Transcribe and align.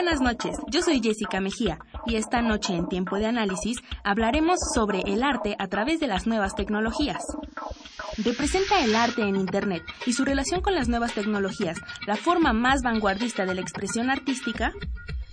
Buenas 0.00 0.20
noches, 0.20 0.56
yo 0.68 0.80
soy 0.80 1.00
Jessica 1.02 1.40
Mejía 1.40 1.80
y 2.06 2.14
esta 2.14 2.40
noche 2.40 2.72
en 2.72 2.86
Tiempo 2.86 3.16
de 3.16 3.26
Análisis 3.26 3.78
hablaremos 4.04 4.60
sobre 4.72 5.00
el 5.00 5.24
arte 5.24 5.56
a 5.58 5.66
través 5.66 5.98
de 5.98 6.06
las 6.06 6.24
nuevas 6.24 6.54
tecnologías. 6.54 7.18
Representa 8.16 8.84
el 8.84 8.94
arte 8.94 9.22
en 9.22 9.34
Internet 9.34 9.82
y 10.06 10.12
su 10.12 10.24
relación 10.24 10.60
con 10.60 10.76
las 10.76 10.88
nuevas 10.88 11.14
tecnologías 11.14 11.78
la 12.06 12.14
forma 12.14 12.52
más 12.52 12.82
vanguardista 12.82 13.44
de 13.44 13.56
la 13.56 13.60
expresión 13.60 14.08
artística? 14.08 14.70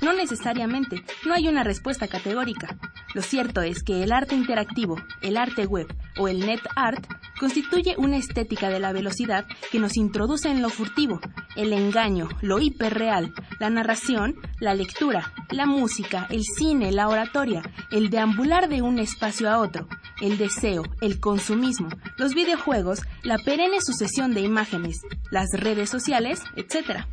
No 0.01 0.13
necesariamente, 0.13 1.03
no 1.25 1.33
hay 1.33 1.47
una 1.47 1.63
respuesta 1.63 2.07
categórica. 2.07 2.77
Lo 3.13 3.21
cierto 3.21 3.61
es 3.61 3.81
que 3.81 4.03
el 4.03 4.11
arte 4.11 4.35
interactivo, 4.35 4.97
el 5.21 5.37
arte 5.37 5.65
web 5.65 5.87
o 6.17 6.27
el 6.27 6.45
net 6.45 6.61
art 6.75 7.05
constituye 7.39 7.95
una 7.97 8.17
estética 8.17 8.69
de 8.69 8.79
la 8.79 8.91
velocidad 8.91 9.45
que 9.71 9.79
nos 9.79 9.95
introduce 9.97 10.49
en 10.49 10.61
lo 10.61 10.69
furtivo, 10.69 11.19
el 11.55 11.73
engaño, 11.73 12.27
lo 12.41 12.59
hiperreal, 12.59 13.33
la 13.59 13.69
narración, 13.69 14.35
la 14.59 14.73
lectura, 14.73 15.33
la 15.49 15.65
música, 15.65 16.27
el 16.29 16.43
cine, 16.43 16.91
la 16.91 17.07
oratoria, 17.07 17.61
el 17.91 18.09
deambular 18.09 18.67
de 18.67 18.81
un 18.81 18.99
espacio 18.99 19.49
a 19.49 19.59
otro, 19.59 19.87
el 20.21 20.37
deseo, 20.37 20.83
el 21.01 21.19
consumismo, 21.19 21.89
los 22.17 22.33
videojuegos, 22.33 23.01
la 23.23 23.37
perenne 23.37 23.81
sucesión 23.81 24.33
de 24.33 24.41
imágenes, 24.41 25.01
las 25.31 25.49
redes 25.53 25.89
sociales, 25.89 26.43
etc. 26.55 27.05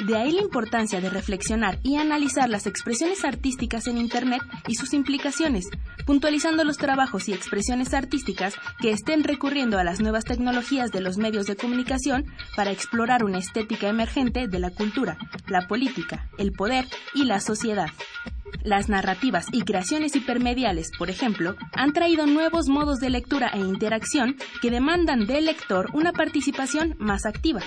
De 0.00 0.16
ahí 0.16 0.32
la 0.32 0.42
importancia 0.42 1.00
de 1.00 1.10
reflexionar 1.10 1.78
y 1.82 1.96
analizar 1.96 2.48
las 2.48 2.66
expresiones 2.66 3.24
artísticas 3.24 3.86
en 3.86 3.98
Internet 3.98 4.42
y 4.66 4.74
sus 4.74 4.94
implicaciones, 4.94 5.68
puntualizando 6.06 6.64
los 6.64 6.78
trabajos 6.78 7.28
y 7.28 7.32
expresiones 7.32 7.94
artísticas 7.94 8.54
que 8.80 8.90
estén 8.90 9.22
recurriendo 9.22 9.78
a 9.78 9.84
las 9.84 10.00
nuevas 10.00 10.24
tecnologías 10.24 10.90
de 10.90 11.00
los 11.00 11.18
medios 11.18 11.46
de 11.46 11.56
comunicación 11.56 12.26
para 12.56 12.72
explorar 12.72 13.24
una 13.24 13.38
estética 13.38 13.88
emergente 13.88 14.48
de 14.48 14.58
la 14.58 14.70
cultura, 14.70 15.18
la 15.46 15.68
política, 15.68 16.28
el 16.38 16.52
poder 16.52 16.86
y 17.14 17.24
la 17.24 17.40
sociedad. 17.40 17.90
Las 18.62 18.88
narrativas 18.88 19.46
y 19.52 19.62
creaciones 19.62 20.14
hipermediales, 20.14 20.90
por 20.96 21.10
ejemplo, 21.10 21.56
han 21.74 21.92
traído 21.92 22.26
nuevos 22.26 22.68
modos 22.68 23.00
de 23.00 23.10
lectura 23.10 23.48
e 23.48 23.58
interacción 23.58 24.36
que 24.60 24.70
demandan 24.70 25.26
del 25.26 25.46
lector 25.46 25.88
una 25.92 26.12
participación 26.12 26.94
más 26.98 27.26
activa. 27.26 27.60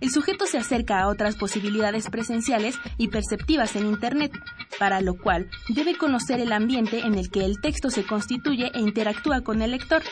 El 0.00 0.10
sujeto 0.10 0.46
se 0.46 0.58
acerca 0.58 1.00
a 1.00 1.08
otras 1.08 1.36
posibilidades 1.36 2.08
presenciales 2.08 2.78
y 2.96 3.08
perceptivas 3.08 3.76
en 3.76 3.86
Internet, 3.86 4.32
para 4.78 5.00
lo 5.00 5.16
cual 5.16 5.50
debe 5.68 5.96
conocer 5.96 6.40
el 6.40 6.52
ambiente 6.52 7.00
en 7.00 7.14
el 7.14 7.30
que 7.30 7.44
el 7.44 7.60
texto 7.60 7.90
se 7.90 8.04
constituye 8.04 8.70
e 8.72 8.80
interactúa 8.80 9.42
con 9.42 9.60
el 9.60 9.72
lector. 9.72 10.02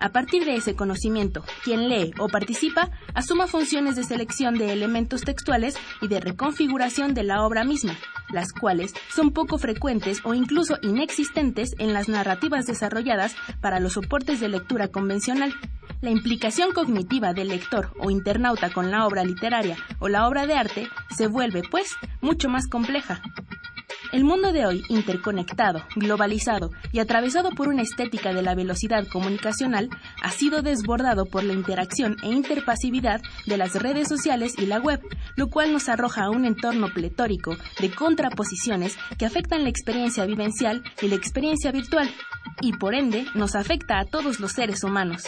A 0.00 0.10
partir 0.10 0.44
de 0.44 0.54
ese 0.54 0.76
conocimiento, 0.76 1.44
quien 1.64 1.88
lee 1.88 2.12
o 2.18 2.28
participa 2.28 2.90
asuma 3.14 3.48
funciones 3.48 3.96
de 3.96 4.04
selección 4.04 4.56
de 4.56 4.72
elementos 4.72 5.22
textuales 5.22 5.76
y 6.00 6.06
de 6.06 6.20
reconfiguración 6.20 7.14
de 7.14 7.24
la 7.24 7.42
obra 7.44 7.64
misma, 7.64 7.96
las 8.30 8.52
cuales 8.52 8.94
son 9.12 9.32
poco 9.32 9.58
frecuentes 9.58 10.20
o 10.24 10.34
incluso 10.34 10.78
inexistentes 10.82 11.74
en 11.78 11.92
las 11.92 12.08
narrativas 12.08 12.66
desarrolladas 12.66 13.34
para 13.60 13.80
los 13.80 13.94
soportes 13.94 14.38
de 14.38 14.48
lectura 14.48 14.88
convencional. 14.88 15.52
La 16.00 16.10
implicación 16.10 16.70
cognitiva 16.72 17.32
del 17.32 17.48
lector 17.48 17.92
o 17.98 18.10
internauta 18.10 18.70
con 18.70 18.92
la 18.92 19.04
obra 19.04 19.24
literaria 19.24 19.76
o 19.98 20.08
la 20.08 20.28
obra 20.28 20.46
de 20.46 20.54
arte 20.54 20.88
se 21.16 21.26
vuelve, 21.26 21.62
pues, 21.68 21.90
mucho 22.20 22.48
más 22.48 22.68
compleja. 22.68 23.20
El 24.10 24.24
mundo 24.24 24.52
de 24.52 24.64
hoy, 24.64 24.82
interconectado, 24.88 25.84
globalizado 25.94 26.70
y 26.92 27.00
atravesado 27.00 27.50
por 27.50 27.68
una 27.68 27.82
estética 27.82 28.32
de 28.32 28.40
la 28.40 28.54
velocidad 28.54 29.06
comunicacional, 29.06 29.90
ha 30.22 30.30
sido 30.30 30.62
desbordado 30.62 31.26
por 31.26 31.44
la 31.44 31.52
interacción 31.52 32.16
e 32.22 32.28
interpasividad 32.28 33.20
de 33.44 33.58
las 33.58 33.74
redes 33.74 34.08
sociales 34.08 34.54
y 34.56 34.64
la 34.64 34.80
web, 34.80 35.00
lo 35.36 35.48
cual 35.48 35.72
nos 35.72 35.90
arroja 35.90 36.24
a 36.24 36.30
un 36.30 36.46
entorno 36.46 36.88
pletórico 36.88 37.56
de 37.80 37.90
contraposiciones 37.90 38.96
que 39.18 39.26
afectan 39.26 39.62
la 39.64 39.68
experiencia 39.68 40.24
vivencial 40.24 40.82
y 41.02 41.08
la 41.08 41.16
experiencia 41.16 41.70
virtual, 41.70 42.10
y 42.62 42.72
por 42.72 42.94
ende 42.94 43.26
nos 43.34 43.54
afecta 43.54 43.98
a 43.98 44.06
todos 44.06 44.40
los 44.40 44.52
seres 44.52 44.84
humanos. 44.84 45.24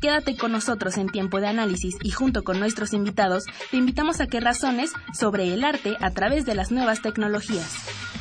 Quédate 0.00 0.36
con 0.36 0.52
nosotros 0.52 0.98
en 0.98 1.08
tiempo 1.08 1.40
de 1.40 1.46
análisis 1.46 1.96
y 2.02 2.10
junto 2.10 2.44
con 2.44 2.60
nuestros 2.60 2.92
invitados 2.92 3.44
te 3.70 3.78
invitamos 3.78 4.20
a 4.20 4.26
que 4.26 4.40
razones 4.40 4.92
sobre 5.18 5.54
el 5.54 5.64
arte 5.64 5.96
a 6.00 6.10
través 6.10 6.44
de 6.44 6.54
las 6.54 6.70
nuevas 6.70 7.00
tecnologías. 7.00 8.15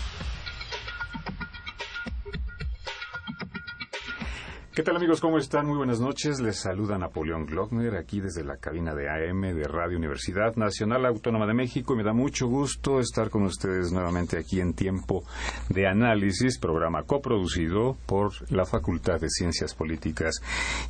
¿Qué 4.75 4.83
tal 4.83 4.97
amigos? 4.97 5.21
¿Cómo 5.21 5.37
están? 5.37 5.67
Muy 5.67 5.77
buenas 5.77 6.01
noches. 6.01 6.41
Les 6.41 6.57
saluda 6.57 6.97
Napoleón 6.97 7.45
Glockner 7.45 7.95
aquí 7.95 8.19
desde 8.19 8.43
la 8.43 8.57
cabina 8.57 8.93
de 8.93 9.07
AM 9.07 9.55
de 9.55 9.69
Radio 9.69 9.97
Universidad 9.97 10.57
Nacional 10.57 11.05
Autónoma 11.05 11.47
de 11.47 11.53
México 11.53 11.93
y 11.93 11.97
me 11.97 12.03
da 12.03 12.11
mucho 12.11 12.47
gusto 12.47 12.99
estar 12.99 13.29
con 13.29 13.43
ustedes 13.43 13.93
nuevamente 13.93 14.37
aquí 14.37 14.59
en 14.59 14.73
Tiempo 14.73 15.23
de 15.69 15.87
Análisis, 15.87 16.59
programa 16.59 17.03
coproducido 17.03 17.95
por 18.05 18.33
la 18.51 18.65
Facultad 18.65 19.21
de 19.21 19.29
Ciencias 19.29 19.73
Políticas 19.73 20.41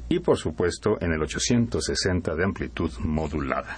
y 0.10 0.20
por 0.20 0.38
supuesto 0.38 0.98
en 1.02 1.12
el 1.12 1.22
860 1.22 2.36
de 2.36 2.44
amplitud 2.44 2.92
modulada. 3.00 3.78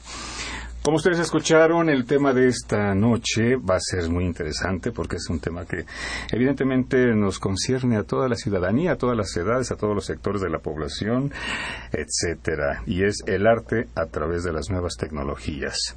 Como 0.86 0.98
ustedes 0.98 1.18
escucharon, 1.18 1.90
el 1.90 2.06
tema 2.06 2.32
de 2.32 2.48
esta 2.48 2.94
noche 2.94 3.56
va 3.56 3.78
a 3.78 3.80
ser 3.80 4.08
muy 4.08 4.24
interesante 4.24 4.92
porque 4.92 5.16
es 5.16 5.28
un 5.32 5.40
tema 5.40 5.66
que 5.66 5.84
evidentemente 6.32 7.08
nos 7.16 7.40
concierne 7.40 7.98
a 7.98 8.04
toda 8.04 8.30
la 8.30 8.36
ciudadanía, 8.36 8.92
a 8.92 8.96
todas 8.96 9.18
las 9.18 9.36
edades, 9.36 9.72
a 9.72 9.78
todos 9.78 9.96
los 9.96 10.06
sectores 10.06 10.44
de 10.44 10.52
la 10.52 10.60
población, 10.60 11.34
etcétera, 11.92 12.84
y 12.86 13.04
es 13.04 13.24
el 13.26 13.48
arte 13.48 13.88
a 13.96 14.06
través 14.06 14.44
de 14.44 14.54
las 14.54 14.70
nuevas 14.70 14.96
tecnologías. 14.96 15.96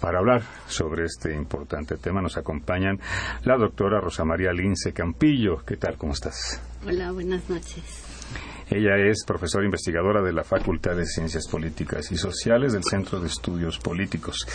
Para 0.00 0.18
hablar 0.18 0.42
sobre 0.66 1.04
este 1.04 1.32
importante 1.32 1.96
tema 1.96 2.20
nos 2.20 2.36
acompañan 2.36 2.98
la 3.44 3.56
doctora 3.56 4.00
Rosa 4.00 4.24
María 4.24 4.52
Lince 4.52 4.92
Campillo. 4.92 5.64
¿Qué 5.64 5.76
tal? 5.76 5.96
¿Cómo 5.96 6.12
estás? 6.12 6.60
Hola, 6.84 7.12
buenas 7.12 7.48
noches. 7.48 8.03
Ella 8.70 8.96
es 8.96 9.24
profesora 9.26 9.64
investigadora 9.64 10.22
de 10.22 10.32
la 10.32 10.44
Facultad 10.44 10.96
de 10.96 11.06
Ciencias 11.06 11.46
Políticas 11.48 12.10
y 12.10 12.16
Sociales 12.16 12.72
del 12.72 12.84
Centro 12.84 13.20
de 13.20 13.26
Estudios 13.26 13.78
Políticos. 13.78 14.46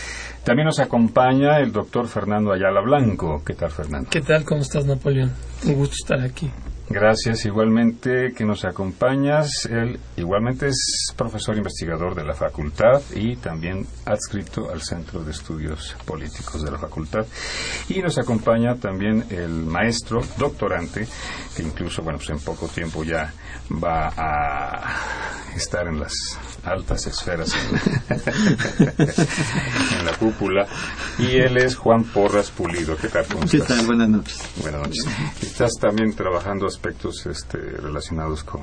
También 0.44 0.66
nos 0.66 0.80
acompaña 0.80 1.60
el 1.60 1.72
doctor 1.72 2.08
Fernando 2.08 2.52
Ayala 2.52 2.82
Blanco. 2.82 3.44
¿Qué 3.46 3.54
tal, 3.54 3.72
Fernando? 3.72 4.10
¿Qué 4.10 4.22
tal? 4.22 4.44
¿Cómo 4.44 4.62
estás, 4.62 4.86
Napoleón? 4.86 5.32
Un 5.66 5.76
gusto 5.76 5.96
estar 6.02 6.22
aquí. 6.22 6.50
Gracias, 6.92 7.46
igualmente 7.46 8.34
que 8.36 8.44
nos 8.44 8.66
acompañas. 8.66 9.68
Él 9.70 10.00
igualmente 10.18 10.70
es 10.70 11.14
profesor 11.16 11.56
investigador 11.56 12.16
de 12.16 12.26
la 12.26 12.34
facultad 12.34 13.00
y 13.14 13.36
también 13.36 13.86
adscrito 14.06 14.72
al 14.72 14.82
Centro 14.82 15.24
de 15.24 15.30
Estudios 15.30 15.96
Políticos 16.04 16.64
de 16.64 16.72
la 16.72 16.80
facultad. 16.80 17.28
Y 17.90 18.02
nos 18.02 18.18
acompaña 18.18 18.74
también 18.78 19.24
el 19.30 19.52
maestro 19.52 20.22
doctorante, 20.40 21.08
que 21.56 21.62
incluso, 21.62 22.02
bueno, 22.02 22.18
pues 22.18 22.32
en 22.32 22.40
poco 22.40 22.68
tiempo 22.68 23.04
ya 23.04 23.32
va 23.71 24.12
a 24.18 24.95
estar 25.56 25.88
en 25.88 26.00
las 26.00 26.13
altas 26.63 27.07
esferas 27.07 27.54
en 28.10 30.06
la 30.06 30.13
cúpula. 30.19 30.68
Y 31.18 31.38
él 31.38 31.57
es 31.57 31.75
Juan 31.75 32.04
Porras 32.06 32.51
Pulido. 32.51 32.95
¿Qué 32.98 33.07
tal? 33.10 33.25
¿Cómo 33.27 33.45
¿Qué 33.50 33.60
tal? 33.60 33.86
Buenas 33.86 34.10
noches. 34.10 34.39
Buenas 34.62 34.81
noches. 34.81 35.06
Estás 35.42 35.71
también 35.80 36.13
trabajando 36.16 36.66
aspectos 36.68 37.25
este, 37.25 37.57
relacionados 37.57 38.44
con 38.44 38.62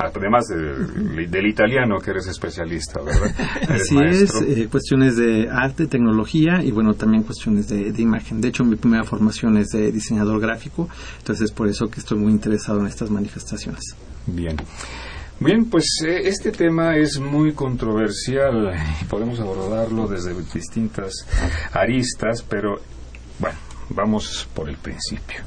además 0.00 0.44
de- 0.46 1.26
del 1.26 1.46
italiano 1.48 1.98
que 1.98 2.12
eres 2.12 2.28
especialista, 2.28 3.00
¿verdad? 3.02 3.34
Eres 3.62 3.82
Así 3.82 3.94
maestro. 3.96 4.40
es, 4.46 4.58
eh, 4.58 4.68
cuestiones 4.70 5.16
de 5.16 5.48
arte, 5.50 5.88
tecnología 5.88 6.62
y 6.62 6.70
bueno, 6.70 6.94
también 6.94 7.24
cuestiones 7.24 7.66
de, 7.68 7.90
de 7.90 8.02
imagen. 8.02 8.40
De 8.40 8.46
hecho, 8.46 8.64
mi 8.64 8.76
primera 8.76 9.02
formación 9.02 9.56
es 9.56 9.70
de 9.70 9.90
diseñador 9.90 10.40
gráfico, 10.40 10.88
entonces 11.18 11.46
es 11.46 11.50
por 11.52 11.66
eso 11.66 11.88
que 11.88 11.98
estoy 11.98 12.16
muy 12.16 12.30
interesado 12.30 12.78
en 12.78 12.86
estas 12.86 13.10
manifestaciones. 13.10 13.82
Bien. 14.28 14.56
Bien, 15.40 15.70
pues 15.70 15.84
eh, 16.04 16.22
este 16.24 16.50
tema 16.50 16.96
es 16.96 17.20
muy 17.20 17.52
controversial 17.52 18.74
y 19.00 19.04
podemos 19.04 19.38
abordarlo 19.38 20.08
desde 20.08 20.34
distintas 20.52 21.12
aristas, 21.72 22.42
pero 22.42 22.80
bueno, 23.38 23.56
vamos 23.90 24.48
por 24.52 24.68
el 24.68 24.76
principio. 24.76 25.42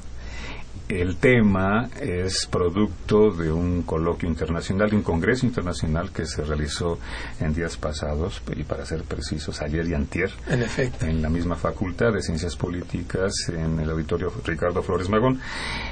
El 0.91 1.15
tema 1.15 1.89
es 2.01 2.45
producto 2.51 3.31
de 3.31 3.49
un 3.49 3.83
coloquio 3.83 4.27
internacional, 4.27 4.89
de 4.89 4.97
un 4.97 5.03
congreso 5.03 5.45
internacional 5.45 6.11
que 6.11 6.25
se 6.25 6.43
realizó 6.43 6.99
en 7.39 7.53
días 7.53 7.77
pasados, 7.77 8.41
y 8.53 8.63
para 8.63 8.85
ser 8.85 9.03
precisos, 9.03 9.61
ayer 9.61 9.87
y 9.87 9.93
antier, 9.93 10.29
En 10.49 10.61
efecto. 10.61 11.05
en 11.05 11.21
la 11.21 11.29
misma 11.29 11.55
Facultad 11.55 12.11
de 12.11 12.21
Ciencias 12.21 12.57
Políticas, 12.57 13.31
en 13.47 13.79
el 13.79 13.89
auditorio 13.89 14.33
Ricardo 14.45 14.83
Flores 14.83 15.07
Magón. 15.07 15.39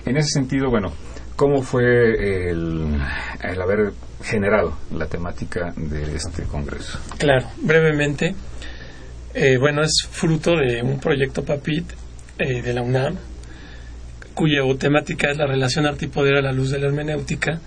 En 0.05 0.17
ese 0.17 0.31
sentido, 0.31 0.69
bueno, 0.69 0.91
¿cómo 1.37 1.61
fue 1.61 2.49
el, 2.51 2.99
el 3.41 3.61
haber 3.61 3.93
generado 4.21 4.77
la 4.93 5.05
temática 5.05 5.71
de 5.77 6.13
este 6.13 6.43
congreso? 6.43 6.99
Claro, 7.17 7.47
brevemente. 7.61 8.35
eh, 9.33 9.57
bueno, 9.57 9.81
es 9.81 9.93
fruto 10.11 10.57
de 10.57 10.81
un 10.83 10.99
proyecto 10.99 11.41
PAPIT 11.45 11.89
eh, 12.39 12.61
de 12.61 12.73
la 12.73 12.81
UNAM, 12.81 13.15
cuya 14.39 14.61
temática 14.77 15.29
es 15.31 15.37
la 15.37 15.45
relación 15.47 15.85
arte 15.85 16.05
y 16.05 16.07
poder 16.07 16.35
a 16.37 16.41
la 16.41 16.53
luz 16.53 16.71
de 16.71 16.79
la 16.79 16.87
hermenéutica. 16.87 17.59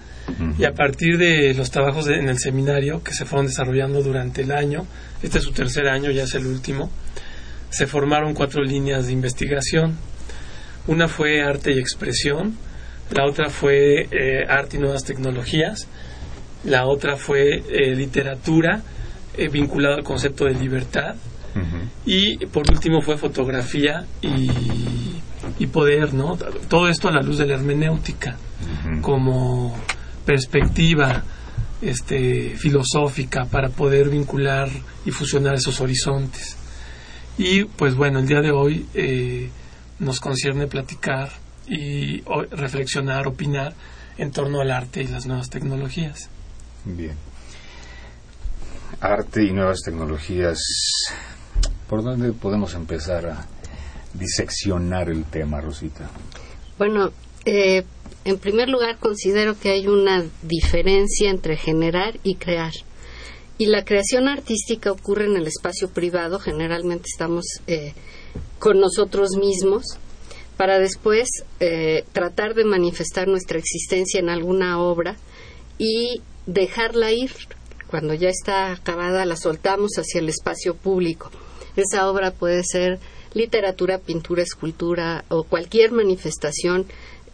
Y 0.59 0.65
a 0.65 0.73
partir 0.73 1.19
de 1.19 1.53
los 1.53 1.71
trabajos 1.71 2.07
de- 2.07 2.17
en 2.17 2.29
el 2.29 2.39
seminario 2.39 3.03
que 3.03 3.13
se 3.13 3.25
fueron 3.27 3.47
desarrollando 3.47 4.03
durante 4.03 4.41
el 4.43 4.53
año, 4.53 4.87
este 5.23 5.39
es 5.39 5.45
su 5.45 5.53
tercer 5.53 5.87
año, 5.89 6.11
ya 6.11 6.23
es 6.23 6.35
el 6.35 6.47
último, 6.47 6.91
se 7.69 7.87
formaron 7.87 8.33
cuatro 8.33 8.63
líneas 8.63 9.07
de 9.07 9.13
investigación. 9.13 9.97
Una 10.87 11.09
fue 11.09 11.43
arte 11.43 11.73
y 11.73 11.79
expresión, 11.79 12.57
la 13.11 13.27
otra 13.27 13.51
fue 13.51 14.07
eh, 14.11 14.45
arte 14.49 14.79
y 14.79 14.81
nuevas 14.81 15.05
tecnologías, 15.05 15.89
la 16.65 16.87
otra 16.87 17.17
fue 17.17 17.57
eh, 17.69 17.95
literatura 17.95 18.81
eh, 19.37 19.49
vinculada 19.49 19.97
al 19.97 20.05
concepto 20.05 20.45
de 20.47 20.55
libertad 20.55 21.17
y 22.07 22.47
por 22.47 22.65
último 22.71 23.03
fue 23.03 23.19
fotografía 23.19 24.07
y, 24.23 24.51
y 25.59 25.67
poder, 25.67 26.15
¿no? 26.15 26.37
Todo 26.69 26.89
esto 26.89 27.09
a 27.09 27.13
la 27.13 27.23
luz 27.23 27.39
de 27.39 27.47
la 27.47 27.55
hermenéutica 27.55 28.37
como 29.01 29.77
perspectiva 30.25 31.23
este, 31.81 32.57
filosófica 32.57 33.45
para 33.45 33.69
poder 33.71 34.09
vincular 34.09 34.69
y 35.05 35.11
fusionar 35.11 35.55
esos 35.55 35.81
horizontes. 35.81 36.57
Y 37.39 37.65
pues 37.65 37.95
bueno, 37.97 38.19
el 38.21 38.27
día 38.27 38.41
de 38.41 38.51
hoy 38.53 38.87
eh, 38.95 39.51
nos 39.99 40.21
concierne 40.21 40.67
platicar 40.67 41.31
y 41.67 42.21
o- 42.27 42.43
reflexionar, 42.51 43.27
opinar 43.27 43.75
en 44.19 44.31
torno 44.31 44.61
al 44.61 44.71
arte 44.71 45.03
y 45.03 45.07
las 45.09 45.27
nuevas 45.27 45.49
tecnologías. 45.51 46.29
Bien. 46.85 47.17
Arte 49.01 49.45
y 49.45 49.53
nuevas 49.53 49.81
tecnologías. 49.83 50.59
¿Por 51.89 52.03
dónde 52.05 52.33
podemos 52.33 52.75
empezar 52.75 53.27
a 53.27 53.47
diseccionar 54.15 55.09
el 55.11 55.25
tema, 55.25 55.61
Rosita? 55.61 56.11
Bueno, 56.79 57.11
eh, 57.45 57.85
en 58.25 58.39
primer 58.39 58.69
lugar 58.69 58.99
considero 58.99 59.59
que 59.59 59.71
hay 59.71 59.89
una 59.89 60.25
diferencia 60.43 61.31
entre 61.31 61.57
generar 61.57 62.19
y 62.23 62.37
crear. 62.37 62.73
Y 63.59 63.67
la 63.67 63.85
creación 63.85 64.29
artística 64.29 64.91
ocurre 64.91 65.27
en 65.27 65.37
el 65.37 65.47
espacio 65.47 65.89
privado, 65.89 66.39
generalmente 66.39 67.09
estamos 67.13 67.45
eh, 67.67 67.93
con 68.59 68.81
nosotros 68.81 69.31
mismos, 69.39 69.85
para 70.57 70.79
después 70.79 71.29
eh, 71.61 72.05
tratar 72.13 72.55
de 72.55 72.65
manifestar 72.65 73.29
nuestra 73.29 73.59
existencia 73.59 74.21
en 74.21 74.29
alguna 74.29 74.81
obra 74.81 75.17
y 75.79 76.23
dejarla 76.47 77.13
ir. 77.13 77.33
Cuando 77.89 78.15
ya 78.15 78.29
está 78.29 78.73
acabada, 78.73 79.27
la 79.27 79.37
soltamos 79.37 79.93
hacia 79.97 80.21
el 80.21 80.29
espacio 80.29 80.75
público. 80.75 81.31
Esa 81.77 82.09
obra 82.09 82.31
puede 82.31 82.63
ser 82.65 83.01
literatura, 83.35 83.99
pintura, 83.99 84.43
escultura 84.43 85.25
o 85.29 85.45
cualquier 85.45 85.93
manifestación 85.93 86.87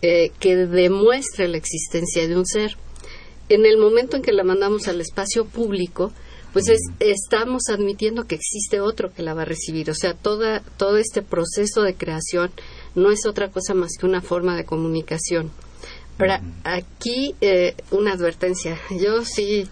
eh, 0.02 0.30
que 0.38 0.54
demuestre 0.56 1.48
la 1.48 1.56
existencia 1.56 2.26
de 2.28 2.36
un 2.36 2.46
ser. 2.46 2.76
En 3.48 3.64
el 3.66 3.78
momento 3.78 4.16
en 4.16 4.22
que 4.22 4.32
la 4.32 4.44
mandamos 4.44 4.86
al 4.88 5.00
espacio 5.00 5.44
público, 5.46 6.12
pues 6.52 6.68
es- 6.68 6.80
estamos 7.00 7.62
admitiendo 7.68 8.24
que 8.26 8.34
existe 8.36 8.80
otro 8.80 9.12
que 9.12 9.22
la 9.22 9.34
va 9.34 9.42
a 9.42 9.46
recibir. 9.46 9.90
O 9.90 9.94
sea, 9.94 10.14
toda, 10.14 10.60
todo 10.76 10.98
este 10.98 11.22
proceso 11.22 11.82
de 11.82 11.94
creación 11.94 12.50
no 12.94 13.10
es 13.10 13.26
otra 13.26 13.50
cosa 13.50 13.74
más 13.74 13.92
que 13.98 14.06
una 14.06 14.22
forma 14.22 14.56
de 14.56 14.64
comunicación. 14.64 15.50
Ahora, 16.18 16.42
aquí 16.64 17.34
eh, 17.40 17.74
una 17.90 18.12
advertencia. 18.12 18.78
Yo 19.00 19.24
sí 19.24 19.68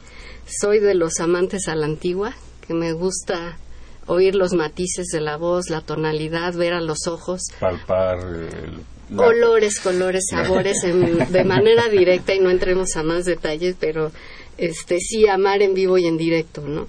soy 0.46 0.78
de 0.80 0.94
los 0.94 1.18
amantes 1.20 1.66
a 1.68 1.74
la 1.74 1.86
antigua, 1.86 2.34
que 2.66 2.72
me 2.74 2.92
gusta 2.92 3.58
oír 4.06 4.34
los 4.34 4.52
matices 4.52 5.06
de 5.08 5.20
la 5.20 5.36
voz, 5.36 5.68
la 5.70 5.80
tonalidad, 5.80 6.54
ver 6.54 6.72
a 6.72 6.80
los 6.80 7.06
ojos, 7.06 7.42
Palpar 7.60 8.18
el- 8.18 9.16
la- 9.16 9.24
colores, 9.24 9.80
colores, 9.80 10.24
sabores 10.30 10.82
en- 10.84 11.30
de 11.32 11.44
manera 11.44 11.88
directa 11.88 12.34
y 12.34 12.40
no 12.40 12.50
entremos 12.50 12.96
a 12.96 13.02
más 13.02 13.24
detalles, 13.24 13.76
pero 13.78 14.10
este 14.58 14.98
sí 15.00 15.26
amar 15.28 15.62
en 15.62 15.74
vivo 15.74 15.98
y 15.98 16.06
en 16.06 16.16
directo, 16.16 16.62
¿no? 16.62 16.86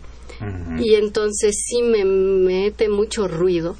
Y 0.79 0.93
entonces 0.95 1.55
sí 1.65 1.81
me 1.81 2.05
mete 2.05 2.89
mucho 2.89 3.27
ruido. 3.27 3.71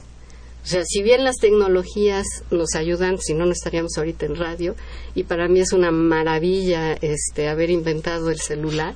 O 0.63 0.67
sea, 0.69 0.83
si 0.83 1.01
bien 1.03 1.23
las 1.23 1.35
tecnologías 1.37 2.25
nos 2.51 2.73
ayudan, 2.75 3.19
si 3.19 3.33
no, 3.35 3.45
no 3.45 3.51
estaríamos 3.51 3.95
ahorita 3.97 4.25
en 4.25 4.35
radio, 4.35 4.75
y 5.15 5.23
para 5.23 5.47
mí 5.47 5.59
es 5.59 5.71
una 5.71 5.91
maravilla 5.91 6.93
este, 6.93 7.47
haber 7.47 7.69
inventado 7.69 8.29
el 8.31 8.39
celular, 8.39 8.95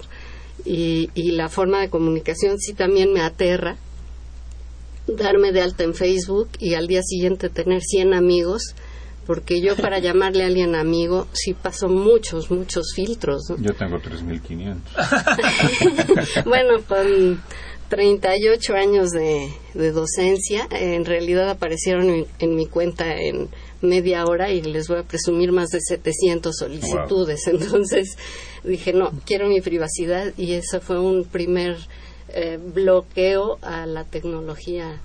y, 0.66 1.10
y 1.14 1.32
la 1.32 1.50
forma 1.50 1.80
de 1.82 1.90
comunicación 1.90 2.60
sí 2.60 2.74
también 2.74 3.14
me 3.14 3.22
aterra 3.22 3.78
darme 5.16 5.52
de 5.52 5.62
alta 5.62 5.84
en 5.84 5.94
Facebook 5.94 6.50
y 6.60 6.74
al 6.76 6.88
día 6.88 7.02
siguiente 7.04 7.50
tener 7.50 7.82
100 7.82 8.14
amigos, 8.14 8.74
porque 9.26 9.60
yo 9.62 9.76
para 9.76 10.00
llamarle 10.00 10.44
a 10.44 10.48
alguien 10.48 10.76
amigo 10.76 11.28
sí 11.34 11.54
paso 11.54 11.90
muchos, 11.90 12.50
muchos 12.52 12.94
filtros. 12.96 13.50
¿no? 13.50 13.58
Yo 13.58 13.74
tengo 13.74 13.98
3.500. 13.98 16.44
bueno, 16.46 16.82
con 16.88 17.42
38 17.90 18.74
años 18.74 19.12
de, 19.12 19.52
de 19.74 19.92
docencia, 19.92 20.66
en 20.72 21.04
realidad 21.06 21.50
aparecieron 21.50 22.10
en, 22.10 22.26
en 22.40 22.56
mi 22.56 22.66
cuenta 22.66 23.16
en 23.16 23.50
media 23.82 24.26
hora 24.26 24.52
y 24.52 24.62
les 24.62 24.88
voy 24.88 25.00
a 25.00 25.04
presumir 25.04 25.52
más 25.52 25.70
de 25.70 25.80
700 25.82 26.56
solicitudes. 26.56 27.48
Entonces 27.52 28.18
dije, 28.64 28.94
no, 28.94 29.12
quiero 29.26 29.48
mi 29.48 29.62
privacidad 29.62 30.34
y 30.38 30.54
eso 30.54 30.82
fue 30.82 31.00
un 31.00 31.26
primer 31.26 31.78
eh, 32.30 32.60
bloqueo 32.62 33.58
a 33.62 33.86
la 33.86 34.06
tecnología. 34.06 35.02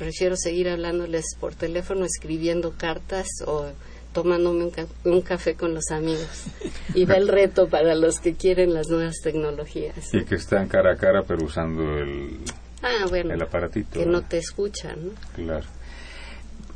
Prefiero 0.00 0.34
seguir 0.34 0.70
hablándoles 0.70 1.26
por 1.38 1.54
teléfono, 1.54 2.06
escribiendo 2.06 2.72
cartas 2.76 3.28
o 3.46 3.66
tomándome 4.14 4.64
un, 4.64 4.70
ca- 4.70 4.86
un 5.04 5.20
café 5.20 5.54
con 5.56 5.74
los 5.74 5.90
amigos. 5.90 6.46
Y 6.94 7.04
va 7.04 7.16
el 7.16 7.28
reto 7.28 7.68
para 7.68 7.94
los 7.94 8.18
que 8.18 8.34
quieren 8.34 8.72
las 8.72 8.88
nuevas 8.88 9.16
tecnologías. 9.22 10.14
Y 10.14 10.24
que 10.24 10.36
están 10.36 10.68
cara 10.68 10.94
a 10.94 10.96
cara, 10.96 11.22
pero 11.28 11.44
usando 11.44 11.82
el, 11.98 12.38
Ah, 12.82 13.04
bueno. 13.10 13.34
el 13.34 13.42
aparatito. 13.42 14.00
Que 14.00 14.06
no 14.06 14.22
te 14.22 14.38
escuchan, 14.38 15.08
¿no? 15.08 15.12
Claro. 15.36 15.66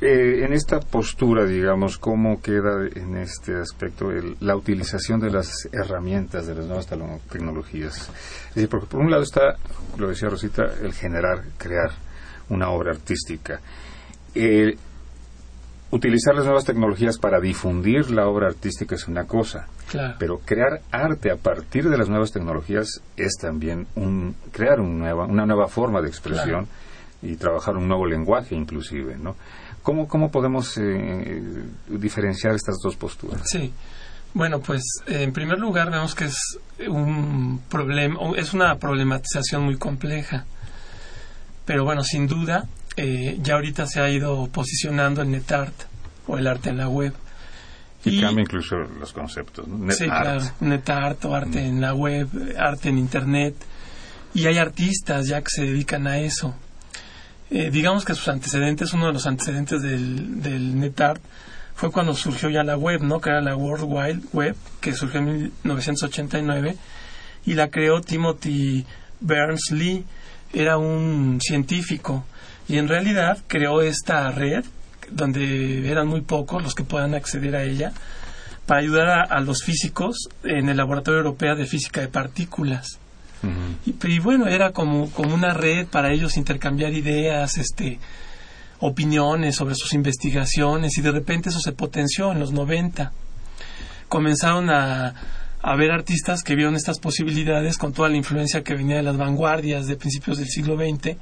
Eh, 0.01 0.43
en 0.45 0.53
esta 0.53 0.79
postura, 0.81 1.45
digamos, 1.45 1.97
¿cómo 1.97 2.41
queda 2.41 2.85
en 2.95 3.17
este 3.17 3.55
aspecto 3.55 4.11
el- 4.11 4.35
la 4.41 4.55
utilización 4.55 5.19
de 5.19 5.31
las 5.31 5.49
herramientas, 5.71 6.45
de 6.47 6.53
las 6.55 6.65
nuevas 6.65 6.87
tecnologías? 7.31 8.09
Es 8.49 8.55
decir, 8.55 8.69
porque 8.69 8.87
por 8.87 8.99
un 8.99 9.09
lado 9.09 9.23
está, 9.23 9.55
lo 9.97 10.09
decía 10.09 10.29
Rosita, 10.29 10.65
el 10.83 10.93
generar, 10.93 11.45
crear 11.57 11.91
una 12.49 12.69
obra 12.69 12.91
artística. 12.91 13.59
Eh, 14.33 14.75
utilizar 15.91 16.35
las 16.35 16.45
nuevas 16.45 16.65
tecnologías 16.65 17.17
para 17.17 17.39
difundir 17.39 18.11
la 18.11 18.27
obra 18.27 18.47
artística 18.47 18.95
es 18.95 19.07
una 19.07 19.25
cosa, 19.25 19.67
Claro. 19.89 20.15
pero 20.19 20.39
crear 20.39 20.81
arte 20.91 21.31
a 21.31 21.37
partir 21.37 21.89
de 21.89 21.97
las 21.97 22.09
nuevas 22.09 22.31
tecnologías 22.31 23.01
es 23.15 23.33
también 23.39 23.87
un, 23.95 24.35
crear 24.51 24.79
un 24.79 24.99
nueva, 24.99 25.25
una 25.25 25.45
nueva 25.45 25.67
forma 25.67 26.01
de 26.01 26.09
expresión 26.09 26.67
y 27.21 27.35
trabajar 27.37 27.77
un 27.77 27.87
nuevo 27.87 28.05
lenguaje 28.05 28.55
inclusive, 28.55 29.17
¿no? 29.17 29.35
¿Cómo, 29.83 30.07
cómo 30.07 30.31
podemos 30.31 30.75
eh, 30.79 31.41
diferenciar 31.87 32.55
estas 32.55 32.77
dos 32.83 32.95
posturas? 32.95 33.43
Sí. 33.45 33.71
Bueno, 34.33 34.59
pues 34.59 34.81
en 35.07 35.31
primer 35.31 35.59
lugar 35.59 35.91
vemos 35.91 36.13
que 36.13 36.25
es 36.25 36.59
un 36.89 37.61
problema, 37.69 38.19
es 38.35 38.53
una 38.53 38.75
problematización 38.77 39.63
muy 39.63 39.77
compleja. 39.77 40.45
Pero 41.65 41.83
bueno, 41.83 42.03
sin 42.03 42.27
duda, 42.27 42.67
eh, 42.95 43.37
ya 43.41 43.55
ahorita 43.55 43.87
se 43.87 43.99
ha 44.01 44.09
ido 44.09 44.47
posicionando 44.47 45.21
el 45.21 45.31
NetArt 45.31 45.73
o 46.27 46.37
el 46.37 46.47
arte 46.47 46.69
en 46.69 46.77
la 46.77 46.87
web. 46.87 47.13
Y, 48.03 48.21
cambia 48.21 48.43
incluso 48.43 48.75
los 48.77 49.13
conceptos. 49.13 49.67
¿no? 49.67 49.91
sí, 49.91 50.05
claro. 50.05 50.41
NetArt 50.59 51.25
o 51.25 51.35
arte 51.35 51.65
en 51.65 51.81
la 51.81 51.93
web, 51.93 52.29
arte 52.57 52.89
en 52.89 52.99
Internet. 52.99 53.55
Y 54.33 54.45
hay 54.45 54.57
artistas 54.57 55.27
ya 55.27 55.41
que 55.41 55.49
se 55.49 55.63
dedican 55.63 56.05
a 56.05 56.19
eso. 56.19 56.53
Eh, 57.49 57.69
digamos 57.71 58.05
que 58.05 58.13
sus 58.13 58.27
antecedentes, 58.27 58.93
uno 58.93 59.07
de 59.07 59.13
los 59.13 59.25
antecedentes 59.25 59.81
del, 59.81 60.41
del 60.41 60.79
NetArt, 60.79 61.21
fue 61.75 61.91
cuando 61.91 62.13
surgió 62.13 62.49
ya 62.49 62.63
la 62.63 62.77
web, 62.77 63.01
¿no? 63.01 63.19
Que 63.19 63.29
era 63.29 63.41
la 63.41 63.55
World 63.55 63.85
Wide 63.87 64.21
Web, 64.33 64.55
que 64.81 64.93
surgió 64.93 65.19
en 65.19 65.51
1989 65.63 66.77
y 67.45 67.53
la 67.53 67.69
creó 67.69 68.01
Timothy 68.01 68.85
Berners-Lee, 69.19 70.05
era 70.55 70.77
un 70.77 71.39
científico 71.41 72.25
y 72.67 72.77
en 72.77 72.87
realidad 72.87 73.37
creó 73.47 73.81
esta 73.81 74.31
red 74.31 74.63
donde 75.11 75.89
eran 75.89 76.07
muy 76.07 76.21
pocos 76.21 76.63
los 76.63 76.73
que 76.73 76.83
puedan 76.83 77.13
acceder 77.13 77.55
a 77.55 77.63
ella 77.63 77.91
para 78.65 78.79
ayudar 78.79 79.31
a, 79.31 79.39
los 79.41 79.63
físicos 79.63 80.29
en 80.43 80.69
el 80.69 80.77
Laboratorio 80.77 81.19
Europeo 81.19 81.55
de 81.55 81.67
Física 81.67 82.01
de 82.01 82.07
Partículas. 82.07 82.97
y, 83.85 83.93
y, 84.07 84.19
bueno, 84.19 84.47
era 84.47 84.71
como, 84.71 85.11
como 85.11 85.35
una 85.35 85.53
red 85.53 85.85
para 85.85 86.11
ellos 86.11 86.35
intercambiar 86.35 86.91
ideas, 86.93 87.57
este, 87.57 87.99
opiniones 88.79 89.55
sobre 89.55 89.75
sus 89.75 89.93
investigaciones 89.93 90.97
y 90.97 91.01
de 91.01 91.11
repente 91.11 91.49
eso 91.49 91.59
se 91.59 91.73
potenció 91.73 92.31
en 92.31 92.39
los 92.39 92.51
90. 92.53 93.11
Comenzaron 94.09 94.71
a, 94.71 95.13
a 95.65 95.75
ver 95.75 95.89
artistas 95.89 96.43
que 96.43 96.55
vieron 96.55 96.75
estas 96.75 96.99
posibilidades 96.99 97.79
con 97.79 97.91
toda 97.91 98.07
la 98.07 98.17
influencia 98.17 98.63
que 98.63 98.75
venía 98.75 98.97
de 98.97 99.01
las 99.01 99.17
vanguardias 99.17 99.87
de 99.87 99.95
principios 99.95 100.37
del 100.37 100.47
siglo 100.47 100.77
XX 100.77 101.17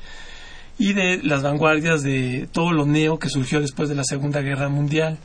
y 0.78 0.92
de 0.92 1.24
las 1.24 1.42
vanguardias 1.44 2.04
de 2.04 2.50
todo 2.52 2.74
lo 2.74 2.86
neo 2.86 3.20
que 3.20 3.30
surgió 3.30 3.62
después 3.62 3.88
de 3.88 3.96
la 3.96 4.04
Segunda 4.04 4.42
Guerra 4.42 4.68
Mundial. 4.68 5.18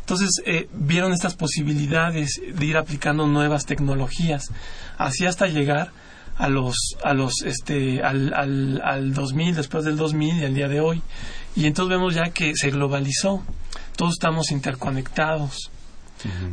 Entonces 0.00 0.42
eh, 0.46 0.68
vieron 0.72 1.12
estas 1.12 1.36
posibilidades 1.36 2.40
de 2.52 2.66
ir 2.66 2.76
aplicando 2.76 3.28
nuevas 3.28 3.66
tecnologías, 3.66 4.50
así 4.98 5.26
hasta 5.26 5.46
llegar 5.46 5.92
a 6.36 6.48
los, 6.48 6.74
a 7.04 7.14
los, 7.14 7.42
este, 7.44 8.02
al, 8.02 8.34
al, 8.34 8.82
al 8.82 9.14
2000, 9.14 9.54
después 9.54 9.84
del 9.84 9.96
2000 9.96 10.38
y 10.38 10.44
al 10.44 10.54
día 10.54 10.66
de 10.66 10.80
hoy. 10.80 11.02
Y 11.54 11.66
entonces 11.66 11.90
vemos 11.96 12.16
ya 12.16 12.30
que 12.30 12.56
se 12.56 12.70
globalizó, 12.70 13.44
todos 13.94 14.14
estamos 14.14 14.50
interconectados. 14.50 15.70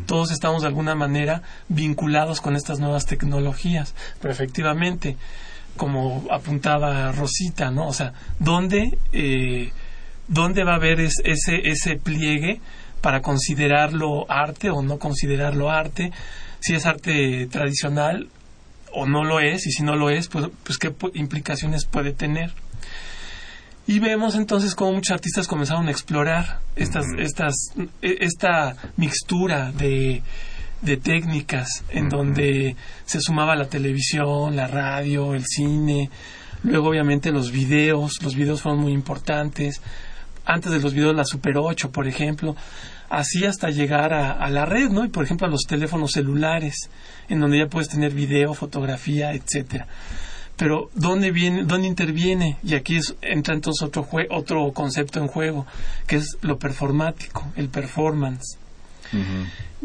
Todos 0.06 0.32
estamos 0.32 0.62
de 0.62 0.68
alguna 0.68 0.96
manera 0.96 1.42
vinculados 1.70 2.42
con 2.42 2.56
estas 2.56 2.80
nuevas 2.80 3.06
tecnologías. 3.06 3.94
Pero 4.22 4.34
efectivamente, 4.34 5.18
como 5.76 6.26
apuntaba 6.32 7.12
Rosita, 7.12 7.72
¿no? 7.72 7.88
O 7.88 7.94
sea, 7.94 8.14
¿dónde, 8.40 8.98
eh, 9.14 9.72
¿dónde 10.28 10.64
va 10.64 10.74
a 10.74 10.76
haber 10.76 11.00
ese, 11.00 11.22
ese 11.24 11.96
pliegue 11.98 12.62
para 13.02 13.22
considerarlo 13.22 14.30
arte 14.30 14.70
o 14.70 14.82
no 14.82 14.98
considerarlo 15.00 15.70
arte? 15.70 16.12
Si 16.60 16.74
es 16.74 16.86
arte 16.86 17.48
tradicional 17.48 18.30
o 18.92 19.06
no 19.06 19.24
lo 19.24 19.40
es, 19.40 19.68
y 19.68 19.72
si 19.72 19.84
no 19.84 19.96
lo 19.96 20.10
es, 20.10 20.28
pues, 20.28 20.48
pues 20.64 20.78
qué 20.78 20.94
implicaciones 21.14 21.86
puede 21.86 22.14
tener. 22.14 22.52
Y 23.88 24.00
vemos 24.00 24.36
entonces 24.36 24.76
cómo 24.76 24.92
muchos 24.92 25.14
artistas 25.14 25.48
comenzaron 25.48 25.88
a 25.88 25.92
explorar 25.92 26.60
estas, 26.76 27.06
estas, 27.18 27.56
e, 28.02 28.18
esta 28.20 28.76
mixtura 28.98 29.72
de, 29.72 30.22
de 30.82 30.98
técnicas 30.98 31.86
en 31.90 32.10
donde 32.10 32.76
se 33.06 33.22
sumaba 33.22 33.56
la 33.56 33.70
televisión, 33.70 34.58
la 34.58 34.68
radio, 34.68 35.34
el 35.34 35.46
cine, 35.46 36.10
luego 36.64 36.90
obviamente 36.90 37.32
los 37.32 37.50
videos, 37.50 38.22
los 38.22 38.36
videos 38.36 38.62
fueron 38.62 38.82
muy 38.82 38.92
importantes, 38.92 39.82
antes 40.46 40.74
de 40.74 40.82
los 40.82 40.94
videos 40.94 41.16
la 41.16 41.24
Super 41.24 41.58
8, 41.58 41.90
por 41.90 42.10
ejemplo, 42.10 42.58
así 43.10 43.46
hasta 43.46 43.70
llegar 43.70 44.14
a, 44.14 44.34
a, 44.34 44.50
la 44.50 44.66
red, 44.66 44.90
¿no? 44.90 45.06
Y 45.06 45.10
por 45.10 45.24
ejemplo 45.24 45.48
a 45.48 45.50
los 45.50 45.62
teléfonos 45.62 46.12
celulares, 46.12 46.90
en 47.30 47.40
donde 47.40 47.60
ya 47.60 47.68
puedes 47.68 47.88
tener 47.88 48.14
video, 48.14 48.54
fotografía, 48.54 49.32
etcétera 49.32 49.88
pero 50.58 50.90
¿dónde, 50.96 51.32
viene, 51.32 51.64
dónde 51.64 51.88
interviene? 51.88 52.58
Y 52.64 52.74
aquí 52.74 52.98
es, 52.98 53.16
entra 53.22 53.54
entonces 53.54 53.84
otro, 53.84 54.08
otro 54.32 54.72
concepto 54.74 55.20
en 55.20 55.28
juego, 55.28 55.66
que 56.08 56.18
es 56.18 56.38
lo 56.42 56.58
performático, 56.58 57.46
el 57.56 57.70
performance. 57.70 58.58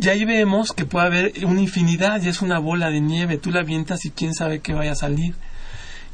Y 0.01 0.09
ahí 0.09 0.25
vemos 0.25 0.73
que 0.73 0.85
puede 0.85 1.07
haber 1.07 1.33
una 1.45 1.61
infinidad, 1.61 2.21
y 2.23 2.29
es 2.29 2.43
una 2.43 2.59
bola 2.59 2.91
de 2.91 3.01
nieve, 3.01 3.37
tú 3.37 3.51
la 3.51 3.61
avientas 3.61 4.05
y 4.05 4.11
quién 4.11 4.35
sabe 4.35 4.61
qué 4.61 4.73
vaya 4.73 4.93
a 4.93 4.97
salir. 4.97 5.35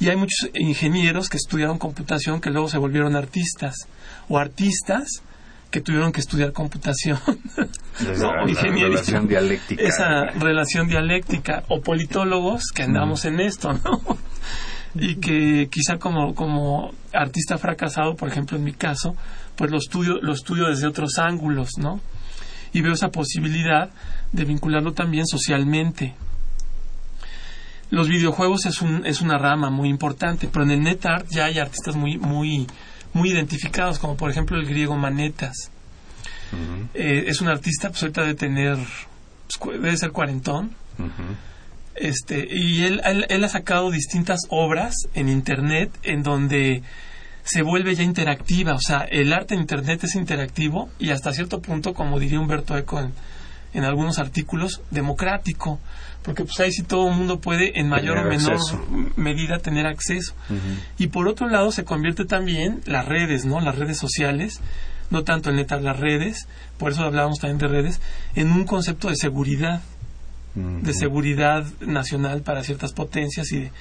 Y 0.01 0.09
hay 0.09 0.17
muchos 0.17 0.51
ingenieros 0.55 1.29
que 1.29 1.39
estudiaron 1.39 1.79
computación 1.79 2.41
que 2.41 2.51
luego 2.51 2.69
se 2.69 2.79
volvieron 2.79 3.17
artistas, 3.17 3.89
o 4.29 4.39
artistas 4.39 5.23
que 5.71 5.81
tuvieron 5.81 6.13
que 6.13 6.21
estudiar 6.21 6.53
computación. 6.53 7.19
Esa 8.01 8.33
relación 8.45 9.29
dialéctica. 9.29 9.83
Esa 9.83 10.25
relación 10.39 10.89
dialéctica. 10.89 11.65
O 11.69 11.81
politólogos 11.81 12.71
que 12.75 12.83
andamos 12.83 13.25
en 13.25 13.41
esto, 13.41 13.73
¿no? 13.73 14.01
y 14.95 15.17
que 15.17 15.69
quizá 15.71 15.99
como, 15.99 16.35
como 16.35 16.93
artista 17.13 17.59
fracasado, 17.59 18.17
por 18.17 18.29
ejemplo 18.29 18.57
en 18.57 18.65
mi 18.65 18.73
caso, 18.73 19.15
pues 19.57 19.71
lo 19.71 19.79
estudio, 19.79 20.21
lo 20.23 20.33
estudio 20.33 20.69
desde 20.69 20.87
otros 20.87 21.19
ángulos, 21.19 21.71
¿no? 21.79 22.01
Y 22.73 22.81
veo 22.81 22.93
esa 22.93 23.09
posibilidad 23.09 23.91
de 24.33 24.45
vincularlo 24.45 24.93
también 24.93 25.27
socialmente. 25.27 26.15
Los 27.91 28.09
videojuegos 28.09 28.67
es, 28.67 28.83
un, 28.83 29.07
es 29.07 29.23
una 29.23 29.39
rama 29.39 29.71
muy 29.71 29.89
importante, 29.89 30.49
pero 30.53 30.65
en 30.65 30.73
el 30.73 30.83
NetArt 30.83 31.27
ya 31.31 31.47
hay 31.47 31.59
artistas 31.59 31.97
muy, 31.97 32.19
muy, 32.19 32.67
muy 33.15 33.31
identificados, 33.31 33.99
como 33.99 34.17
por 34.17 34.31
ejemplo 34.31 34.59
el 34.59 34.67
griego 34.67 34.97
Manetas. 34.97 35.71
Eh, 36.95 37.25
es 37.27 37.41
un 37.41 37.49
artista, 37.49 37.89
pues 37.89 38.03
ahorita 38.03 38.23
debe 38.23 38.35
tener, 38.35 38.77
pues, 39.61 39.81
debe 39.81 39.97
ser 39.97 40.13
cuarentón. 40.13 40.73
Este, 42.01 42.47
y 42.51 42.85
él, 42.85 43.01
él, 43.29 43.45
ha 43.45 43.49
sacado 43.49 43.91
distintas 43.91 44.41
obras 44.49 44.95
en 45.15 45.29
Internet 45.29 45.91
en 46.03 46.23
donde 46.23 46.83
se 47.43 47.63
vuelve 47.63 47.95
ya 47.95 48.03
interactiva. 48.03 48.75
O 48.75 48.81
sea, 48.81 49.01
el 49.01 49.33
arte 49.33 49.55
en 49.55 49.61
Internet 49.61 50.05
es 50.05 50.15
interactivo 50.15 50.91
y 50.99 51.11
hasta 51.11 51.33
cierto 51.33 51.61
punto, 51.61 51.95
como 51.95 52.19
diría 52.19 52.41
Humberto 52.41 52.77
Eco 52.77 53.01
en, 53.01 53.13
en 53.75 53.85
algunos 53.85 54.19
artículos, 54.19 54.83
democrático 54.91 55.79
porque 56.29 56.45
pues 56.45 56.61
ahí 56.61 56.73
sí 56.73 56.83
todo 56.83 57.09
el 57.09 57.15
mundo 57.15 57.41
puede 57.41 57.81
en 57.81 57.89
mayor 57.89 58.19
o 58.19 58.25
menor 58.25 58.59
medida 59.17 59.61
tener 59.61 59.87
acceso. 59.87 60.35
Y 60.99 61.07
por 61.07 61.27
otro 61.27 61.49
lado 61.49 61.73
se 61.73 61.85
convierte 61.85 62.27
también 62.27 62.83
las 62.85 63.07
redes, 63.07 63.47
¿no? 63.47 63.61
Las 63.61 63.79
redes 63.79 63.97
sociales, 63.97 64.61
no 65.11 65.25
tanto 65.25 65.49
el 65.49 65.57
neta, 65.57 65.81
las 65.81 65.99
redes, 65.99 66.47
por 66.77 66.93
eso 66.93 67.03
hablábamos 67.03 67.39
también 67.39 67.59
de 67.59 67.69
redes, 67.69 68.01
en 68.35 68.53
un 68.53 68.65
concepto 68.65 69.09
de 69.09 69.17
seguridad, 69.17 69.81
de 70.55 70.93
seguridad 70.93 71.65
nacional 71.81 72.43
para 72.43 72.63
ciertas 72.63 72.93
potencias 72.93 73.53
y 73.53 73.61
de, 73.61 73.73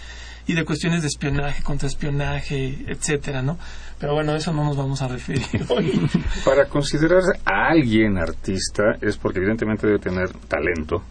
y 0.45 0.53
de 0.53 0.63
cuestiones 0.63 1.01
de 1.01 1.07
espionaje, 1.07 1.63
contraespionaje, 1.63 2.85
etcétera, 2.87 3.41
¿no? 3.41 3.57
Pero 3.99 4.13
bueno, 4.13 4.35
eso 4.35 4.53
no 4.53 4.63
nos 4.63 4.77
vamos 4.77 5.01
a 5.01 5.07
referir 5.07 5.43
hoy. 5.69 6.07
Para 6.45 6.65
considerar 6.65 7.21
a 7.45 7.69
alguien 7.71 8.17
artista 8.17 8.97
es 9.01 9.17
porque 9.17 9.39
evidentemente 9.39 9.87
debe 9.87 9.99
tener 9.99 10.29
talento, 10.47 11.01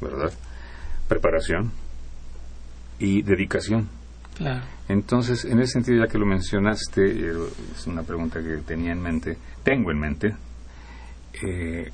¿verdad? 0.00 0.32
preparación 1.12 1.70
y 2.98 3.22
dedicación. 3.22 3.88
Entonces, 4.88 5.44
en 5.44 5.60
ese 5.60 5.74
sentido, 5.74 6.04
ya 6.04 6.10
que 6.10 6.18
lo 6.18 6.26
mencionaste, 6.26 7.30
es 7.76 7.86
una 7.86 8.02
pregunta 8.02 8.40
que 8.42 8.56
tenía 8.66 8.92
en 8.92 9.00
mente, 9.00 9.36
tengo 9.62 9.90
en 9.90 9.98
mente, 9.98 10.34
eh, 11.34 11.90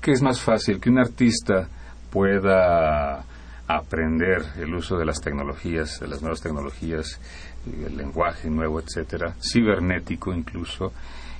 ¿qué 0.00 0.12
es 0.12 0.22
más 0.22 0.40
fácil? 0.40 0.80
Que 0.80 0.88
un 0.88 0.98
artista 0.98 1.68
pueda 2.14 3.24
aprender 3.66 4.44
el 4.56 4.72
uso 4.72 4.96
de 4.96 5.04
las 5.04 5.20
tecnologías, 5.20 5.98
de 5.98 6.06
las 6.06 6.22
nuevas 6.22 6.40
tecnologías, 6.40 7.18
el 7.66 7.96
lenguaje 7.96 8.48
nuevo, 8.48 8.78
etcétera, 8.78 9.34
cibernético 9.42 10.32
incluso, 10.32 10.92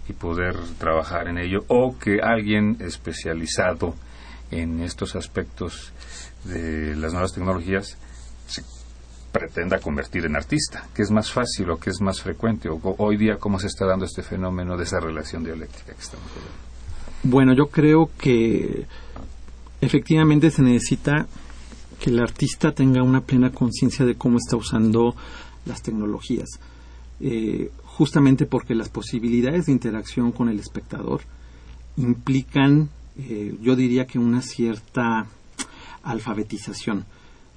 y 0.08 0.14
poder 0.14 0.56
trabajar 0.78 1.28
en 1.28 1.38
ello, 1.38 1.60
o 1.68 1.96
que 1.96 2.18
alguien 2.20 2.78
especializado 2.80 3.94
en 4.50 4.80
estos 4.80 5.14
aspectos 5.14 5.92
de 6.42 6.96
las 6.96 7.12
nuevas 7.12 7.32
tecnologías 7.32 7.96
se 8.48 8.62
pretenda 9.30 9.78
convertir 9.78 10.26
en 10.26 10.34
artista, 10.34 10.88
que 10.92 11.02
es 11.02 11.10
más 11.12 11.30
fácil 11.30 11.70
o 11.70 11.78
que 11.78 11.90
es 11.90 12.00
más 12.00 12.20
frecuente, 12.20 12.68
o, 12.68 12.80
hoy 12.98 13.16
día 13.16 13.36
cómo 13.36 13.60
se 13.60 13.68
está 13.68 13.86
dando 13.86 14.06
este 14.06 14.22
fenómeno 14.22 14.76
de 14.76 14.82
esa 14.82 14.98
relación 14.98 15.44
dialéctica 15.44 15.94
que 15.94 16.02
estamos 16.02 16.26
hablando. 16.30 16.74
Bueno, 17.22 17.54
yo 17.54 17.66
creo 17.66 18.10
que 18.18 18.86
efectivamente 19.84 20.50
se 20.50 20.62
necesita 20.62 21.26
que 22.00 22.10
el 22.10 22.20
artista 22.20 22.72
tenga 22.72 23.02
una 23.02 23.20
plena 23.20 23.50
conciencia 23.50 24.04
de 24.04 24.16
cómo 24.16 24.38
está 24.38 24.56
usando 24.56 25.14
las 25.66 25.82
tecnologías, 25.82 26.48
eh, 27.20 27.70
justamente 27.84 28.46
porque 28.46 28.74
las 28.74 28.88
posibilidades 28.88 29.66
de 29.66 29.72
interacción 29.72 30.32
con 30.32 30.48
el 30.48 30.58
espectador 30.58 31.22
implican 31.96 32.88
eh, 33.16 33.56
yo 33.60 33.76
diría 33.76 34.06
que 34.06 34.18
una 34.18 34.42
cierta 34.42 35.26
alfabetización. 36.02 37.04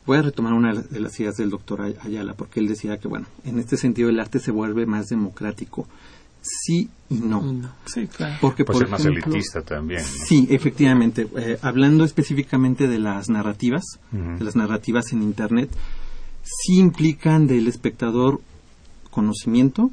Voy 0.06 0.18
a 0.18 0.22
retomar 0.22 0.54
una 0.54 0.74
de 0.74 1.00
las 1.00 1.20
ideas 1.20 1.36
del 1.36 1.50
doctor 1.50 1.82
Ayala, 1.82 2.34
porque 2.34 2.60
él 2.60 2.68
decía 2.68 2.98
que, 2.98 3.08
bueno, 3.08 3.26
en 3.44 3.60
este 3.60 3.76
sentido 3.76 4.10
el 4.10 4.20
arte 4.20 4.40
se 4.40 4.52
vuelve 4.52 4.86
más 4.86 5.08
democrático. 5.08 5.88
Sí 6.66 6.90
y 7.10 7.16
no. 7.16 7.72
Sí, 7.86 8.08
claro. 8.08 8.36
Porque, 8.42 8.66
Puede 8.66 8.80
por 8.80 8.86
ser 8.86 8.92
más 8.92 9.02
ejemplo, 9.02 9.26
elitista 9.26 9.62
también. 9.62 10.02
¿no? 10.02 10.26
Sí, 10.26 10.48
efectivamente. 10.50 11.28
Eh, 11.38 11.58
hablando 11.62 12.04
específicamente 12.04 12.88
de 12.88 13.00
las 13.00 13.30
narrativas, 13.30 13.84
de 14.12 14.44
las 14.44 14.56
narrativas 14.56 15.12
en 15.14 15.24
Internet, 15.24 15.70
sí 16.44 16.80
implican 16.80 17.48
del 17.48 17.68
espectador 17.68 18.42
conocimiento, 19.10 19.92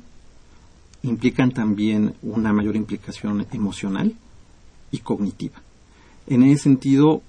implican 1.02 1.50
también 1.52 2.14
una 2.22 2.52
mayor 2.52 2.76
implicación 2.76 3.46
emocional 3.52 4.14
y 4.90 4.98
cognitiva. 4.98 5.62
En 6.26 6.42
ese 6.42 6.64
sentido, 6.64 7.22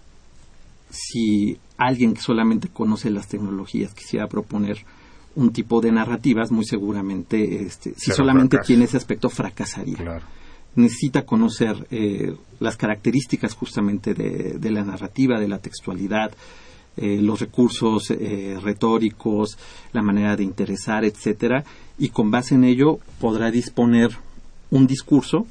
si 0.89 1.57
alguien 1.77 2.13
que 2.13 2.21
solamente 2.21 2.69
conoce 2.69 3.09
las 3.09 3.27
tecnologías 3.27 3.93
quisiera 3.93 4.27
proponer 4.27 4.77
un 5.35 5.51
tipo 5.51 5.81
de 5.81 5.91
narrativas, 5.91 6.51
muy 6.51 6.65
seguramente, 6.65 7.63
este, 7.63 7.93
si 7.97 8.11
solamente 8.11 8.57
tiene 8.65 8.85
ese 8.85 8.97
aspecto, 8.97 9.29
fracasaría. 9.29 9.97
Claro. 9.97 10.25
necesita 10.75 11.25
conocer 11.25 11.87
eh, 11.91 12.35
las 12.59 12.75
características 12.75 13.53
justamente 13.53 14.13
de, 14.13 14.57
de 14.59 14.71
la 14.71 14.83
narrativa, 14.83 15.39
de 15.39 15.47
la 15.47 15.59
textualidad, 15.59 16.31
eh, 16.97 17.19
los 17.21 17.41
recursos 17.41 18.09
eh, 18.09 18.57
retóricos, 18.61 19.57
la 19.91 20.01
manera 20.01 20.37
de 20.37 20.43
interesar, 20.43 21.03
etcétera, 21.03 21.65
y 21.97 22.07
con 22.07 22.31
base 22.31 22.55
en 22.55 22.63
ello 22.63 22.99
podrá 23.19 23.51
disponer 23.51 24.11
un 24.71 24.87
discurso 24.87 25.45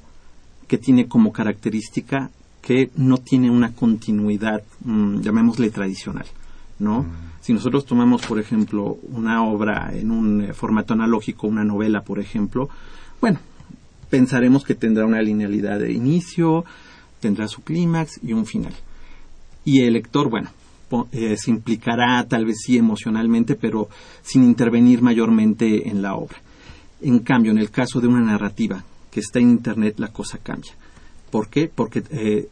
que 0.68 0.78
tiene 0.78 1.06
como 1.06 1.32
característica 1.32 2.30
que 2.62 2.90
no 2.96 3.18
tiene 3.18 3.50
una 3.50 3.74
continuidad, 3.74 4.62
mm, 4.84 5.20
llamémosle 5.20 5.68
tradicional, 5.68 6.24
¿no? 6.84 7.06
Si 7.40 7.52
nosotros 7.52 7.84
tomamos, 7.84 8.24
por 8.24 8.38
ejemplo, 8.38 8.98
una 9.10 9.42
obra 9.42 9.90
en 9.92 10.10
un 10.10 10.42
eh, 10.42 10.52
formato 10.54 10.94
analógico, 10.94 11.46
una 11.46 11.64
novela, 11.64 12.02
por 12.02 12.20
ejemplo, 12.20 12.68
bueno, 13.20 13.38
pensaremos 14.08 14.64
que 14.64 14.74
tendrá 14.74 15.04
una 15.04 15.20
linealidad 15.20 15.80
de 15.80 15.92
inicio, 15.92 16.64
tendrá 17.20 17.48
su 17.48 17.62
clímax 17.62 18.20
y 18.22 18.32
un 18.32 18.46
final. 18.46 18.72
Y 19.64 19.80
el 19.80 19.94
lector, 19.94 20.30
bueno, 20.30 20.50
eh, 21.12 21.36
se 21.36 21.50
implicará 21.50 22.24
tal 22.28 22.44
vez 22.44 22.58
sí 22.64 22.76
emocionalmente, 22.76 23.56
pero 23.56 23.88
sin 24.22 24.44
intervenir 24.44 25.02
mayormente 25.02 25.88
en 25.88 26.02
la 26.02 26.14
obra. 26.14 26.36
En 27.00 27.18
cambio, 27.20 27.52
en 27.52 27.58
el 27.58 27.70
caso 27.70 28.00
de 28.00 28.06
una 28.06 28.20
narrativa 28.20 28.84
que 29.10 29.20
está 29.20 29.38
en 29.38 29.50
Internet, 29.50 29.98
la 29.98 30.08
cosa 30.08 30.38
cambia. 30.38 30.72
¿Por 31.30 31.48
qué? 31.48 31.70
Porque 31.74 32.02
eh, 32.10 32.48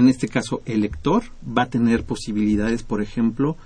en 0.00 0.08
este 0.08 0.28
caso 0.28 0.62
el 0.66 0.80
lector 0.80 1.22
va 1.46 1.62
a 1.62 1.70
tener 1.70 2.04
posibilidades, 2.04 2.82
por 2.82 3.02
ejemplo, 3.02 3.56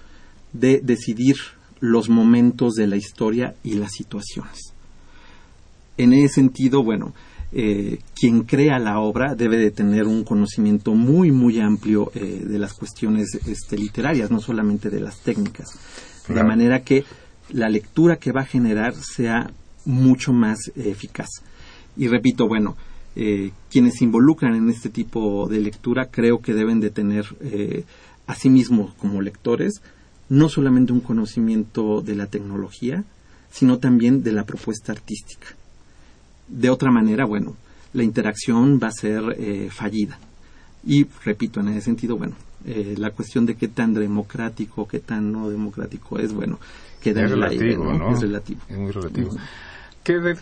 de 0.52 0.80
decidir 0.82 1.36
los 1.80 2.08
momentos 2.08 2.74
de 2.74 2.86
la 2.86 2.96
historia 2.96 3.54
y 3.62 3.74
las 3.74 3.92
situaciones. 3.92 4.72
En 5.96 6.12
ese 6.12 6.34
sentido, 6.34 6.82
bueno, 6.82 7.14
eh, 7.52 7.98
quien 8.16 8.42
crea 8.42 8.78
la 8.78 8.98
obra 8.98 9.34
debe 9.34 9.56
de 9.58 9.70
tener 9.70 10.04
un 10.04 10.24
conocimiento 10.24 10.94
muy, 10.94 11.30
muy 11.30 11.60
amplio 11.60 12.10
eh, 12.14 12.42
de 12.44 12.58
las 12.58 12.74
cuestiones 12.74 13.38
este, 13.46 13.76
literarias, 13.76 14.30
no 14.30 14.40
solamente 14.40 14.90
de 14.90 15.00
las 15.00 15.20
técnicas. 15.20 15.68
De 16.26 16.42
manera 16.42 16.82
que 16.82 17.04
la 17.50 17.68
lectura 17.68 18.16
que 18.16 18.32
va 18.32 18.40
a 18.40 18.46
generar 18.46 18.94
sea 18.94 19.50
mucho 19.84 20.32
más 20.32 20.68
eh, 20.74 20.90
eficaz. 20.90 21.28
Y 21.96 22.08
repito, 22.08 22.48
bueno, 22.48 22.76
eh, 23.16 23.52
quienes 23.70 23.94
se 23.98 24.04
involucran 24.04 24.54
en 24.54 24.68
este 24.68 24.88
tipo 24.90 25.48
de 25.48 25.60
lectura 25.60 26.06
creo 26.10 26.40
que 26.40 26.54
deben 26.54 26.80
de 26.80 26.90
tener 26.90 27.24
eh, 27.40 27.84
a 28.26 28.34
sí 28.34 28.50
mismos 28.50 28.94
como 28.94 29.22
lectores 29.22 29.82
no 30.28 30.48
solamente 30.48 30.92
un 30.92 31.00
conocimiento 31.00 32.00
de 32.00 32.16
la 32.16 32.26
tecnología, 32.26 33.04
sino 33.50 33.78
también 33.78 34.22
de 34.22 34.32
la 34.32 34.44
propuesta 34.44 34.92
artística. 34.92 35.48
De 36.48 36.70
otra 36.70 36.90
manera, 36.90 37.24
bueno, 37.24 37.56
la 37.92 38.02
interacción 38.02 38.80
va 38.82 38.88
a 38.88 38.92
ser 38.92 39.36
eh, 39.38 39.68
fallida. 39.70 40.18
Y 40.86 41.06
repito, 41.24 41.60
en 41.60 41.68
ese 41.68 41.82
sentido, 41.82 42.16
bueno, 42.16 42.34
eh, 42.66 42.94
la 42.98 43.10
cuestión 43.10 43.46
de 43.46 43.54
qué 43.54 43.68
tan 43.68 43.94
democrático, 43.94 44.88
qué 44.88 44.98
tan 44.98 45.32
no 45.32 45.50
democrático 45.50 46.18
es, 46.18 46.32
bueno, 46.32 46.58
queda 47.00 47.24
es 47.24 47.30
en 47.30 47.38
el 47.38 47.42
aire, 47.44 47.58
relativo, 47.58 47.92
¿no? 47.92 47.98
¿no? 47.98 48.14
Es 48.14 48.20
relativo. 48.20 48.60
Es 48.68 48.78
muy 48.78 48.90
relativo. 48.90 49.36
¿Qué 50.02 50.18
de 50.18 50.36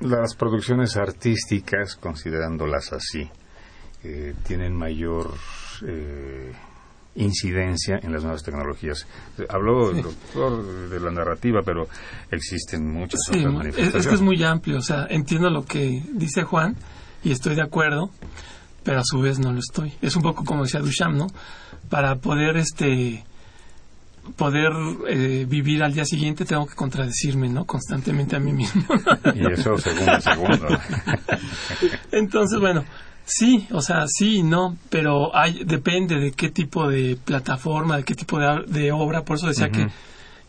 las 0.00 0.34
producciones 0.34 0.96
artísticas, 0.96 1.96
considerándolas 1.96 2.92
así, 2.92 3.28
eh, 4.02 4.34
tienen 4.46 4.74
mayor 4.74 5.32
eh, 5.86 6.52
incidencia 7.14 7.98
en 8.02 8.12
las 8.12 8.22
nuevas 8.22 8.42
tecnologías? 8.42 9.06
Habló 9.48 9.90
el 9.90 10.02
doctor 10.02 10.88
de 10.90 11.00
la 11.00 11.10
narrativa, 11.10 11.60
pero 11.64 11.86
existen 12.30 12.86
muchas 12.92 13.20
Sí, 13.26 13.38
otras 13.38 13.44
es, 13.46 13.52
manifestaciones. 13.52 14.04
es 14.04 14.08
que 14.08 14.14
es 14.14 14.20
muy 14.20 14.42
amplio, 14.42 14.78
o 14.78 14.82
sea, 14.82 15.06
entiendo 15.08 15.50
lo 15.50 15.64
que 15.64 16.02
dice 16.12 16.42
Juan 16.42 16.76
y 17.22 17.30
estoy 17.32 17.54
de 17.54 17.62
acuerdo, 17.62 18.10
pero 18.82 19.00
a 19.00 19.04
su 19.04 19.20
vez 19.20 19.38
no 19.38 19.52
lo 19.52 19.60
estoy. 19.60 19.94
Es 20.02 20.16
un 20.16 20.22
poco 20.22 20.44
como 20.44 20.64
decía 20.64 20.80
Duchamp, 20.80 21.16
¿no? 21.16 21.26
Para 21.88 22.16
poder 22.16 22.56
este 22.56 23.24
poder 24.36 24.72
eh, 25.08 25.46
vivir 25.48 25.82
al 25.82 25.92
día 25.92 26.04
siguiente 26.04 26.44
tengo 26.44 26.66
que 26.66 26.74
contradecirme, 26.74 27.48
¿no? 27.48 27.64
Constantemente 27.64 28.36
a 28.36 28.40
mí 28.40 28.52
mismo. 28.52 28.82
Y 29.34 29.52
eso 29.52 29.78
segundo 29.78 30.20
segundo. 30.20 30.68
Entonces, 32.12 32.60
bueno, 32.60 32.84
sí, 33.24 33.66
o 33.70 33.80
sea, 33.80 34.06
sí 34.06 34.38
y 34.38 34.42
no, 34.42 34.76
pero 34.90 35.34
hay 35.36 35.64
depende 35.64 36.16
de 36.18 36.32
qué 36.32 36.50
tipo 36.50 36.88
de 36.88 37.16
plataforma, 37.22 37.96
de 37.96 38.04
qué 38.04 38.14
tipo 38.14 38.38
de, 38.38 38.64
de 38.66 38.92
obra, 38.92 39.22
por 39.22 39.36
eso 39.36 39.48
decía 39.48 39.70
que 39.70 39.88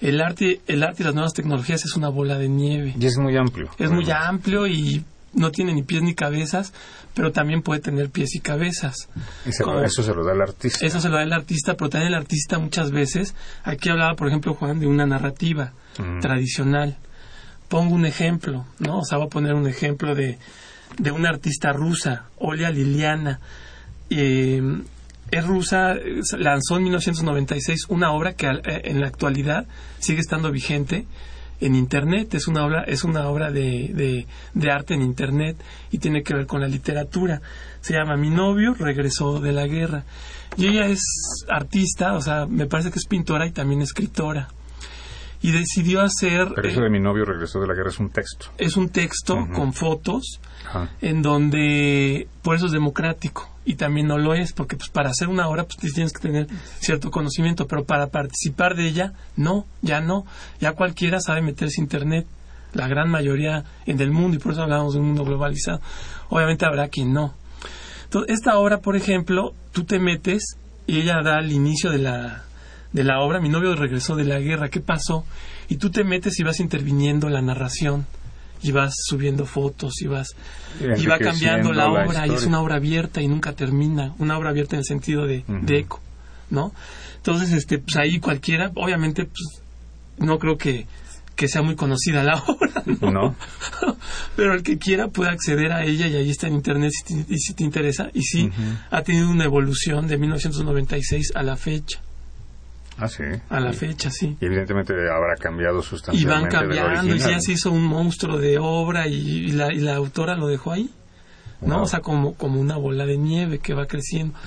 el 0.02 0.22
arte, 0.22 0.62
el 0.68 0.84
arte 0.84 1.04
y 1.04 1.06
las 1.06 1.14
nuevas 1.14 1.34
tecnologías 1.34 1.86
es 1.86 1.96
una 1.96 2.10
bola 2.10 2.38
de 2.38 2.50
nieve. 2.50 2.94
Y 3.00 3.06
es 3.06 3.18
muy 3.18 3.38
amplio. 3.38 3.70
Es 3.78 3.92
muy 3.92 4.10
amplio 4.12 4.68
y 4.68 5.04
no 5.36 5.52
tiene 5.52 5.74
ni 5.74 5.84
pies 5.84 6.02
ni 6.02 6.15
cabezas, 6.15 6.74
pero 7.13 7.32
también 7.32 7.62
puede 7.62 7.82
tener 7.82 8.10
pies 8.10 8.34
y 8.36 8.39
cabezas. 8.39 9.10
Y 9.45 9.52
se- 9.52 9.63
Como- 9.63 9.82
eso 9.82 10.02
se 10.04 10.13
lo 10.13 10.24
da 10.26 10.34
el 10.34 10.41
artista. 10.41 10.86
Eso 10.86 11.00
se 11.00 11.10
lo 11.10 11.15
da 11.17 11.24
el 11.24 11.34
artista, 11.34 11.76
pero 11.76 11.89
también 11.89 12.13
el 12.13 12.17
artista 12.19 12.58
muchas 12.60 12.91
veces, 12.91 13.36
aquí 13.63 13.89
hablaba, 13.89 14.15
por 14.15 14.28
ejemplo, 14.28 14.54
Juan, 14.56 14.80
de 14.80 14.88
una 14.88 15.06
narrativa 15.06 15.74
Mm. 16.00 16.19
tradicional. 16.21 16.98
Pongo 17.69 17.95
un 17.95 18.06
ejemplo, 18.06 18.65
¿no? 18.80 19.00
O 19.00 19.04
sea, 19.06 19.17
voy 19.17 19.28
a 19.28 19.30
poner 19.30 19.54
un 19.54 19.67
ejemplo 19.67 20.13
de, 20.15 20.38
de 20.98 21.12
una 21.12 21.30
artista 21.30 21.74
rusa, 21.74 22.26
Olia 22.38 22.69
Liliana. 22.69 23.39
Eh, 24.10 24.62
es 25.32 25.45
rusa, 25.48 25.95
lanzó 26.38 26.78
en 26.78 26.84
1996 26.84 27.86
una 27.89 28.12
obra 28.12 28.34
que 28.34 28.45
eh, 28.48 28.62
en 28.86 29.02
la 29.02 29.08
actualidad 29.08 29.65
sigue 30.00 30.19
estando 30.19 30.52
vigente 30.52 31.08
en 31.60 31.76
internet 31.76 32.34
es 32.34 32.48
una 32.48 32.65
obra 32.65 32.84
es 32.84 33.04
una 33.04 33.28
obra 33.28 33.52
de, 33.52 33.91
de, 33.94 34.28
de 34.54 34.72
arte 34.72 34.94
en 34.94 35.02
internet 35.02 35.58
y 35.91 36.00
tiene 36.00 36.24
que 36.24 36.34
ver 36.34 36.46
con 36.46 36.62
la 36.62 36.68
literatura. 36.68 37.41
Se 37.82 37.94
llama 37.94 38.18
mi 38.18 38.30
novio 38.30 38.74
regresó 38.74 39.39
de 39.39 39.52
la 39.54 39.68
guerra. 39.68 40.04
Y 40.58 40.68
ella 40.68 40.88
es 40.88 41.02
artista 41.50 42.13
o 42.13 42.22
sea 42.22 42.46
me 42.46 42.65
parece 42.65 42.91
que 42.91 43.00
es 43.00 43.06
pintora 43.06 43.46
y 43.48 43.52
también 43.52 43.82
escritora. 43.82 44.50
Y 45.41 45.52
decidió 45.52 46.02
hacer 46.02 46.48
Pero 46.56 46.68
eso 46.68 46.80
eh, 46.80 46.84
de 46.84 46.89
mi 46.89 47.00
novio 47.00 47.26
regresó 47.26 47.60
de 47.60 47.68
la 47.68 47.74
guerra 47.74 47.89
es 47.89 48.00
un 48.00 48.10
texto. 48.10 48.48
es 48.58 48.78
un 48.78 48.89
texto 48.89 49.48
con 49.54 49.74
fotos 49.74 50.39
en 51.02 51.22
donde 51.22 52.28
por 52.41 52.56
eso 52.56 52.65
es 52.65 52.72
democrático 52.72 53.55
y 53.65 53.75
también 53.75 54.08
no 54.08 54.17
lo 54.17 54.36
es 54.36 54.54
porque 54.54 54.78
pues 54.78 54.89
para 54.89 55.10
hacer 55.10 55.28
una 55.28 55.49
obra 55.49 55.65
pues 55.65 55.93
tienes 55.93 56.13
que 56.13 56.19
tener 56.19 56.47
cierto 56.80 57.10
conocimiento 57.10 57.67
pero 57.67 57.84
para 57.84 58.08
participar 58.08 58.75
de 58.75 58.88
ella 58.88 59.13
no 59.36 59.65
ya 59.82 59.99
no. 59.99 60.25
Ya 60.62 60.73
cualquiera 60.73 61.19
sabe 61.19 61.41
meterse 61.41 61.82
internet 61.82 62.28
la 62.73 62.88
gran 62.88 63.10
mayoría 63.10 63.63
en 63.86 63.99
el 63.99 64.12
mundo 64.12 64.38
y 64.38 64.39
por 64.39 64.51
eso 64.51 64.62
hablamos 64.62 64.93
de 64.93 64.99
un 64.99 65.08
mundo 65.08 65.25
globalizado. 65.25 65.82
Obviamente 66.30 66.65
habrá 66.65 66.89
quien 66.89 67.13
no. 67.13 67.34
Entonces 68.04 68.36
esta 68.36 68.58
obra 68.60 68.80
por 68.80 68.95
ejemplo 68.95 69.54
tú 69.71 69.84
te 69.84 69.99
metes 69.99 70.58
y 70.86 70.99
ella 70.99 71.21
da 71.23 71.39
el 71.39 71.51
inicio 71.51 71.89
de 71.89 71.97
la 71.97 72.43
de 72.93 73.04
la 73.04 73.19
obra. 73.21 73.41
Mi 73.41 73.49
novio 73.49 73.75
regresó 73.75 74.15
de 74.15 74.25
la 74.25 74.39
guerra 74.39 74.69
qué 74.69 74.80
pasó 74.80 75.25
y 75.67 75.78
tú 75.78 75.89
te 75.89 76.04
metes 76.04 76.39
y 76.39 76.43
vas 76.43 76.60
interviniendo 76.60 77.28
en 77.28 77.34
la 77.34 77.41
narración 77.41 78.06
y 78.62 78.72
vas 78.72 78.94
subiendo 79.06 79.46
fotos 79.46 80.02
y 80.02 80.08
vas 80.08 80.36
y 80.98 81.06
va 81.06 81.20
cambiando 81.20 81.74
la 81.74 81.88
obra 81.88 82.28
y 82.28 82.34
es 82.34 82.46
una 82.46 82.62
obra 82.62 82.76
abierta 82.76 83.22
y 83.22 83.28
nunca 83.28 83.54
termina 83.54 84.13
una 84.20 84.38
obra 84.38 84.50
abierta 84.50 84.76
en 84.76 84.80
el 84.80 84.86
sentido 84.86 85.26
de, 85.26 85.44
de 85.48 85.80
eco 85.80 86.02
no 86.50 86.74
entonces 87.18 87.52
este 87.52 87.80
pues 87.80 87.98
ahí 87.98 88.20
cualquiera 88.20 88.72
obviamente 88.76 89.26
pues 89.26 89.62
no 90.18 90.39
creo 90.39 90.58
que 90.58 90.86
que 91.36 91.48
sea 91.50 91.62
muy 91.62 91.76
conocida 91.76 92.24
la 92.24 92.36
obra 92.48 92.84
¿no? 92.86 93.12
¿No? 93.12 93.36
pero 94.36 94.54
el 94.54 94.63
que 94.63 94.78
quiera 94.78 95.08
puede 95.10 95.32
acceder 95.32 95.72
a 95.72 95.84
ella 95.84 96.08
y 96.08 96.15
ahí 96.15 96.30
está 96.30 96.48
en 96.48 96.56
internet 96.56 96.91
si 96.91 97.04
te, 97.04 97.34
y 97.34 97.38
si 97.38 97.54
te 97.54 97.63
interesa 97.63 98.10
y 98.13 98.22
sí 98.24 98.50
ha 98.89 99.02
tenido 99.02 99.30
una 99.30 99.44
evolución 99.44 100.08
de 100.08 100.18
1996 100.18 101.34
a 101.36 101.44
la 101.44 101.58
fecha 101.58 102.00
Ah, 102.97 103.08
sí. 103.10 103.23
a 103.49 103.60
la 103.60 103.71
Y- 103.71 103.73
fecha 103.75 104.10
sí 104.10 104.38
Y 104.39 104.45
evidentemente 104.45 104.93
habrá 104.93 105.36
cambiado 105.38 105.79
y 105.79 105.84
sustancialmente 105.84 106.55
van 106.58 106.67
del 106.69 106.77
cambiando 106.79 107.15
y 107.15 107.19
ya 107.19 107.39
se 107.41 107.51
hizo 107.51 107.71
un 107.71 107.84
monstruo 107.84 108.38
de 108.38 108.58
obra 108.58 109.08
y, 109.08 109.15
y 109.15 109.51
la, 109.51 109.73
y 109.73 109.79
la 109.79 109.95
autora 109.95 110.36
lo 110.36 110.47
dejó 110.47 110.71
ahí 110.71 110.89
¿no? 111.62 111.84
O 111.84 111.88
sea, 111.88 112.01
como, 112.01 112.36
como 112.36 112.60
una 112.60 112.77
bola 112.77 113.05
de 113.05 113.17
nieve 113.17 113.60
que 113.60 113.73
va 113.73 113.88
creciendo. 113.88 114.38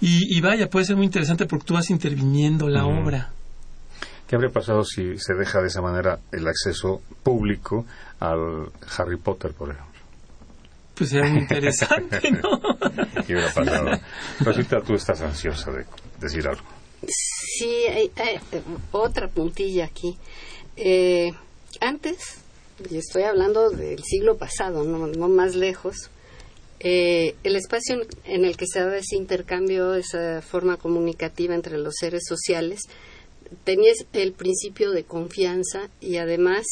Y, 0.00 0.36
y 0.36 0.40
vaya, 0.40 0.68
puede 0.70 0.84
ser 0.84 0.94
muy 0.94 1.06
interesante 1.06 1.46
porque 1.46 1.64
tú 1.64 1.74
vas 1.74 1.90
interviniendo 1.90 2.68
la 2.68 2.84
obra. 2.86 3.30
¿Qué 4.28 4.36
habría 4.36 4.50
pasado 4.50 4.84
si 4.84 5.18
se 5.18 5.34
deja 5.34 5.60
de 5.60 5.66
esa 5.68 5.80
manera 5.80 6.20
el 6.32 6.46
acceso 6.46 7.02
público 7.22 7.86
al 8.20 8.70
Harry 8.96 9.16
Potter, 9.16 9.52
por 9.52 9.70
ejemplo? 9.70 9.92
Pues 10.94 11.10
sería 11.10 11.28
muy 11.30 11.40
interesante, 11.40 12.30
¿no? 12.30 12.60
¿Qué 13.26 13.32
hubiera 13.32 13.52
pasado? 13.52 13.90
Rosita, 14.40 14.80
tú 14.82 14.94
estás 14.94 15.20
ansiosa 15.22 15.72
de 15.72 15.86
decir 16.20 16.46
algo. 16.46 16.62
Sí, 17.08 17.86
hay, 17.88 18.10
otra 18.92 19.28
puntilla 19.28 19.86
aquí. 19.86 20.16
Eh, 20.76 21.32
antes, 21.80 22.36
y 22.90 22.96
estoy 22.96 23.22
hablando 23.22 23.70
del 23.70 24.02
siglo 24.02 24.36
pasado, 24.36 24.84
no, 24.84 25.06
no 25.06 25.28
más 25.28 25.54
lejos, 25.54 26.10
eh, 26.80 27.34
el 27.44 27.56
espacio 27.56 28.06
en 28.24 28.44
el 28.44 28.56
que 28.56 28.66
se 28.66 28.80
daba 28.80 28.98
ese 28.98 29.16
intercambio, 29.16 29.94
esa 29.94 30.42
forma 30.42 30.76
comunicativa 30.76 31.54
entre 31.54 31.78
los 31.78 31.94
seres 31.98 32.24
sociales, 32.28 32.80
tenía 33.64 33.92
el 34.12 34.32
principio 34.32 34.90
de 34.90 35.04
confianza 35.04 35.88
y 36.00 36.16
además 36.16 36.66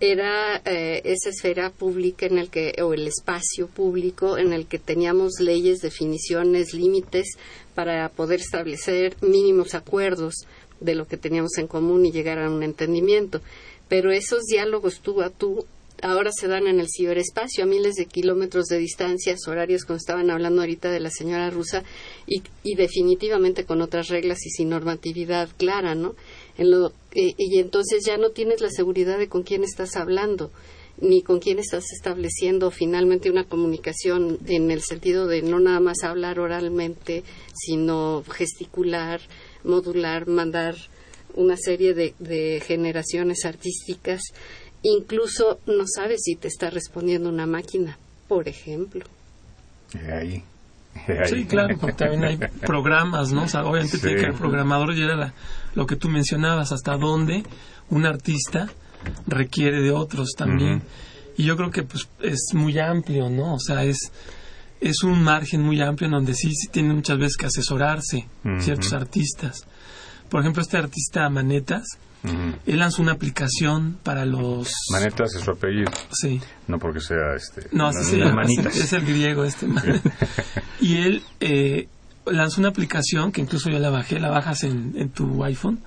era 0.00 0.62
eh, 0.64 1.02
esa 1.04 1.30
esfera 1.30 1.70
pública 1.70 2.26
en 2.26 2.38
el 2.38 2.50
que 2.50 2.74
o 2.82 2.94
el 2.94 3.06
espacio 3.08 3.66
público 3.66 4.38
en 4.38 4.52
el 4.52 4.66
que 4.66 4.78
teníamos 4.78 5.40
leyes, 5.40 5.80
definiciones, 5.80 6.72
límites 6.72 7.36
para 7.74 8.08
poder 8.08 8.40
establecer 8.40 9.16
mínimos 9.20 9.74
acuerdos 9.74 10.46
de 10.80 10.94
lo 10.94 11.06
que 11.06 11.16
teníamos 11.16 11.58
en 11.58 11.66
común 11.66 12.06
y 12.06 12.12
llegar 12.12 12.38
a 12.38 12.50
un 12.50 12.62
entendimiento. 12.62 13.40
Pero 13.88 14.12
esos 14.12 14.44
diálogos 14.44 15.00
tú 15.00 15.20
a 15.22 15.30
tú 15.30 15.64
ahora 16.02 16.30
se 16.32 16.46
dan 16.46 16.68
en 16.68 16.78
el 16.78 16.86
ciberespacio 16.88 17.64
a 17.64 17.66
miles 17.66 17.96
de 17.96 18.06
kilómetros 18.06 18.66
de 18.66 18.78
distancias, 18.78 19.48
horarios 19.48 19.84
como 19.84 19.96
estaban 19.96 20.30
hablando 20.30 20.60
ahorita 20.60 20.90
de 20.90 21.00
la 21.00 21.10
señora 21.10 21.50
rusa 21.50 21.82
y, 22.26 22.42
y 22.62 22.76
definitivamente 22.76 23.64
con 23.64 23.82
otras 23.82 24.08
reglas 24.08 24.46
y 24.46 24.50
sin 24.50 24.68
normatividad 24.68 25.48
clara, 25.56 25.96
¿no? 25.96 26.14
En 26.58 26.70
lo, 26.70 26.88
eh, 27.12 27.34
y 27.38 27.58
entonces 27.58 28.04
ya 28.04 28.18
no 28.18 28.30
tienes 28.30 28.60
la 28.60 28.70
seguridad 28.70 29.18
de 29.18 29.28
con 29.28 29.42
quién 29.42 29.64
estás 29.64 29.96
hablando 29.96 30.50
ni 31.00 31.22
con 31.22 31.38
quién 31.38 31.60
estás 31.60 31.92
estableciendo 31.92 32.72
finalmente 32.72 33.30
una 33.30 33.44
comunicación 33.44 34.36
en 34.46 34.72
el 34.72 34.82
sentido 34.82 35.28
de 35.28 35.42
no 35.42 35.60
nada 35.60 35.78
más 35.78 36.02
hablar 36.02 36.40
oralmente, 36.40 37.22
sino 37.54 38.24
gesticular, 38.28 39.20
modular, 39.62 40.26
mandar 40.26 40.74
una 41.34 41.56
serie 41.56 41.94
de, 41.94 42.14
de 42.18 42.60
generaciones 42.66 43.44
artísticas 43.44 44.32
incluso 44.82 45.60
no 45.66 45.84
sabes 45.86 46.22
si 46.24 46.36
te 46.36 46.48
está 46.48 46.70
respondiendo 46.70 47.28
una 47.28 47.46
máquina, 47.46 47.98
por 48.28 48.48
ejemplo. 48.48 49.04
Ahí. 50.12 50.44
Sí, 51.26 51.44
claro, 51.46 51.76
porque 51.78 51.96
también 51.96 52.24
hay 52.24 52.36
programas, 52.66 53.32
¿no? 53.32 53.44
O 53.44 53.48
sea, 53.48 53.64
obviamente 53.64 53.98
tiene 53.98 54.20
que 54.20 54.26
el 54.26 54.34
programador 54.34 54.94
ya 54.94 55.04
era 55.04 55.34
lo 55.78 55.86
que 55.86 55.94
tú 55.94 56.08
mencionabas, 56.08 56.72
hasta 56.72 56.96
dónde 56.96 57.44
un 57.88 58.04
artista 58.04 58.68
requiere 59.28 59.80
de 59.80 59.92
otros 59.92 60.30
también. 60.36 60.82
Y 61.36 61.44
yo 61.44 61.56
creo 61.56 61.70
que 61.70 61.84
pues 61.84 62.08
es 62.20 62.48
muy 62.52 62.80
amplio, 62.80 63.30
¿no? 63.30 63.54
O 63.54 63.60
sea, 63.60 63.84
es 63.84 64.10
es 64.80 65.04
un 65.04 65.22
margen 65.22 65.62
muy 65.62 65.80
amplio 65.80 66.06
en 66.06 66.14
donde 66.14 66.34
sí, 66.34 66.50
sí 66.52 66.66
tienen 66.66 66.96
muchas 66.96 67.16
veces 67.16 67.36
que 67.36 67.46
asesorarse 67.46 68.26
ciertos 68.58 68.92
artistas. 68.92 69.66
Por 70.28 70.40
ejemplo, 70.40 70.62
este 70.62 70.78
artista 70.78 71.30
Manetas, 71.30 71.86
él 72.66 72.78
lanzó 72.80 73.00
una 73.00 73.12
aplicación 73.12 73.98
para 74.02 74.24
los... 74.24 74.72
Manetas 74.90 75.36
es 75.36 75.44
su 75.44 75.52
apellido. 75.52 75.92
Sí. 76.10 76.40
No 76.66 76.80
porque 76.80 76.98
sea 77.00 77.36
este... 77.36 77.68
No, 77.70 77.86
así 77.86 78.02
se 78.02 78.16
llama, 78.16 78.42
es 78.66 78.92
el 78.92 79.06
griego 79.06 79.44
este. 79.44 79.68
y 80.80 80.96
él 80.96 81.22
eh, 81.38 81.86
lanzó 82.30 82.60
una 82.60 82.70
aplicación 82.70 83.32
que 83.32 83.40
incluso 83.40 83.70
yo 83.70 83.78
la 83.78 83.90
bajé, 83.90 84.18
la 84.18 84.28
bajas 84.28 84.64
en, 84.64 84.94
en 84.96 85.10
tu 85.10 85.44
iPhone. 85.44 85.80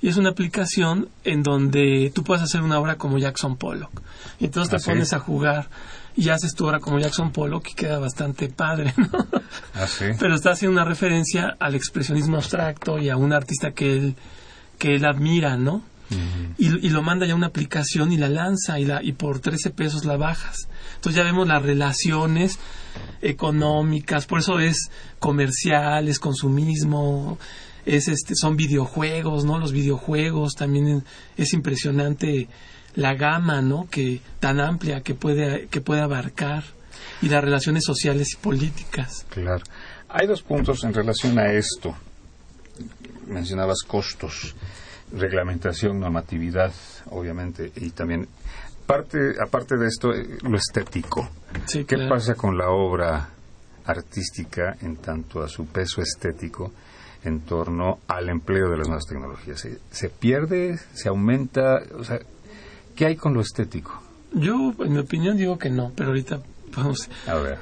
Y 0.00 0.08
es 0.08 0.16
una 0.16 0.30
aplicación 0.30 1.08
en 1.24 1.42
donde 1.42 2.12
tú 2.14 2.24
puedes 2.24 2.42
hacer 2.42 2.62
una 2.62 2.78
obra 2.78 2.96
como 2.96 3.18
Jackson 3.18 3.56
Pollock. 3.56 4.02
Y 4.38 4.46
entonces 4.46 4.70
te 4.70 4.76
¿Ah, 4.76 4.78
sí? 4.80 4.90
pones 4.90 5.12
a 5.12 5.18
jugar 5.18 5.68
y 6.16 6.28
haces 6.28 6.54
tu 6.54 6.66
obra 6.66 6.78
como 6.80 6.98
Jackson 6.98 7.32
Pollock 7.32 7.68
y 7.70 7.74
queda 7.74 7.98
bastante 7.98 8.48
padre, 8.48 8.94
¿no? 8.96 9.26
¿Ah, 9.74 9.86
sí? 9.86 10.06
Pero 10.18 10.34
está 10.34 10.52
haciendo 10.52 10.80
una 10.80 10.88
referencia 10.88 11.56
al 11.58 11.74
expresionismo 11.74 12.36
abstracto 12.36 12.98
y 12.98 13.08
a 13.08 13.16
un 13.16 13.32
artista 13.32 13.72
que 13.72 13.92
él, 13.96 14.16
que 14.78 14.94
él 14.94 15.04
admira, 15.04 15.56
¿no? 15.56 15.82
Y, 16.58 16.86
y 16.86 16.90
lo 16.90 17.02
manda 17.02 17.26
ya 17.26 17.34
una 17.34 17.48
aplicación 17.48 18.12
y 18.12 18.16
la 18.16 18.28
lanza 18.28 18.78
y, 18.78 18.84
la, 18.84 19.02
y 19.02 19.12
por 19.12 19.40
13 19.40 19.70
pesos 19.70 20.04
la 20.04 20.16
bajas. 20.16 20.68
Entonces 20.96 21.16
ya 21.16 21.24
vemos 21.24 21.48
las 21.48 21.62
relaciones 21.62 22.58
económicas, 23.22 24.26
por 24.26 24.40
eso 24.40 24.58
es 24.60 24.90
comercial, 25.18 26.08
es 26.08 26.18
consumismo, 26.18 27.38
es 27.86 28.08
este, 28.08 28.34
son 28.34 28.56
videojuegos, 28.56 29.44
¿no? 29.44 29.58
Los 29.58 29.72
videojuegos 29.72 30.54
también 30.54 31.04
es 31.36 31.52
impresionante 31.52 32.48
la 32.94 33.14
gama, 33.14 33.60
¿no? 33.60 33.88
Que 33.90 34.20
tan 34.40 34.60
amplia 34.60 35.00
que 35.02 35.14
puede 35.14 35.66
que 35.68 35.80
puede 35.80 36.00
abarcar 36.00 36.64
y 37.22 37.28
las 37.28 37.42
relaciones 37.42 37.84
sociales 37.84 38.34
y 38.34 38.36
políticas. 38.36 39.26
Claro. 39.30 39.64
Hay 40.08 40.26
dos 40.26 40.42
puntos 40.42 40.84
en 40.84 40.94
relación 40.94 41.38
a 41.38 41.52
esto. 41.52 41.94
Mencionabas 43.26 43.82
costos, 43.86 44.54
reglamentación, 45.16 46.00
normatividad, 46.00 46.72
obviamente, 47.10 47.72
y 47.76 47.90
también 47.90 48.28
parte, 48.86 49.34
aparte 49.40 49.76
de 49.76 49.86
esto, 49.86 50.12
eh, 50.12 50.38
lo 50.42 50.56
estético. 50.56 51.28
Sí, 51.66 51.84
¿Qué 51.84 51.96
claro. 51.96 52.10
pasa 52.10 52.34
con 52.34 52.56
la 52.56 52.70
obra 52.70 53.30
artística 53.86 54.76
en 54.80 54.96
tanto 54.96 55.42
a 55.42 55.48
su 55.48 55.66
peso 55.66 56.00
estético 56.00 56.72
en 57.22 57.40
torno 57.40 58.00
al 58.08 58.28
empleo 58.28 58.68
de 58.70 58.78
las 58.78 58.88
nuevas 58.88 59.06
tecnologías? 59.06 59.60
¿Se, 59.60 59.78
se 59.90 60.10
pierde? 60.10 60.78
¿Se 60.92 61.08
aumenta? 61.08 61.82
O 61.98 62.04
sea, 62.04 62.18
¿qué 62.94 63.06
hay 63.06 63.16
con 63.16 63.34
lo 63.34 63.40
estético? 63.40 64.02
Yo, 64.32 64.74
en 64.80 64.92
mi 64.92 64.98
opinión, 64.98 65.36
digo 65.36 65.58
que 65.58 65.70
no, 65.70 65.92
pero 65.94 66.10
ahorita 66.10 66.40
vamos. 66.76 67.08
A 67.26 67.36
ver. 67.36 67.58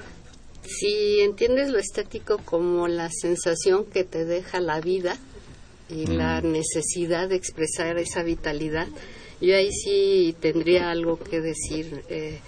Si 0.65 1.21
entiendes 1.21 1.71
lo 1.71 1.79
estético 1.79 2.39
como 2.39 2.89
la 2.89 3.11
sensación 3.11 3.85
que 3.85 4.05
te 4.05 4.25
deja 4.25 4.61
la 4.61 4.81
vida 4.81 5.17
y 5.89 6.07
la 6.07 6.41
necesidad 6.41 7.29
de 7.29 7.37
expresar 7.37 7.99
esa 7.99 8.23
vitalidad, 8.23 8.87
yo 9.41 9.55
ahí 9.57 9.71
sí 9.73 10.35
tendría 10.41 10.91
algo 10.91 11.19
que 11.19 11.41
decir. 11.41 12.03
Eh, 12.09 12.41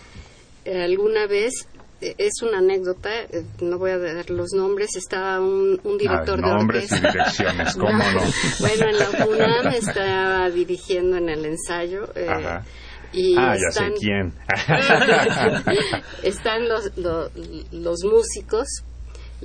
alguna 0.66 1.26
vez, 1.26 1.52
eh, 2.00 2.14
es 2.18 2.40
una 2.42 2.58
anécdota, 2.58 3.10
eh, 3.22 3.44
no 3.60 3.78
voy 3.78 3.90
a 3.90 3.98
dar 3.98 4.30
los 4.30 4.52
nombres, 4.52 4.96
estaba 4.96 5.40
un, 5.40 5.80
un 5.84 5.98
director 5.98 6.40
Ah, 6.42 6.46
de 6.48 6.54
nombres 6.54 6.90
y 6.90 6.94
orquesta. 6.94 7.12
direcciones, 7.12 7.74
¿cómo 7.74 7.98
no? 7.98 8.20
Bueno, 8.60 8.86
en 8.88 8.98
la 8.98 9.26
UNAM 9.26 9.74
estaba 9.74 10.50
dirigiendo 10.50 11.16
en 11.18 11.28
el 11.28 11.44
ensayo. 11.44 12.08
eh, 12.14 12.26
Ajá. 12.28 12.64
y 13.12 13.36
ah, 13.38 13.54
ya 13.56 13.70
sé 13.70 13.92
quién. 13.98 14.32
están 16.22 16.68
los, 16.68 16.96
lo- 16.96 17.30
los 17.72 18.04
músicos 18.04 18.66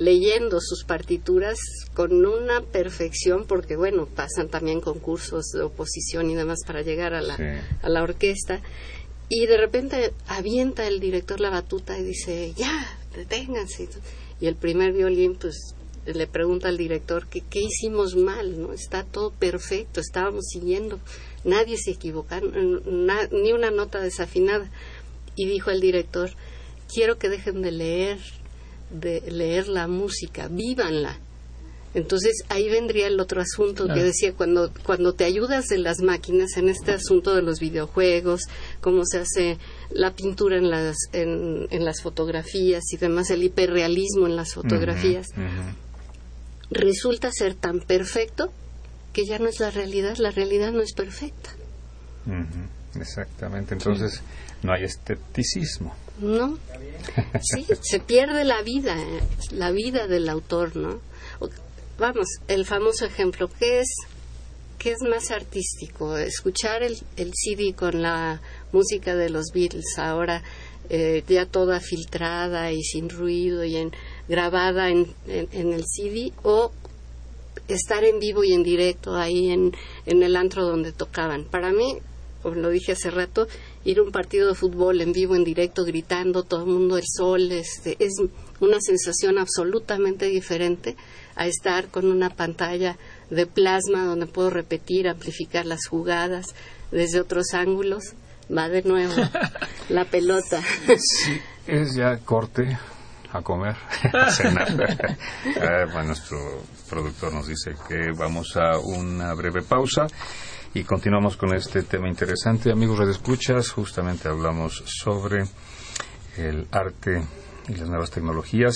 leyendo 0.00 0.60
sus 0.62 0.84
partituras 0.84 1.58
con 1.94 2.24
una 2.24 2.62
perfección 2.62 3.44
porque 3.46 3.76
bueno 3.76 4.06
pasan 4.06 4.48
también 4.48 4.80
concursos 4.80 5.50
de 5.52 5.60
oposición 5.62 6.30
y 6.30 6.34
demás 6.34 6.60
para 6.66 6.80
llegar 6.80 7.12
a 7.12 7.20
la, 7.20 7.36
Sí. 7.36 7.42
a 7.82 7.88
la 7.90 8.02
orquesta 8.02 8.62
y 9.28 9.44
de 9.46 9.58
repente 9.58 10.12
avienta 10.26 10.86
el 10.88 11.00
director 11.00 11.38
la 11.38 11.50
batuta 11.50 11.98
y 11.98 12.02
dice 12.02 12.54
ya 12.56 12.98
deténganse 13.14 13.88
y 14.40 14.46
el 14.46 14.56
primer 14.56 14.92
violín 14.94 15.36
pues 15.36 15.74
le 16.06 16.26
pregunta 16.26 16.68
al 16.68 16.78
director 16.78 17.26
que 17.28 17.42
qué 17.42 17.60
hicimos 17.60 18.16
mal 18.16 18.58
no 18.58 18.72
está 18.72 19.04
todo 19.04 19.30
perfecto 19.32 20.00
estábamos 20.00 20.46
siguiendo 20.50 20.98
nadie 21.44 21.76
se 21.76 21.90
equivoca 21.90 22.40
na- 22.40 23.28
ni 23.30 23.52
una 23.52 23.70
nota 23.70 24.00
desafinada 24.00 24.70
y 25.36 25.46
dijo 25.46 25.70
el 25.70 25.82
director 25.82 26.30
quiero 26.92 27.18
que 27.18 27.28
dejen 27.28 27.60
de 27.60 27.72
leer 27.72 28.18
de 28.90 29.20
leer 29.30 29.68
la 29.68 29.86
música 29.86 30.48
vívanla. 30.48 31.18
Entonces 31.92 32.44
ahí 32.48 32.68
vendría 32.70 33.08
el 33.08 33.18
otro 33.18 33.40
asunto 33.40 33.88
que 33.88 34.04
decía 34.04 34.32
cuando 34.32 34.70
cuando 34.84 35.12
te 35.12 35.24
ayudas 35.24 35.66
de 35.66 35.78
las 35.78 35.98
máquinas 36.00 36.56
en 36.56 36.68
este 36.68 36.92
asunto 36.92 37.34
de 37.34 37.42
los 37.42 37.58
videojuegos 37.58 38.42
cómo 38.80 39.02
se 39.04 39.18
hace 39.18 39.58
la 39.90 40.12
pintura 40.12 40.56
en 40.56 40.70
las 40.70 40.96
en, 41.12 41.66
en 41.70 41.84
las 41.84 42.00
fotografías 42.00 42.84
y 42.92 42.96
demás 42.96 43.30
el 43.30 43.42
hiperrealismo 43.42 44.28
en 44.28 44.36
las 44.36 44.54
fotografías 44.54 45.26
resulta 46.70 47.32
ser 47.32 47.54
tan 47.54 47.80
perfecto 47.80 48.52
que 49.12 49.26
ya 49.26 49.40
no 49.40 49.48
es 49.48 49.58
la 49.58 49.72
realidad 49.72 50.16
la 50.18 50.30
realidad 50.30 50.70
no 50.70 50.82
es 50.82 50.92
perfecta. 50.92 51.50
Exactamente, 52.94 53.74
entonces 53.74 54.22
no 54.62 54.72
hay 54.72 54.84
esteticismo. 54.84 55.94
¿no? 56.20 56.58
Sí, 57.40 57.66
se 57.80 58.00
pierde 58.00 58.44
la 58.44 58.62
vida, 58.62 58.96
la 59.52 59.70
vida 59.70 60.06
del 60.06 60.28
autor, 60.28 60.76
¿no? 60.76 61.00
Vamos, 61.98 62.26
el 62.48 62.64
famoso 62.64 63.04
ejemplo, 63.04 63.48
¿qué 63.58 63.80
es, 63.80 63.88
qué 64.78 64.92
es 64.92 65.02
más 65.02 65.30
artístico? 65.30 66.16
¿Escuchar 66.16 66.82
el, 66.82 66.96
el 67.16 67.32
CD 67.34 67.74
con 67.74 68.00
la 68.00 68.40
música 68.72 69.14
de 69.14 69.28
los 69.28 69.46
Beatles 69.52 69.98
ahora 69.98 70.42
eh, 70.88 71.22
ya 71.28 71.46
toda 71.46 71.78
filtrada 71.80 72.72
y 72.72 72.82
sin 72.82 73.08
ruido 73.10 73.64
y 73.64 73.76
en, 73.76 73.92
grabada 74.28 74.88
en, 74.88 75.06
en, 75.26 75.72
el 75.72 75.84
CD 75.84 76.32
o 76.42 76.72
estar 77.68 78.02
en 78.02 78.18
vivo 78.18 78.44
y 78.44 78.54
en 78.54 78.62
directo 78.62 79.14
ahí 79.14 79.50
en, 79.50 79.72
en 80.06 80.22
el 80.22 80.36
antro 80.36 80.66
donde 80.66 80.92
tocaban. 80.92 81.44
Para 81.44 81.70
mí, 81.70 81.98
como 82.42 82.56
lo 82.56 82.70
dije 82.70 82.92
hace 82.92 83.10
rato, 83.10 83.46
ir 83.84 83.98
a 83.98 84.02
un 84.02 84.12
partido 84.12 84.48
de 84.48 84.54
fútbol 84.54 85.00
en 85.00 85.12
vivo, 85.12 85.34
en 85.34 85.44
directo, 85.44 85.84
gritando, 85.84 86.42
todo 86.42 86.64
el 86.64 86.70
mundo, 86.70 86.96
el 86.96 87.04
sol, 87.06 87.50
este, 87.52 87.96
es 87.98 88.12
una 88.60 88.78
sensación 88.80 89.38
absolutamente 89.38 90.26
diferente 90.26 90.96
a 91.36 91.46
estar 91.46 91.88
con 91.88 92.06
una 92.06 92.30
pantalla 92.30 92.98
de 93.30 93.46
plasma 93.46 94.04
donde 94.04 94.26
puedo 94.26 94.50
repetir, 94.50 95.08
amplificar 95.08 95.64
las 95.64 95.86
jugadas 95.86 96.54
desde 96.90 97.20
otros 97.20 97.54
ángulos. 97.54 98.14
Va 98.54 98.68
de 98.68 98.82
nuevo 98.82 99.14
la 99.88 100.04
pelota. 100.04 100.60
Sí, 100.96 101.40
es 101.66 101.94
ya 101.94 102.18
corte 102.18 102.76
a 103.32 103.42
comer, 103.42 103.76
a 104.12 104.30
cenar. 104.30 104.68
Eh, 105.46 105.84
bueno, 105.92 106.08
nuestro 106.08 106.62
productor 106.88 107.32
nos 107.32 107.46
dice 107.46 107.74
que 107.88 108.12
vamos 108.16 108.56
a 108.56 108.78
una 108.78 109.32
breve 109.34 109.62
pausa 109.62 110.06
y 110.74 110.84
continuamos 110.84 111.36
con 111.36 111.52
este 111.54 111.82
tema 111.82 112.08
interesante. 112.08 112.70
Amigos 112.70 113.00
de 113.00 113.10
Escuchas, 113.10 113.70
justamente 113.70 114.28
hablamos 114.28 114.84
sobre 114.86 115.44
el 116.36 116.68
arte 116.70 117.24
y 117.68 117.74
las 117.74 117.88
nuevas 117.88 118.10
tecnologías. 118.10 118.74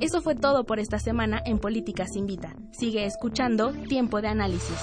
Eso 0.01 0.21
fue 0.21 0.35
todo 0.35 0.65
por 0.65 0.79
esta 0.79 0.99
semana 0.99 1.41
en 1.45 1.59
Políticas 1.59 2.17
Invita. 2.17 2.57
Sigue 2.71 3.05
escuchando 3.05 3.71
Tiempo 3.87 4.21
de 4.21 4.27
Análisis. 4.27 4.75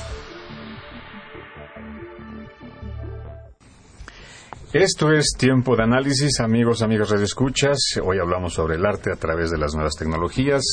Esto 4.72 5.12
es 5.12 5.29
Tiempo 5.38 5.76
de 5.76 5.85
Análisis, 5.85 6.40
amigos, 6.40 6.83
amigas 6.83 7.11
de 7.11 7.22
Escuchas. 7.22 7.79
Hoy 8.02 8.18
hablamos 8.18 8.55
sobre 8.55 8.74
el 8.74 8.85
arte 8.85 9.12
a 9.12 9.16
través 9.16 9.52
de 9.52 9.59
las 9.59 9.74
nuevas 9.74 9.94
tecnologías. 9.94 10.64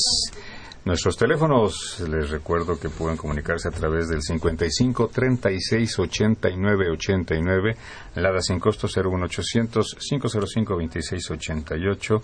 Nuestros 0.84 1.16
teléfonos, 1.16 2.04
les 2.10 2.32
recuerdo 2.32 2.80
que 2.80 2.90
pueden 2.90 3.18
comunicarse 3.18 3.68
a 3.68 3.72
través 3.72 4.10
del 4.10 4.24
55 4.24 5.10
36 5.10 6.00
89 6.00 6.90
89, 6.90 7.76
LADA 8.16 8.42
sin 8.42 8.60
costo 8.60 8.88
01800 8.88 9.96
505 10.10 10.76
26 10.76 11.32
88, 11.32 12.22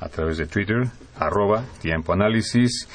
a 0.00 0.08
través 0.10 0.36
de 0.36 0.46
Twitter, 0.46 0.82
arroba 1.18 1.64
Tiempo 1.80 2.12
Análisis 2.12 2.86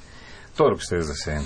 todo 0.57 0.70
lo 0.70 0.76
que 0.76 0.83
ustedes 0.83 1.09
deseen 1.09 1.42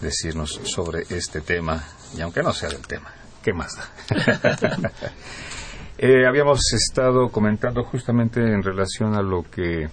decirnos 0.00 0.60
sobre 0.64 1.02
este 1.10 1.40
tema, 1.40 1.84
y 2.16 2.20
aunque 2.20 2.42
no 2.42 2.52
sea 2.52 2.68
del 2.68 2.86
tema, 2.86 3.12
¿qué 3.42 3.52
más 3.52 3.76
da? 3.76 3.88
Eh, 5.96 6.26
habíamos 6.26 6.58
estado 6.72 7.28
comentando 7.28 7.84
justamente 7.84 8.40
en 8.40 8.64
relación 8.64 9.14
a 9.14 9.22
lo 9.22 9.44
que 9.48 9.88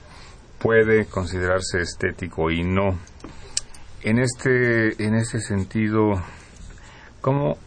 puede 0.57 1.05
considerarse 1.05 1.79
estético 1.79 2.49
y 2.49 2.63
no. 2.63 2.97
En 4.01 4.17
este, 4.17 5.05
en 5.05 5.13
ese 5.13 5.39
sentido, 5.41 6.19
¿cómo 7.21 7.59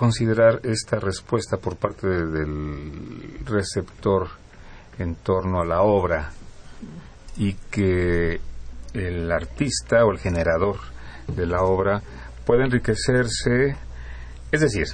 considerar 0.00 0.60
esta 0.62 0.98
respuesta 0.98 1.58
por 1.58 1.76
parte 1.76 2.06
del 2.08 3.38
receptor 3.44 4.28
en 4.98 5.16
torno 5.16 5.60
a 5.60 5.66
la 5.66 5.82
obra 5.82 6.30
y 7.36 7.52
que 7.70 8.40
el 8.94 9.30
artista 9.30 10.06
o 10.06 10.12
el 10.12 10.18
generador 10.18 10.76
de 11.28 11.44
la 11.44 11.64
obra 11.64 12.00
puede 12.46 12.64
enriquecerse, 12.64 13.76
es 14.50 14.60
decir, 14.62 14.86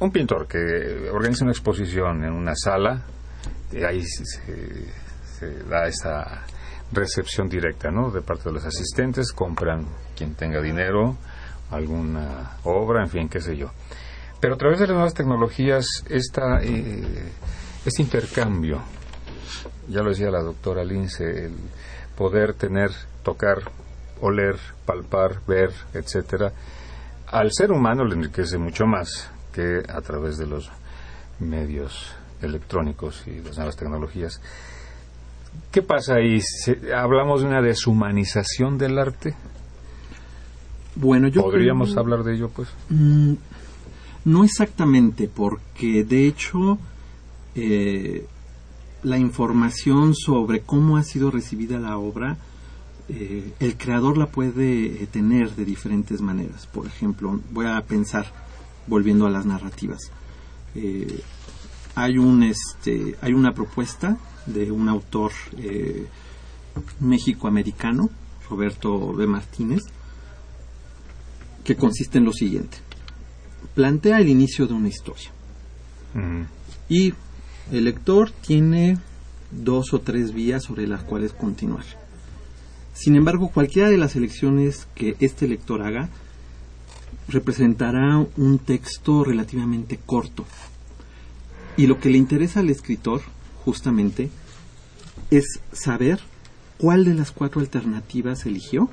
un 0.00 0.10
pintor 0.10 0.48
que 0.48 1.08
organiza 1.08 1.44
una 1.44 1.52
exposición 1.52 2.24
en 2.24 2.32
una 2.32 2.56
sala, 2.56 3.04
y 3.70 3.84
ahí 3.84 4.02
se, 4.02 4.24
se, 5.38 5.62
da 5.70 5.86
esa 5.86 6.44
recepción 6.90 7.48
directa, 7.48 7.92
¿no? 7.92 8.10
De 8.10 8.22
parte 8.22 8.48
de 8.48 8.54
los 8.54 8.64
asistentes, 8.64 9.30
compran 9.30 9.86
quien 10.16 10.34
tenga 10.34 10.60
dinero, 10.60 11.16
alguna 11.70 12.56
obra, 12.64 13.04
en 13.04 13.08
fin, 13.08 13.28
qué 13.28 13.40
sé 13.40 13.56
yo. 13.56 13.70
Pero 14.46 14.54
a 14.54 14.58
través 14.58 14.78
de 14.78 14.86
las 14.86 14.94
nuevas 14.94 15.14
tecnologías, 15.14 16.04
esta, 16.08 16.62
eh, 16.62 17.32
este 17.84 18.00
intercambio, 18.00 18.80
ya 19.88 20.02
lo 20.02 20.10
decía 20.10 20.30
la 20.30 20.40
doctora 20.40 20.84
Lince, 20.84 21.46
el 21.46 21.54
poder 22.16 22.54
tener, 22.54 22.92
tocar, 23.24 23.58
oler, 24.20 24.54
palpar, 24.84 25.40
ver, 25.48 25.72
etcétera, 25.94 26.52
al 27.26 27.50
ser 27.50 27.72
humano 27.72 28.04
le 28.04 28.14
enriquece 28.14 28.56
mucho 28.56 28.86
más 28.86 29.28
que 29.52 29.82
a 29.88 30.00
través 30.00 30.38
de 30.38 30.46
los 30.46 30.70
medios 31.40 32.14
electrónicos 32.40 33.26
y 33.26 33.40
las 33.40 33.56
nuevas 33.56 33.74
tecnologías. 33.74 34.40
¿Qué 35.72 35.82
pasa 35.82 36.18
ahí? 36.18 36.38
¿Hablamos 36.96 37.40
de 37.40 37.48
una 37.48 37.62
deshumanización 37.62 38.78
del 38.78 38.96
arte? 39.00 39.34
Bueno, 40.94 41.26
yo 41.26 41.42
¿Podríamos 41.42 41.96
hablar 41.96 42.22
de 42.22 42.36
ello, 42.36 42.48
pues? 42.48 42.68
Mm, 42.88 43.34
no 44.26 44.42
exactamente, 44.42 45.28
porque 45.28 46.02
de 46.02 46.26
hecho 46.26 46.78
eh, 47.54 48.26
la 49.04 49.18
información 49.18 50.14
sobre 50.16 50.60
cómo 50.62 50.96
ha 50.96 51.04
sido 51.04 51.30
recibida 51.30 51.78
la 51.78 51.96
obra 51.96 52.36
eh, 53.08 53.52
el 53.60 53.76
creador 53.76 54.18
la 54.18 54.26
puede 54.26 55.00
eh, 55.00 55.06
tener 55.06 55.54
de 55.54 55.64
diferentes 55.64 56.20
maneras. 56.20 56.66
Por 56.66 56.86
ejemplo, 56.86 57.40
voy 57.52 57.66
a 57.66 57.80
pensar, 57.82 58.26
volviendo 58.88 59.26
a 59.26 59.30
las 59.30 59.46
narrativas, 59.46 60.10
hay, 61.94 62.18
un, 62.18 62.42
este, 62.42 63.14
hay 63.22 63.32
una 63.32 63.54
propuesta 63.54 64.18
de 64.44 64.72
un 64.72 64.88
autor 64.88 65.30
méxico-americano, 66.98 68.10
Roberto 68.50 69.12
B. 69.12 69.26
Martínez, 69.26 69.82
que 71.62 71.76
consiste 71.76 72.18
en 72.18 72.24
lo 72.24 72.32
siguiente. 72.32 72.85
Plantea 73.74 74.20
el 74.20 74.28
inicio 74.28 74.66
de 74.66 74.74
una 74.74 74.88
historia. 74.88 75.30
Y 76.88 77.12
el 77.72 77.84
lector 77.84 78.30
tiene 78.30 78.98
dos 79.50 79.92
o 79.92 80.00
tres 80.00 80.32
vías 80.32 80.64
sobre 80.64 80.86
las 80.86 81.02
cuales 81.02 81.32
continuar. 81.32 81.84
Sin 82.94 83.16
embargo, 83.16 83.48
cualquiera 83.48 83.90
de 83.90 83.98
las 83.98 84.16
elecciones 84.16 84.88
que 84.94 85.16
este 85.20 85.46
lector 85.46 85.82
haga 85.82 86.08
representará 87.28 88.24
un 88.36 88.58
texto 88.58 89.24
relativamente 89.24 89.98
corto. 90.04 90.46
Y 91.76 91.86
lo 91.86 92.00
que 92.00 92.08
le 92.08 92.18
interesa 92.18 92.60
al 92.60 92.70
escritor, 92.70 93.20
justamente, 93.64 94.30
es 95.30 95.60
saber 95.72 96.20
cuál 96.78 97.04
de 97.04 97.14
las 97.14 97.32
cuatro 97.32 97.60
alternativas 97.60 98.46
eligió 98.46 98.88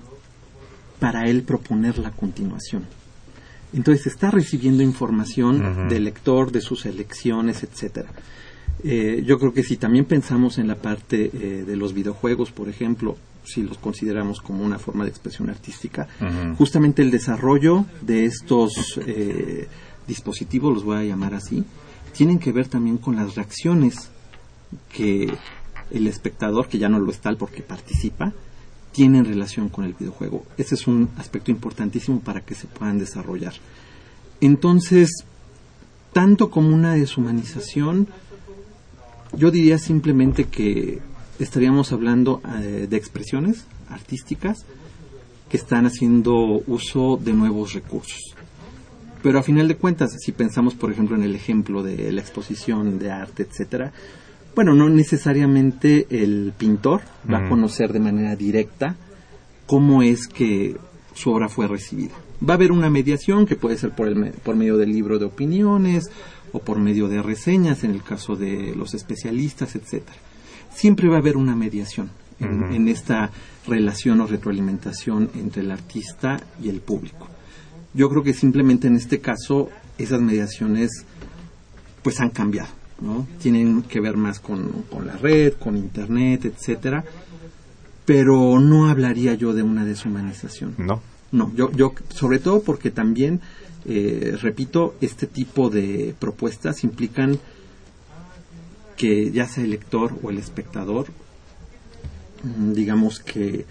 para 1.00 1.30
él 1.30 1.44
proponer 1.44 1.98
la 1.98 2.12
continuación. 2.12 2.86
Entonces 3.74 4.08
está 4.08 4.30
recibiendo 4.30 4.84
información 4.84 5.88
del 5.90 6.04
lector, 6.04 6.52
de 6.52 6.62
sus 6.62 6.86
elecciones, 6.86 7.64
etcétera. 7.64 8.10
Eh, 8.84 9.24
yo 9.26 9.40
creo 9.40 9.54
que 9.54 9.64
si 9.64 9.78
también 9.78 10.06
pensamos 10.06 10.58
en 10.58 10.68
la 10.68 10.76
parte 10.76 11.32
eh, 11.34 11.64
de 11.66 11.76
los 11.76 11.94
videojuegos, 11.94 12.52
por 12.52 12.70
ejemplo, 12.70 13.18
si 13.46 13.64
los 13.64 13.78
consideramos 13.78 14.42
como 14.42 14.64
una 14.64 14.78
forma 14.78 15.04
de 15.04 15.10
expresión 15.10 15.50
artística, 15.50 16.08
justamente 16.58 17.02
el 17.02 17.12
desarrollo 17.12 17.86
de 18.02 18.26
estos 18.26 19.00
eh, 19.06 19.68
dispositivos, 20.08 20.74
los 20.74 20.84
voy 20.84 20.98
a 20.98 21.04
llamar 21.04 21.34
así, 21.34 21.64
tienen 22.14 22.40
que 22.40 22.52
ver 22.52 22.68
también 22.68 22.98
con 22.98 23.16
las 23.16 23.36
reacciones 23.36 24.10
que 24.92 25.34
el 25.92 26.08
espectador, 26.08 26.68
que 26.68 26.78
ya 26.78 26.90
no 26.90 27.00
lo 27.00 27.12
es 27.12 27.20
tal 27.20 27.38
porque 27.38 27.62
participa, 27.62 28.34
tiene 28.94 29.18
en 29.18 29.26
relación 29.26 29.68
con 29.68 29.84
el 29.84 29.94
videojuego. 29.94 30.46
Ese 30.58 30.76
es 30.76 30.88
un 30.88 31.10
aspecto 31.18 31.52
importantísimo 31.52 32.20
para 32.22 32.42
que 32.42 32.56
se 32.56 32.68
puedan 32.68 33.00
desarrollar. 33.00 33.54
Entonces, 34.40 35.26
tanto 36.14 36.50
como 36.50 36.74
una 36.74 36.94
deshumanización, 36.94 38.08
yo 39.34 39.52
diría 39.52 39.80
simplemente 39.80 40.46
que 40.46 41.02
estaríamos 41.40 41.92
hablando 41.92 42.42
eh, 42.62 42.88
de 42.90 42.98
expresiones 42.98 43.66
artísticas 43.90 44.66
que 45.50 45.58
están 45.58 45.86
haciendo 45.86 46.64
uso 46.68 47.20
de 47.22 47.34
nuevos 47.34 47.74
recursos. 47.74 48.36
Pero 49.24 49.40
a 49.40 49.44
final 49.44 49.68
de 49.68 49.78
cuentas, 49.78 50.12
si 50.20 50.32
pensamos, 50.34 50.76
por 50.76 50.92
ejemplo, 50.92 51.16
en 51.16 51.24
el 51.24 51.36
ejemplo 51.36 51.82
de 51.82 52.12
la 52.12 52.22
exposición 52.22 53.00
de 53.00 53.12
arte, 53.12 53.44
etcétera, 53.44 53.92
bueno, 54.56 54.74
no 54.74 54.90
necesariamente 54.90 56.06
el 56.10 56.54
pintor 56.58 57.02
va 57.32 57.46
a 57.46 57.50
conocer 57.50 57.92
de 57.92 58.00
manera 58.00 58.36
directa 58.36 58.96
cómo 59.66 60.04
es 60.04 60.28
que 60.28 60.78
su 61.16 61.32
obra 61.32 61.50
fue 61.50 61.68
recibida. 61.68 62.14
Va 62.48 62.54
a 62.54 62.58
haber 62.58 62.72
una 62.72 62.90
mediación 62.90 63.46
que 63.46 63.56
puede 63.56 63.78
ser 63.78 63.92
por, 63.92 64.08
el, 64.08 64.32
por 64.44 64.56
medio 64.56 64.78
del 64.78 64.92
libro 64.92 65.18
de 65.18 65.26
opiniones 65.26 66.10
o 66.52 66.60
por 66.60 66.80
medio 66.80 67.08
de 67.08 67.22
reseñas 67.22 67.84
en 67.84 67.92
el 67.92 68.04
caso 68.04 68.36
de 68.36 68.76
los 68.76 68.94
especialistas, 68.94 69.76
etcétera. 69.76 70.18
Siempre 70.72 71.08
va 71.08 71.16
a 71.16 71.20
haber 71.20 71.38
una 71.38 71.56
mediación 71.56 72.12
en, 72.40 72.74
en 72.74 72.88
esta 72.90 73.32
relación 73.66 74.22
o 74.22 74.28
retroalimentación 74.28 75.30
entre 75.36 75.62
el 75.62 75.72
artista 75.72 76.40
y 76.62 76.70
el 76.70 76.82
público. 76.82 77.28
Yo 77.94 78.10
creo 78.10 78.24
que 78.24 78.34
simplemente 78.34 78.88
en 78.88 78.96
este 78.96 79.20
caso 79.20 79.70
esas 79.98 80.22
mediaciones 80.22 81.06
pues 82.02 82.20
han 82.20 82.32
cambiado 82.32 82.83
¿no? 83.02 83.28
Tienen 83.40 83.84
que 83.84 84.00
ver 84.00 84.18
más 84.18 84.40
con, 84.40 84.84
con 84.92 85.08
la 85.08 85.18
red, 85.18 85.54
con 85.54 85.78
internet, 85.78 86.46
etcétera, 86.46 87.04
pero 88.06 88.60
no 88.60 88.90
hablaría 88.90 89.34
yo 89.34 89.54
de 89.54 89.64
una 89.64 89.86
deshumanización. 89.86 90.76
No. 90.78 91.02
No, 91.32 91.52
yo, 91.56 91.72
yo 91.72 91.94
sobre 92.10 92.38
todo 92.38 92.62
porque 92.62 92.92
también, 92.92 93.42
eh, 93.86 94.38
repito, 94.40 94.96
este 95.02 95.26
tipo 95.26 95.72
de 95.72 96.14
propuestas 96.20 96.84
implican 96.84 97.40
que 98.96 99.32
ya 99.32 99.48
sea 99.48 99.64
el 99.64 99.72
lector 99.72 100.16
o 100.22 100.30
el 100.30 100.38
espectador, 100.38 101.08
mm, 102.44 102.74
digamos 102.74 103.20
que 103.20 103.66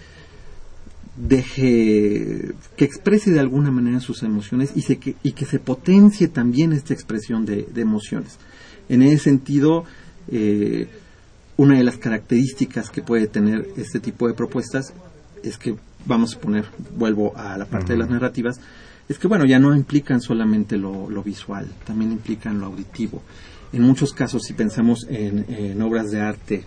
deje 1.15 2.51
que 2.75 2.85
exprese 2.85 3.31
de 3.31 3.39
alguna 3.39 3.71
manera 3.71 3.99
sus 3.99 4.23
emociones 4.23 4.71
y, 4.75 4.81
se, 4.81 4.97
que, 4.97 5.15
y 5.23 5.31
que 5.31 5.45
se 5.45 5.59
potencie 5.59 6.27
también 6.27 6.73
esta 6.73 6.93
expresión 6.93 7.45
de, 7.45 7.63
de 7.63 7.81
emociones. 7.81 8.39
En 8.89 9.01
ese 9.01 9.23
sentido, 9.23 9.85
eh, 10.31 10.87
una 11.57 11.77
de 11.77 11.83
las 11.83 11.97
características 11.97 12.89
que 12.89 13.01
puede 13.01 13.27
tener 13.27 13.67
este 13.77 13.99
tipo 13.99 14.27
de 14.27 14.33
propuestas 14.33 14.93
es 15.43 15.57
que, 15.57 15.75
vamos 16.05 16.35
a 16.35 16.39
poner, 16.39 16.65
vuelvo 16.97 17.35
a 17.37 17.57
la 17.57 17.65
parte 17.65 17.93
de 17.93 17.99
las 17.99 18.09
narrativas, 18.09 18.59
es 19.09 19.19
que, 19.19 19.27
bueno, 19.27 19.45
ya 19.45 19.59
no 19.59 19.75
implican 19.75 20.21
solamente 20.21 20.77
lo, 20.77 21.07
visual, 21.23 21.67
también 21.85 22.11
implican 22.11 22.59
lo 22.59 22.67
auditivo. 22.67 23.21
En 23.73 23.81
muchos 23.81 24.13
casos, 24.13 24.43
si 24.43 24.53
pensamos 24.53 25.05
en, 25.09 25.81
obras 25.81 26.11
de 26.11 26.21
arte 26.21 26.63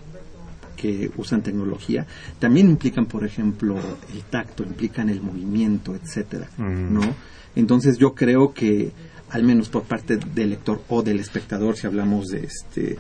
que 0.76 1.10
usan 1.16 1.42
tecnología, 1.42 2.06
también 2.38 2.68
implican, 2.68 3.06
por 3.06 3.24
ejemplo, 3.24 3.76
el 4.12 4.22
tacto, 4.24 4.62
implican 4.62 5.08
el 5.08 5.22
movimiento, 5.22 5.94
etcétera, 5.94 6.48
¿no? 6.58 7.14
Entonces 7.54 7.96
yo 7.96 8.14
creo 8.14 8.52
que 8.52 8.92
al 9.30 9.42
menos 9.42 9.68
por 9.68 9.84
parte 9.84 10.16
del 10.16 10.50
lector 10.50 10.82
o 10.88 11.02
del 11.02 11.20
espectador, 11.20 11.76
si 11.76 11.86
hablamos 11.86 12.26
de, 12.26 12.44
este, 12.44 12.98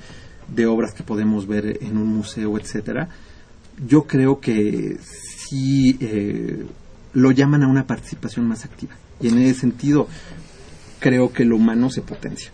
de 0.48 0.66
obras 0.66 0.94
que 0.94 1.02
podemos 1.02 1.46
ver 1.46 1.78
en 1.82 1.96
un 1.96 2.08
museo, 2.08 2.58
etcétera, 2.58 3.08
yo 3.86 4.04
creo 4.04 4.40
que 4.40 4.98
sí 5.00 5.96
eh, 6.00 6.64
lo 7.12 7.30
llaman 7.30 7.62
a 7.62 7.68
una 7.68 7.86
participación 7.86 8.46
más 8.46 8.64
activa. 8.64 8.94
Y 9.20 9.28
en 9.28 9.38
ese 9.38 9.60
sentido, 9.60 10.08
creo 10.98 11.32
que 11.32 11.44
lo 11.44 11.56
humano 11.56 11.90
se 11.90 12.02
potencia. 12.02 12.50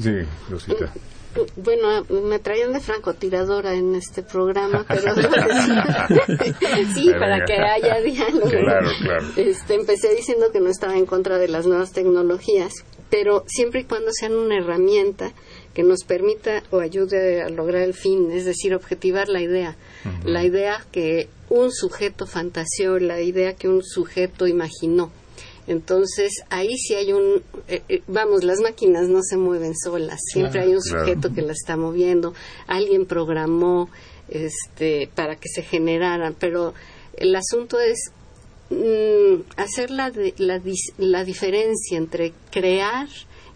Sí, 0.00 0.10
Rosita. 0.48 0.92
Bueno, 1.56 2.04
me 2.28 2.38
traían 2.38 2.72
de 2.72 2.80
francotiradora 2.80 3.74
en 3.74 3.94
este 3.94 4.22
programa, 4.22 4.84
pero 4.88 5.14
sí, 6.94 7.10
para 7.18 7.44
que 7.44 7.54
haya 7.54 8.00
diálogo. 8.00 8.48
Claro, 8.48 8.90
claro. 9.00 9.26
Este, 9.36 9.74
empecé 9.74 10.14
diciendo 10.14 10.52
que 10.52 10.60
no 10.60 10.70
estaba 10.70 10.96
en 10.96 11.06
contra 11.06 11.38
de 11.38 11.48
las 11.48 11.66
nuevas 11.66 11.92
tecnologías, 11.92 12.72
pero 13.10 13.44
siempre 13.46 13.80
y 13.80 13.84
cuando 13.84 14.10
sean 14.12 14.34
una 14.34 14.58
herramienta 14.58 15.32
que 15.74 15.82
nos 15.82 16.04
permita 16.04 16.62
o 16.70 16.80
ayude 16.80 17.42
a 17.42 17.48
lograr 17.48 17.82
el 17.82 17.94
fin, 17.94 18.30
es 18.30 18.44
decir, 18.44 18.74
objetivar 18.74 19.28
la 19.28 19.40
idea. 19.40 19.76
La 20.24 20.44
idea 20.44 20.84
que 20.90 21.28
un 21.48 21.70
sujeto 21.72 22.26
fantaseó, 22.26 22.98
la 22.98 23.20
idea 23.20 23.54
que 23.54 23.68
un 23.68 23.82
sujeto 23.82 24.46
imaginó 24.46 25.10
entonces, 25.72 26.44
ahí 26.50 26.76
sí 26.76 26.94
hay 26.94 27.12
un, 27.12 27.42
eh, 27.68 27.82
eh, 27.88 28.02
vamos, 28.06 28.44
las 28.44 28.60
máquinas 28.60 29.08
no 29.08 29.20
se 29.22 29.36
mueven 29.36 29.74
solas, 29.76 30.20
siempre 30.32 30.60
hay 30.60 30.74
un 30.74 30.82
sujeto 30.82 31.32
que 31.32 31.42
las 31.42 31.58
está 31.58 31.76
moviendo, 31.76 32.34
alguien 32.66 33.06
programó 33.06 33.90
este, 34.28 35.10
para 35.14 35.36
que 35.36 35.48
se 35.48 35.62
generaran, 35.62 36.36
pero 36.38 36.74
el 37.16 37.34
asunto 37.34 37.80
es 37.80 38.12
mm, 38.70 39.42
hacer 39.56 39.90
la, 39.90 40.12
la, 40.38 40.60
la 40.98 41.24
diferencia 41.24 41.98
entre 41.98 42.32
crear, 42.50 43.08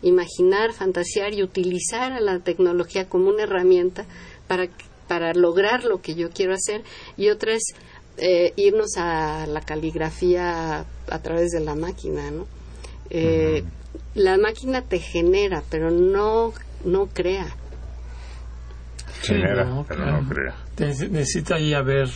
imaginar, 0.02 0.72
fantasear 0.72 1.34
y 1.34 1.42
utilizar 1.42 2.12
a 2.12 2.20
la 2.20 2.40
tecnología 2.40 3.08
como 3.08 3.28
una 3.28 3.44
herramienta 3.44 4.06
para, 4.46 4.68
para 5.08 5.32
lograr 5.34 5.84
lo 5.84 6.00
que 6.02 6.14
yo 6.14 6.30
quiero 6.30 6.54
hacer. 6.54 6.82
Y 7.16 7.28
otra 7.30 7.54
es 7.54 7.74
eh, 8.18 8.52
irnos 8.56 8.96
a 8.96 9.46
la 9.46 9.60
caligrafía 9.60 10.84
a 11.08 11.18
través 11.22 11.50
de 11.50 11.60
la 11.60 11.74
máquina, 11.74 12.30
¿no? 12.30 12.46
Eh, 13.10 13.64
la 14.14 14.38
máquina 14.38 14.82
te 14.82 14.98
genera, 14.98 15.62
pero 15.70 15.90
no, 15.90 16.52
no 16.84 17.06
crea. 17.06 17.46
Genera, 19.22 19.84
pero 19.88 20.06
no 20.06 20.28
crea. 20.28 20.54
Necesita 20.78 21.56
ahí 21.56 21.74
haber 21.74 22.08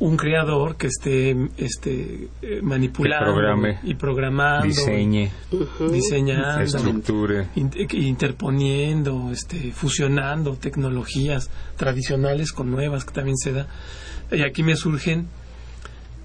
un 0.00 0.16
creador 0.16 0.76
que 0.76 0.86
esté 0.86 1.36
este, 1.58 2.28
eh, 2.40 2.60
manipulando 2.62 3.68
y 3.82 3.94
programando, 3.94 4.66
diseñe, 4.66 5.30
diseñando, 5.90 6.62
estructure, 6.62 7.48
interponiendo, 7.54 9.30
este, 9.30 9.72
fusionando 9.72 10.56
tecnologías 10.56 11.50
tradicionales 11.76 12.52
con 12.52 12.70
nuevas 12.70 13.04
que 13.04 13.12
también 13.12 13.36
se 13.36 13.52
da. 13.52 13.66
Y 14.32 14.42
aquí 14.42 14.62
me 14.62 14.76
surgen 14.76 15.28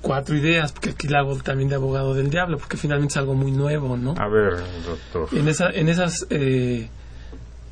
cuatro 0.01 0.35
ideas, 0.35 0.71
porque 0.71 0.91
aquí 0.91 1.07
la 1.07 1.19
hago 1.19 1.35
también 1.37 1.69
de 1.69 1.75
abogado 1.75 2.13
del 2.13 2.29
diablo, 2.29 2.57
porque 2.57 2.77
finalmente 2.77 3.13
es 3.13 3.17
algo 3.17 3.33
muy 3.33 3.51
nuevo, 3.51 3.97
¿no? 3.97 4.13
A 4.17 4.27
ver, 4.27 4.53
doctor. 4.85 5.27
En, 5.37 5.47
esa, 5.47 5.69
en 5.71 5.89
esas 5.89 6.27
eh, 6.29 6.87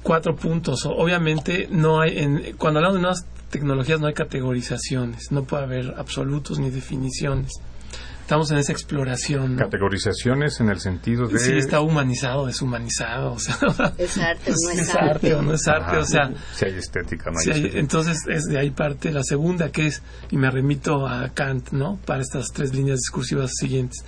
cuatro 0.01 0.36
puntos, 0.36 0.86
obviamente 0.86 1.67
no 1.69 2.01
hay, 2.01 2.17
en, 2.17 2.55
cuando 2.57 2.79
hablamos 2.79 2.95
de 2.95 3.01
nuevas 3.01 3.25
tecnologías 3.49 3.99
no 3.99 4.07
hay 4.07 4.13
categorizaciones, 4.13 5.31
no 5.31 5.43
puede 5.43 5.63
haber 5.63 5.93
absolutos 5.97 6.57
ni 6.59 6.71
definiciones. 6.71 7.51
Estamos 8.24 8.49
en 8.51 8.57
esa 8.57 8.71
exploración. 8.71 9.55
¿no? 9.55 9.63
Categorizaciones 9.63 10.59
en 10.61 10.69
el 10.69 10.80
sentido 10.80 11.28
de... 11.28 11.38
Sí, 11.39 11.51
está 11.53 11.82
humanizado, 11.82 12.45
deshumanizado. 12.47 13.34
O 13.34 13.39
sea, 13.39 13.55
es 13.97 14.17
arte 14.17 14.51
o 14.51 14.55
no 14.55 14.71
es, 14.71 14.80
es 14.80 14.95
arte. 14.95 15.34
o 15.36 15.41
no 15.41 15.53
es 15.53 15.67
arte. 15.67 15.91
Ajá. 15.91 15.99
O 15.99 16.05
sea, 16.05 16.32
Si 16.55 16.65
hay 16.65 16.76
estética, 16.76 17.30
no 17.32 17.39
hay 17.39 17.49
estética. 17.49 17.80
entonces 17.80 18.17
es 18.30 18.45
de 18.45 18.57
ahí 18.57 18.71
parte 18.71 19.11
la 19.11 19.24
segunda 19.24 19.71
que 19.74 19.88
es 19.88 20.01
y 20.32 20.38
me 20.38 20.49
remito 20.49 21.05
a 21.05 21.30
Kant 21.34 21.71
no 21.71 21.99
para 22.05 22.21
estas 22.21 22.47
tres 22.53 22.74
líneas 22.74 22.99
discursivas 22.99 23.51
siguientes 23.59 24.05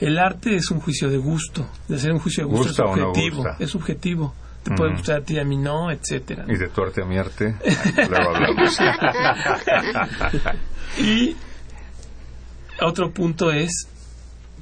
el 0.00 0.18
arte 0.18 0.56
es 0.56 0.70
un 0.70 0.80
juicio 0.80 1.08
de 1.08 1.16
gusto 1.18 1.68
de 1.88 1.98
ser 1.98 2.12
un 2.12 2.18
juicio 2.18 2.44
de 2.44 2.50
gusto 2.50 2.66
¿Gusta 2.68 2.84
o 2.84 2.94
es 2.94 3.00
subjetivo 3.00 3.46
es 3.58 3.70
subjetivo 3.70 4.34
te 4.64 4.74
puede 4.74 4.92
gustar 4.92 5.20
a 5.20 5.24
ti 5.24 5.38
a 5.38 5.44
mí 5.44 5.56
no 5.56 5.90
etcétera 5.90 6.44
Y 6.48 6.56
de 6.56 6.68
tu 6.68 6.82
arte 6.82 7.02
a 7.02 7.06
mi 7.06 7.16
arte, 7.18 7.54
luego 7.96 8.34
hablamos. 8.34 8.78
y 10.98 11.36
otro 12.80 13.12
punto 13.12 13.50
es 13.50 13.88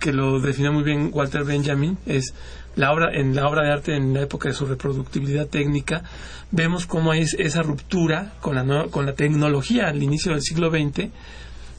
que 0.01 0.13
lo 0.13 0.41
define 0.41 0.71
muy 0.71 0.83
bien 0.83 1.11
Walter 1.13 1.45
Benjamin 1.45 1.99
es 2.07 2.35
la 2.75 2.93
obra 2.93 3.15
en 3.15 3.35
la 3.35 3.49
obra 3.49 3.63
de 3.63 3.73
arte 3.73 3.97
en 3.97 4.13
la 4.13 4.23
época 4.23 4.49
de 4.49 4.55
su 4.55 4.67
reproductibilidad 4.67 5.47
técnica 5.47 6.03
vemos 6.51 6.87
cómo 6.87 7.13
hay 7.13 7.23
esa 7.39 7.63
ruptura 7.63 8.35
con 8.41 8.55
la 8.55 8.87
con 8.89 9.07
la 9.07 9.15
tecnología 9.15 9.89
al 9.89 10.03
inicio 10.03 10.33
del 10.33 10.43
siglo 10.43 10.71
XX 10.71 11.11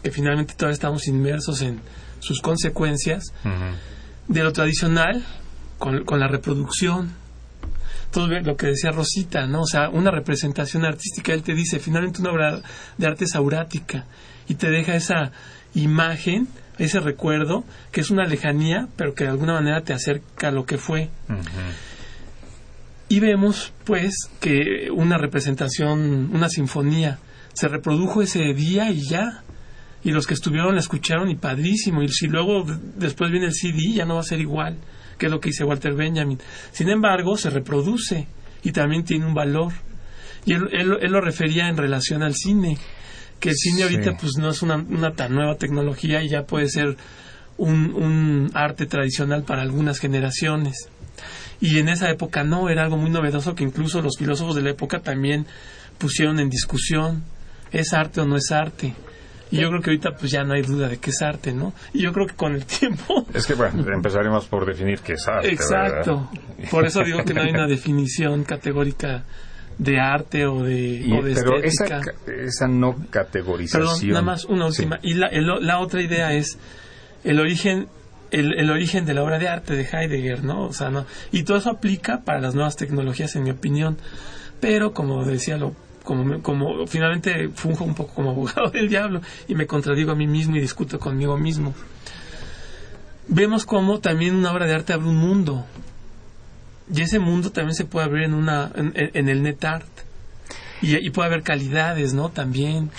que 0.04 0.12
finalmente 0.12 0.54
todavía 0.56 0.74
estamos 0.74 1.08
inmersos 1.08 1.62
en 1.62 1.80
sus 2.20 2.42
consecuencias 2.42 3.34
de 4.28 4.44
lo 4.44 4.52
tradicional 4.52 5.24
con, 5.78 6.04
con 6.06 6.20
la 6.20 6.28
reproducción 6.28 7.14
todo 8.12 8.28
lo 8.28 8.56
que 8.56 8.68
decía 8.68 8.92
Rosita, 8.92 9.48
¿no? 9.48 9.64
O 9.64 9.68
sea, 9.68 9.90
una 9.90 10.12
representación 10.12 10.86
artística, 10.86 11.34
él 11.34 11.44
te 11.44 11.54
dice, 11.54 11.80
finalmente 11.80 12.22
una 12.22 12.32
obra 12.32 12.62
de 12.98 13.06
arte 13.06 13.26
es 13.26 13.36
aurática 13.36 14.06
y 14.48 14.56
te 14.56 14.70
deja 14.70 14.96
esa 14.96 15.32
imagen, 15.82 16.48
ese 16.78 17.00
recuerdo, 17.00 17.64
que 17.92 18.02
es 18.02 18.10
una 18.12 18.26
lejanía, 18.26 18.88
pero 18.96 19.14
que 19.16 19.24
de 19.24 19.32
alguna 19.32 19.54
manera 19.54 19.82
te 19.82 19.94
acerca 19.94 20.50
a 20.50 20.52
lo 20.52 20.66
que 20.66 20.78
fue. 20.78 21.10
Y 23.10 23.20
vemos, 23.22 23.72
pues, 23.86 24.14
que 24.42 24.90
una 24.94 25.18
representación, 25.18 26.30
una 26.36 26.50
sinfonía, 26.50 27.20
se 27.54 27.68
reprodujo 27.70 28.22
ese 28.22 28.54
día 28.54 28.92
y 28.92 29.02
ya. 29.08 29.44
Y 30.04 30.12
los 30.12 30.28
que 30.28 30.34
estuvieron 30.34 30.74
la 30.76 30.82
escucharon 30.82 31.30
y 31.30 31.36
padrísimo. 31.36 32.04
Y 32.04 32.10
si 32.10 32.28
luego 32.28 32.66
después 32.98 33.32
viene 33.32 33.48
el 33.48 33.54
CD, 33.54 33.94
ya 33.94 34.06
no 34.06 34.16
va 34.16 34.20
a 34.22 34.24
ser 34.24 34.40
igual, 34.42 34.78
que 35.18 35.26
es 35.28 35.32
lo 35.32 35.40
que 35.40 35.50
dice 35.50 35.64
Walter 35.64 35.94
Benjamin. 35.94 36.38
Sin 36.72 36.90
embargo, 36.90 37.38
se 37.38 37.50
reproduce 37.50 38.28
y 38.64 38.72
también 38.74 39.04
tiene 39.04 39.26
un 39.26 39.34
valor. 39.34 39.74
Y 40.46 40.54
él, 40.54 40.68
él- 40.72 40.98
él 41.02 41.12
lo 41.12 41.22
refería 41.22 41.68
en 41.70 41.78
relación 41.78 42.24
al 42.24 42.36
cine, 42.36 42.78
que 43.40 43.50
el 43.50 43.56
cine 43.56 43.78
Sí. 43.78 43.84
ahorita 43.84 44.18
pues 44.20 44.34
no 44.38 44.50
es 44.50 44.62
una, 44.62 44.76
una 44.76 45.14
tan 45.14 45.34
nueva 45.34 45.56
tecnología 45.56 46.24
y 46.24 46.30
ya 46.30 46.44
puede 46.44 46.68
ser 46.70 46.98
un, 47.58 47.94
un 47.94 48.52
arte 48.54 48.86
tradicional 48.86 49.44
para 49.44 49.62
algunas 49.62 50.00
generaciones. 50.00 50.90
Y 51.60 51.80
en 51.80 51.90
esa 51.90 52.10
época 52.10 52.44
no, 52.44 52.70
era 52.70 52.84
algo 52.84 52.98
muy 52.98 53.10
novedoso 53.10 53.56
que 53.56 53.64
incluso 53.64 54.02
los 54.02 54.18
filósofos 54.18 54.56
de 54.56 54.62
la 54.62 54.70
época 54.72 55.00
también 55.00 55.48
pusieron 55.98 56.40
en 56.40 56.50
discusión, 56.50 57.24
¿es 57.72 57.94
arte 57.94 58.22
o 58.22 58.26
no 58.26 58.36
es 58.38 58.52
arte? 58.52 58.94
Y 59.50 59.62
yo 59.62 59.70
creo 59.70 59.82
que 59.82 59.90
ahorita 59.92 60.12
pues 60.20 60.32
ya 60.32 60.44
no 60.44 60.54
hay 60.54 60.62
duda 60.62 60.90
de 60.90 60.98
que 60.98 61.10
es 61.10 61.22
arte, 61.22 61.54
¿no? 61.54 61.74
Y 61.94 62.02
yo 62.02 62.12
creo 62.12 62.28
que 62.28 62.36
con 62.36 62.54
el 62.54 62.66
tiempo... 62.66 63.26
Es 63.34 63.48
que, 63.48 63.54
bueno, 63.54 63.82
empezaremos 63.92 64.46
por 64.46 64.66
definir 64.66 65.00
qué 65.00 65.14
es 65.14 65.28
arte, 65.28 65.50
Exacto. 65.50 66.30
¿verdad? 66.58 66.70
Por 66.70 66.86
eso 66.86 67.02
digo 67.04 67.24
que 67.24 67.34
no 67.34 67.42
hay 67.42 67.52
una 67.52 67.66
definición 67.66 68.44
categórica 68.44 69.24
de 69.78 70.00
arte 70.00 70.46
o 70.48 70.64
de, 70.64 70.80
Y- 71.06 71.12
o 71.14 71.22
de 71.22 71.34
pero 71.36 71.58
estética. 71.64 72.00
esa, 72.00 72.32
esa 72.44 72.68
no 72.68 72.96
categorización... 73.10 73.84
Perdón, 73.88 74.10
nada 74.10 74.22
más 74.24 74.46
una 74.46 74.72
Sí. 74.72 74.82
última. 74.84 75.00
Y 75.04 75.14
la, 75.14 75.28
el- 75.28 75.46
la 75.66 75.80
otra 75.80 76.02
idea 76.02 76.34
es 76.34 76.58
el 77.24 77.40
origen 77.40 77.88
el, 78.30 78.60
el 78.60 78.70
origen 78.72 79.06
de 79.06 79.14
la 79.14 79.24
obra 79.24 79.40
de 79.40 79.48
arte 79.48 79.74
de 79.74 79.84
Heidegger, 79.90 80.44
¿no? 80.44 80.66
O 80.66 80.74
sea, 80.74 80.90
no. 80.90 81.06
Y 81.32 81.44
todo 81.44 81.58
eso 81.58 81.70
aplica 81.70 82.22
para 82.26 82.42
las 82.42 82.56
nuevas 82.56 82.76
tecnologías, 82.76 83.34
en 83.38 83.44
mi 83.44 83.52
opinión. 83.52 83.98
Pero, 84.60 84.92
como 84.94 85.24
decía, 85.24 85.56
lo, 85.58 85.74
como, 86.04 86.42
como 86.42 86.86
finalmente 86.88 87.48
funjo 87.56 87.86
un 87.86 87.96
poco 87.96 88.14
como 88.16 88.32
abogado 88.36 88.70
del 88.70 88.90
diablo 88.90 89.22
y 89.48 89.56
me 89.56 89.66
contradigo 89.66 90.12
a 90.12 90.16
mí 90.16 90.28
mismo 90.28 90.58
y 90.58 90.60
discuto 90.60 91.00
conmigo 91.00 91.38
mismo. 91.38 91.74
Vemos 93.30 93.66
cómo 93.66 94.00
también 94.00 94.36
una 94.36 94.52
obra 94.52 94.66
de 94.66 94.74
arte 94.76 94.92
abre 94.94 95.08
un 95.08 95.18
mundo. 95.18 95.66
Y 96.94 97.02
ese 97.02 97.20
mundo 97.20 97.52
también 97.52 97.76
se 97.76 97.86
puede 97.86 98.06
abrir 98.06 98.24
en, 98.26 98.34
una, 98.34 98.72
en, 98.76 98.92
en 98.96 99.30
el 99.30 99.44
net 99.44 99.64
art. 99.66 99.88
Y, 100.80 100.96
y 100.96 101.10
puede 101.10 101.28
haber 101.30 101.42
calidades, 101.42 102.14
¿no? 102.14 102.30
También. 102.30 102.92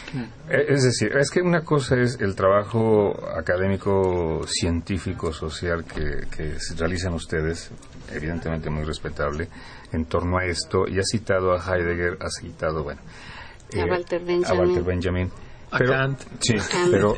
Eh, 0.51 0.67
Es 0.69 0.83
decir, 0.83 1.17
es 1.17 1.31
que 1.31 1.41
una 1.41 1.61
cosa 1.63 1.95
es 2.01 2.19
el 2.21 2.35
trabajo 2.35 3.15
académico, 3.37 4.45
científico, 4.49 5.33
social 5.33 5.85
que, 5.85 6.27
realizan 6.77 7.15
ustedes, 7.15 7.71
evidentemente 8.13 8.69
muy 8.69 8.83
respetable, 8.83 9.49
en 9.93 10.07
torno 10.07 10.39
a 10.39 10.45
esto. 10.45 10.89
Y 10.89 10.99
ha 10.99 11.05
citado 11.05 11.53
a 11.53 11.59
Heidegger, 11.65 12.19
ha 12.21 12.29
citado, 12.31 12.83
bueno, 12.83 13.01
A 13.81 13.85
Walter 13.85 14.21
Benjamin. 14.25 14.45
a 14.47 14.55
Walter 14.55 14.83
Benjamin. 14.83 15.31
A 15.71 15.79
Pero, 15.79 15.93
Kant. 15.93 16.21
Sí, 16.41 16.55
Kant. 16.57 16.91
pero 16.91 17.17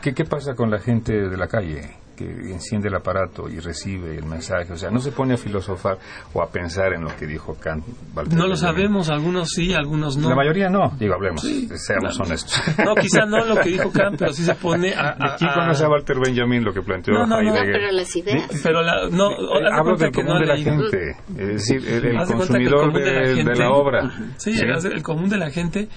¿qué, 0.00 0.14
¿qué 0.14 0.24
pasa 0.24 0.54
con 0.54 0.70
la 0.70 0.78
gente 0.78 1.12
de 1.12 1.36
la 1.36 1.48
calle? 1.48 1.96
Que 2.16 2.24
enciende 2.24 2.88
el 2.88 2.94
aparato 2.94 3.48
y 3.48 3.58
recibe 3.60 4.16
el 4.16 4.24
mensaje, 4.24 4.72
o 4.72 4.76
sea, 4.76 4.90
no 4.90 5.00
se 5.00 5.12
pone 5.12 5.34
a 5.34 5.36
filosofar 5.36 5.98
o 6.32 6.42
a 6.42 6.50
pensar 6.50 6.92
en 6.92 7.02
lo 7.02 7.16
que 7.16 7.26
dijo 7.26 7.54
Kant. 7.54 7.84
Walter 8.14 8.34
No 8.36 8.44
lo 8.46 8.50
Benjamin. 8.54 8.56
sabemos, 8.56 9.08
algunos 9.10 9.48
sí, 9.50 9.72
algunos 9.74 10.16
no. 10.16 10.28
La 10.28 10.34
mayoría 10.36 10.68
no, 10.68 10.90
digo, 10.98 11.14
hablemos, 11.14 11.40
Sí, 11.42 11.68
seamos 11.76 12.16
claro. 12.16 12.24
honestos. 12.28 12.62
No, 12.84 12.94
quizá 12.94 13.24
no 13.26 13.44
lo 13.44 13.56
que 13.56 13.70
dijo 13.70 13.90
Kant, 13.92 14.18
pero 14.18 14.32
sí 14.32 14.44
se 14.44 14.54
pone 14.54 14.94
a... 14.94 15.10
a- 15.18 15.36
¿Quién 15.36 15.50
a- 15.50 15.54
conoce 15.54 15.84
a 15.84 15.88
Walter 15.88 16.16
Benjamin 16.24 16.64
lo 16.64 16.72
que 16.72 16.82
planteó 16.82 17.14
No, 17.14 17.26
no, 17.26 17.40
no. 17.40 17.48
Heidegger? 17.50 17.66
No, 17.66 17.72
pero 17.72 17.92
las 17.92 18.16
ideas. 18.16 18.60
Pero 18.62 18.82
la, 18.82 19.08
no, 19.10 19.30
Eh, 19.30 19.68
Hablo 19.72 19.96
del 19.96 20.10
no 20.10 20.14
común 20.14 20.36
ha 20.36 20.40
de 20.40 20.46
la 20.46 20.54
leído. 20.54 20.70
gente, 20.90 21.16
es 21.38 21.46
decir, 21.48 21.88
el, 21.88 22.04
el 22.06 22.16
el 22.20 22.26
consumidor 22.26 22.80
común 22.80 22.94
de 22.94 23.12
la 23.12 23.50
de, 23.50 23.56
la 23.58 23.70
obra. 23.70 24.10
Sí, 24.36 24.52
haz 24.74 24.82
de- 24.84 24.90
el 24.90 25.02
común 25.02 25.28
de 25.28 25.38
la 25.38 25.50
gente 25.50 25.88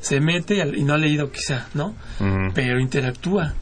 se 0.00 0.20
mete 0.20 0.54
y, 0.56 0.60
al- 0.60 0.76
y 0.76 0.82
no 0.84 0.94
ha 0.94 0.98
leído 0.98 1.30
quizá, 1.30 1.68
¿no? 1.74 1.94
Ujú. 2.20 2.52
Pero 2.54 2.80
interactúa, 2.80 3.54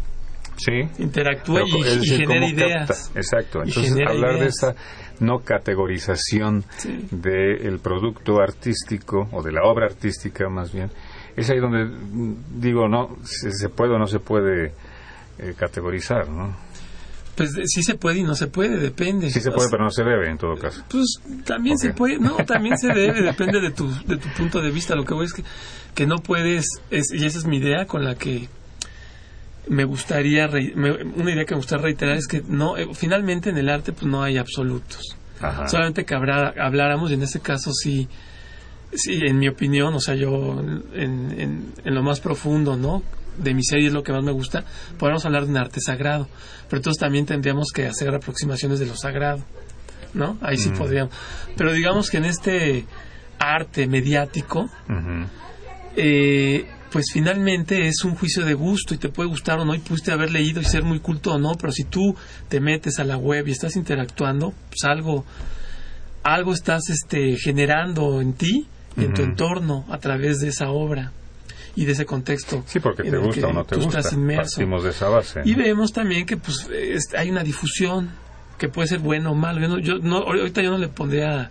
Sí. 0.58 1.02
interactúa 1.02 1.62
y, 1.66 1.80
es 1.80 1.96
y 1.96 1.98
decir, 2.00 2.18
genera 2.20 2.40
¿cómo 2.40 2.52
ideas. 2.52 2.88
capta? 2.88 3.18
Exacto. 3.20 3.62
Entonces, 3.62 3.94
hablar 4.06 4.38
de 4.38 4.46
esa 4.46 4.74
no 5.20 5.38
categorización 5.40 6.64
Sí. 6.76 7.06
del 7.10 7.78
producto 7.80 8.40
artístico, 8.40 9.28
o 9.32 9.42
de 9.42 9.52
la 9.52 9.62
obra 9.64 9.86
artística 9.86 10.48
más 10.48 10.72
bien, 10.72 10.90
es 11.36 11.48
ahí 11.50 11.58
donde 11.60 11.84
mm, 11.84 12.60
digo, 12.60 12.88
no, 12.88 13.16
se, 13.22 13.50
se 13.52 13.68
puede 13.68 13.94
o 13.94 13.98
no 13.98 14.06
se 14.06 14.18
puede 14.20 14.72
eh, 15.38 15.54
categorizar, 15.56 16.28
¿no? 16.28 16.54
Pues 17.36 17.52
sí 17.66 17.84
se 17.84 17.94
puede 17.94 18.18
y 18.18 18.22
no 18.24 18.34
se 18.34 18.48
puede, 18.48 18.78
depende. 18.78 19.30
Sí 19.30 19.40
se 19.40 19.50
O 19.50 19.52
puede, 19.52 19.68
sea, 19.68 19.70
pero 19.70 19.84
no 19.84 19.90
se 19.90 20.02
debe 20.02 20.28
en 20.28 20.38
todo 20.38 20.56
caso. 20.56 20.82
Pues 20.90 21.20
también 21.44 21.78
se 21.78 21.92
puede, 21.94 22.18
no, 22.18 22.34
también 22.38 22.76
se 22.76 22.88
debe, 22.92 23.22
depende 23.22 23.60
de 23.60 23.70
tu, 23.70 23.88
de 24.06 24.16
tu 24.16 24.28
punto 24.36 24.60
de 24.60 24.72
vista. 24.72 24.96
Lo 24.96 25.04
que 25.04 25.14
voy 25.14 25.26
es 25.26 25.32
que, 25.32 25.44
que 25.94 26.04
no 26.08 26.16
puedes, 26.16 26.66
es, 26.90 27.12
y 27.12 27.24
esa 27.24 27.38
es 27.38 27.44
mi 27.46 27.58
idea 27.58 27.86
con 27.86 28.04
la 28.04 28.16
que 28.16 28.48
me 29.68 29.84
gustaría, 29.84 30.46
re- 30.46 30.72
me- 30.74 30.92
una 31.04 31.32
idea 31.32 31.44
que 31.44 31.54
me 31.54 31.58
gustaría 31.58 31.84
reiterar 31.84 32.16
es 32.16 32.26
que 32.26 32.42
no, 32.48 32.76
eh, 32.76 32.88
finalmente 32.94 33.50
en 33.50 33.58
el 33.58 33.68
arte 33.68 33.92
pues 33.92 34.06
no 34.06 34.22
hay 34.22 34.36
absolutos. 34.38 35.16
Ajá. 35.40 35.68
Solamente 35.68 36.04
que 36.04 36.14
habrá, 36.14 36.54
habláramos, 36.58 37.10
y 37.10 37.14
en 37.14 37.22
este 37.22 37.40
caso 37.40 37.70
sí, 37.72 38.08
sí, 38.92 39.20
en 39.24 39.38
mi 39.38 39.48
opinión, 39.48 39.94
o 39.94 40.00
sea, 40.00 40.14
yo 40.14 40.60
en, 40.94 41.32
en, 41.38 41.72
en 41.84 41.94
lo 41.94 42.02
más 42.02 42.20
profundo, 42.20 42.76
¿no? 42.76 43.02
De 43.36 43.54
mi 43.54 43.62
serie 43.62 43.86
es 43.86 43.92
lo 43.92 44.02
que 44.02 44.10
más 44.12 44.24
me 44.24 44.32
gusta, 44.32 44.64
podemos 44.98 45.24
hablar 45.24 45.44
de 45.44 45.50
un 45.50 45.58
arte 45.58 45.80
sagrado, 45.80 46.26
pero 46.68 46.78
entonces 46.78 46.98
también 47.00 47.24
tendríamos 47.24 47.70
que 47.72 47.86
hacer 47.86 48.12
aproximaciones 48.12 48.80
de 48.80 48.86
lo 48.86 48.96
sagrado, 48.96 49.40
¿no? 50.12 50.38
Ahí 50.40 50.56
sí 50.56 50.70
Mm. 50.70 50.76
podríamos. 50.78 51.14
Pero 51.56 51.72
digamos 51.72 52.10
que 52.10 52.16
en 52.16 52.24
este 52.24 52.84
arte 53.38 53.86
mediático, 53.86 54.68
eh, 55.96 56.66
pues 56.90 57.06
finalmente 57.12 57.86
es 57.88 58.04
un 58.04 58.14
juicio 58.14 58.44
de 58.44 58.54
gusto 58.54 58.94
y 58.94 58.98
te 58.98 59.08
puede 59.08 59.28
gustar 59.28 59.58
o 59.58 59.64
no 59.64 59.74
y 59.74 59.78
pudiste 59.78 60.10
haber 60.12 60.30
leído 60.30 60.60
y 60.60 60.64
ser 60.64 60.82
muy 60.84 61.00
culto 61.00 61.32
o 61.34 61.38
no, 61.38 61.52
pero 61.54 61.72
si 61.72 61.84
tú 61.84 62.16
te 62.48 62.60
metes 62.60 62.98
a 62.98 63.04
la 63.04 63.16
web 63.16 63.46
y 63.48 63.52
estás 63.52 63.76
interactuando, 63.76 64.52
pues 64.70 64.84
algo 64.84 65.24
algo 66.22 66.52
estás 66.52 66.88
este 66.90 67.36
generando 67.36 68.20
en 68.20 68.32
ti 68.34 68.66
y 68.96 69.04
en 69.04 69.14
tu 69.14 69.22
entorno 69.22 69.84
a 69.90 69.98
través 69.98 70.40
de 70.40 70.48
esa 70.48 70.70
obra 70.70 71.12
y 71.76 71.84
de 71.84 71.92
ese 71.92 72.04
contexto. 72.06 72.64
Sí, 72.66 72.80
porque 72.80 73.04
te 73.04 73.16
gusta 73.16 73.46
o 73.46 73.52
no 73.52 73.64
te 73.64 73.76
tú 73.76 73.82
gusta. 73.84 74.00
estás 74.00 74.12
inmerso. 74.14 74.56
Partimos 74.56 74.82
de 74.82 74.90
esa 74.90 75.08
base. 75.08 75.42
Y 75.44 75.54
vemos 75.54 75.92
también 75.92 76.26
que 76.26 76.36
pues 76.36 76.68
es- 76.72 77.14
hay 77.14 77.30
una 77.30 77.44
difusión 77.44 78.10
que 78.58 78.68
puede 78.68 78.88
ser 78.88 78.98
bueno 78.98 79.30
o 79.30 79.34
malo. 79.36 79.60
Yo 79.60 79.68
no, 79.68 79.78
yo 79.78 79.98
no- 79.98 80.18
ahorita 80.18 80.60
yo 80.62 80.70
no 80.72 80.78
le 80.78 80.88
pondría 80.88 81.50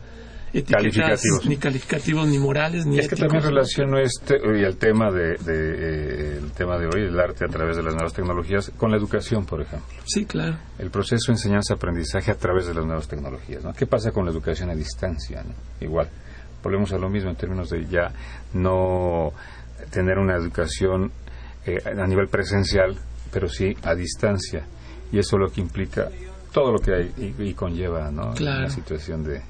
etiquetas 0.53 0.81
Calificativos. 0.81 1.45
ni 1.45 1.57
calificativos 1.57 2.27
ni 2.27 2.39
morales 2.39 2.85
ni 2.85 2.99
Es 2.99 3.07
que 3.07 3.15
éticos, 3.15 3.31
también 3.31 3.43
¿no? 3.43 3.49
relaciono 3.49 3.99
este 3.99 4.35
y 4.59 4.63
el 4.63 4.77
tema 4.77 5.11
de, 5.11 5.35
de, 5.37 6.35
eh, 6.35 6.37
el 6.41 6.51
tema 6.51 6.77
de 6.77 6.87
hoy, 6.87 7.03
el 7.07 7.19
arte 7.19 7.45
a 7.45 7.47
través 7.47 7.75
de 7.77 7.83
las 7.83 7.93
nuevas 7.93 8.13
tecnologías, 8.13 8.71
con 8.77 8.91
la 8.91 8.97
educación, 8.97 9.45
por 9.45 9.61
ejemplo. 9.61 9.87
Sí, 10.05 10.25
claro. 10.25 10.57
El 10.79 10.89
proceso 10.89 11.31
de 11.31 11.33
enseñanza-aprendizaje 11.33 12.31
a 12.31 12.35
través 12.35 12.67
de 12.67 12.73
las 12.73 12.85
nuevas 12.85 13.07
tecnologías. 13.07 13.63
¿no? 13.63 13.73
¿Qué 13.73 13.85
pasa 13.85 14.11
con 14.11 14.25
la 14.25 14.31
educación 14.31 14.69
a 14.69 14.75
distancia? 14.75 15.43
no? 15.43 15.53
Igual, 15.85 16.09
volvemos 16.63 16.91
a 16.93 16.97
lo 16.97 17.09
mismo 17.09 17.29
en 17.29 17.35
términos 17.35 17.69
de 17.69 17.85
ya 17.85 18.11
no 18.53 19.31
tener 19.91 20.17
una 20.17 20.35
educación 20.35 21.11
eh, 21.65 21.77
a 21.85 22.07
nivel 22.07 22.27
presencial, 22.29 22.97
pero 23.31 23.47
sí 23.47 23.75
a 23.83 23.93
distancia. 23.93 24.65
Y 25.11 25.19
eso 25.19 25.35
es 25.37 25.41
lo 25.41 25.47
que 25.53 25.61
implica 25.61 26.09
todo 26.51 26.71
lo 26.71 26.79
que 26.79 26.93
hay 26.93 27.11
y, 27.17 27.43
y 27.49 27.53
conlleva 27.53 28.09
¿no? 28.11 28.33
Claro. 28.33 28.61
la 28.61 28.69
situación 28.69 29.23
de... 29.23 29.41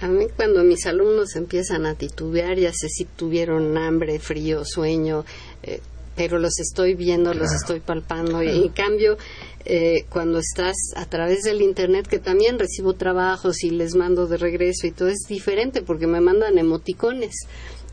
A 0.00 0.08
mí 0.08 0.26
cuando 0.36 0.62
mis 0.64 0.84
alumnos 0.86 1.36
empiezan 1.36 1.86
a 1.86 1.94
titubear, 1.94 2.58
ya 2.58 2.72
sé 2.72 2.88
si 2.88 3.04
tuvieron 3.04 3.76
hambre, 3.78 4.18
frío, 4.18 4.64
sueño, 4.64 5.24
eh, 5.62 5.80
pero 6.16 6.38
los 6.38 6.58
estoy 6.58 6.94
viendo, 6.94 7.32
los 7.34 7.52
estoy 7.52 7.80
palpando. 7.80 8.42
Y 8.42 8.48
en 8.48 8.68
cambio, 8.70 9.16
eh, 9.64 10.04
cuando 10.10 10.38
estás 10.38 10.76
a 10.96 11.06
través 11.06 11.42
del 11.42 11.60
Internet, 11.62 12.06
que 12.06 12.18
también 12.18 12.58
recibo 12.58 12.94
trabajos 12.94 13.64
y 13.64 13.70
les 13.70 13.94
mando 13.94 14.26
de 14.26 14.36
regreso 14.36 14.86
y 14.86 14.92
todo 14.92 15.08
es 15.08 15.24
diferente 15.28 15.82
porque 15.82 16.06
me 16.06 16.20
mandan 16.20 16.58
emoticones. 16.58 17.34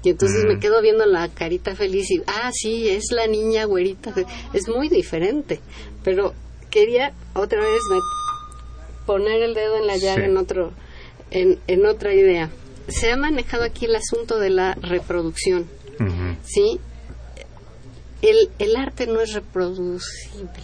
Y 0.04 0.10
entonces 0.10 0.43
Mm. 0.43 0.47
me 0.47 0.60
quedo 0.60 0.82
viendo 0.82 1.06
la 1.06 1.30
carita 1.30 1.76
feliz 1.76 2.10
y, 2.12 2.22
ah, 2.28 2.52
sí, 2.54 2.89
es 2.89 3.12
la 3.12 3.28
niña 3.28 3.66
güerita. 3.66 4.14
Es 4.54 4.68
muy 4.68 4.89
diferente. 4.89 5.60
Pero 6.04 6.34
quería 6.72 7.14
otra 7.36 7.60
vez 7.62 7.82
poner 9.06 9.41
el 9.41 9.54
dedo 9.54 9.78
en 9.78 9.88
la 9.88 9.97
llaga 9.97 10.24
Sí. 10.26 10.30
en 10.30 10.38
otro 10.38 10.72
en, 11.32 11.60
en 11.68 11.86
otra 11.86 12.14
idea. 12.14 12.50
Se 12.88 13.12
ha 13.12 13.18
manejado 13.18 13.64
aquí 13.64 13.86
el 13.86 13.96
asunto 13.96 14.38
de 14.38 14.50
la 14.50 14.74
reproducción, 14.76 15.66
¿sí? 16.44 16.80
El, 18.22 18.50
el 18.60 18.76
arte 18.76 19.08
no 19.08 19.22
es 19.22 19.34
reproducible. 19.34 20.64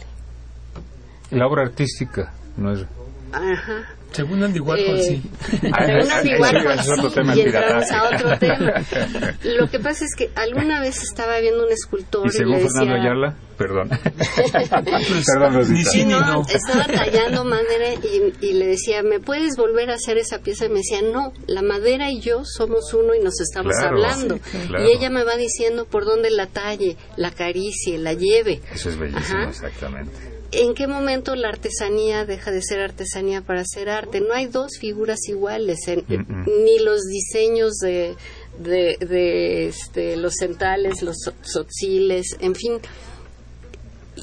La 1.31 1.47
obra 1.47 1.63
artística 1.63 2.33
no 2.55 2.73
es... 2.73 2.85
Ajá. 3.31 3.96
Según 4.11 4.43
Andy 4.43 4.59
Warhol, 4.59 4.99
Eh, 4.99 5.03
sí. 5.03 5.21
Según 5.61 6.11
Andy 6.11 6.29
Sí, 6.29 6.35
Warhol, 6.41 6.79
es 6.79 6.89
otro 6.89 7.09
sí, 7.09 7.15
tema 7.15 7.35
y 7.35 7.41
entramos 7.41 7.91
a 7.91 8.03
otro 8.15 8.39
tema. 8.39 8.73
Lo 9.43 9.69
que 9.69 9.79
pasa 9.79 10.05
es 10.05 10.15
que 10.17 10.29
alguna 10.35 10.79
vez 10.81 11.03
estaba 11.03 11.39
viendo 11.39 11.65
un 11.65 11.71
escultor 11.71 12.25
Y 12.25 12.29
y, 12.29 12.31
según 12.31 12.51
le 12.53 12.57
decía... 12.63 12.69
Fernando 12.79 13.01
Ayala, 13.01 13.35
perdón. 13.57 13.89
perdón, 15.25 15.53
Rosita. 15.55 15.89
Sí, 15.91 16.05
no, 16.05 16.41
estaba 16.47 16.85
tallando 16.93 17.43
madera 17.45 17.93
y, 17.93 18.33
y 18.45 18.53
le 18.53 18.67
decía, 18.67 19.03
¿me 19.03 19.19
puedes 19.19 19.55
volver 19.55 19.89
a 19.91 19.95
hacer 19.95 20.17
esa 20.17 20.39
pieza? 20.39 20.65
Y 20.65 20.69
me 20.69 20.77
decía, 20.79 21.01
no, 21.01 21.31
la 21.47 21.61
madera 21.61 22.09
y 22.09 22.19
yo 22.21 22.43
somos 22.45 22.93
uno 22.93 23.13
y 23.13 23.19
nos 23.19 23.39
estamos 23.39 23.73
Claro, 23.77 23.97
hablando. 23.97 24.35
sí, 24.51 24.57
claro. 24.67 24.85
Y 24.87 24.91
ella 24.93 25.09
me 25.09 25.23
va 25.23 25.35
diciendo 25.35 25.85
por 25.85 26.05
dónde 26.05 26.29
la 26.31 26.47
talle, 26.47 26.97
la 27.17 27.29
acaricie, 27.29 27.97
la 27.97 28.13
lleve. 28.13 28.61
Eso 28.73 28.89
es 28.89 28.97
bellísimo, 28.97 29.39
Ajá. 29.41 29.49
exactamente. 29.49 30.36
¿En 30.51 30.73
qué 30.75 30.87
momento 30.87 31.35
la 31.35 31.49
artesanía 31.49 32.25
deja 32.25 32.51
de 32.51 32.61
ser 32.61 32.79
artesanía 32.79 33.41
para 33.41 33.63
ser 33.65 33.89
arte? 33.89 34.21
No 34.21 34.33
hay 34.33 34.45
dos 34.47 34.77
figuras 34.79 35.19
iguales, 35.27 35.79
en- 35.87 36.05
Mm, 36.07 36.13
mm. 36.41 36.45
ni 36.63 36.79
los 36.79 37.01
diseños 37.03 37.73
de, 37.79 38.15
de, 38.59 38.97
de, 39.05 39.67
este, 39.67 40.15
los 40.15 40.35
centales, 40.35 41.01
los 41.01 41.17
so- 41.23 41.33
tzotziles, 41.43 42.37
en 42.39 42.55
fin. 42.55 42.79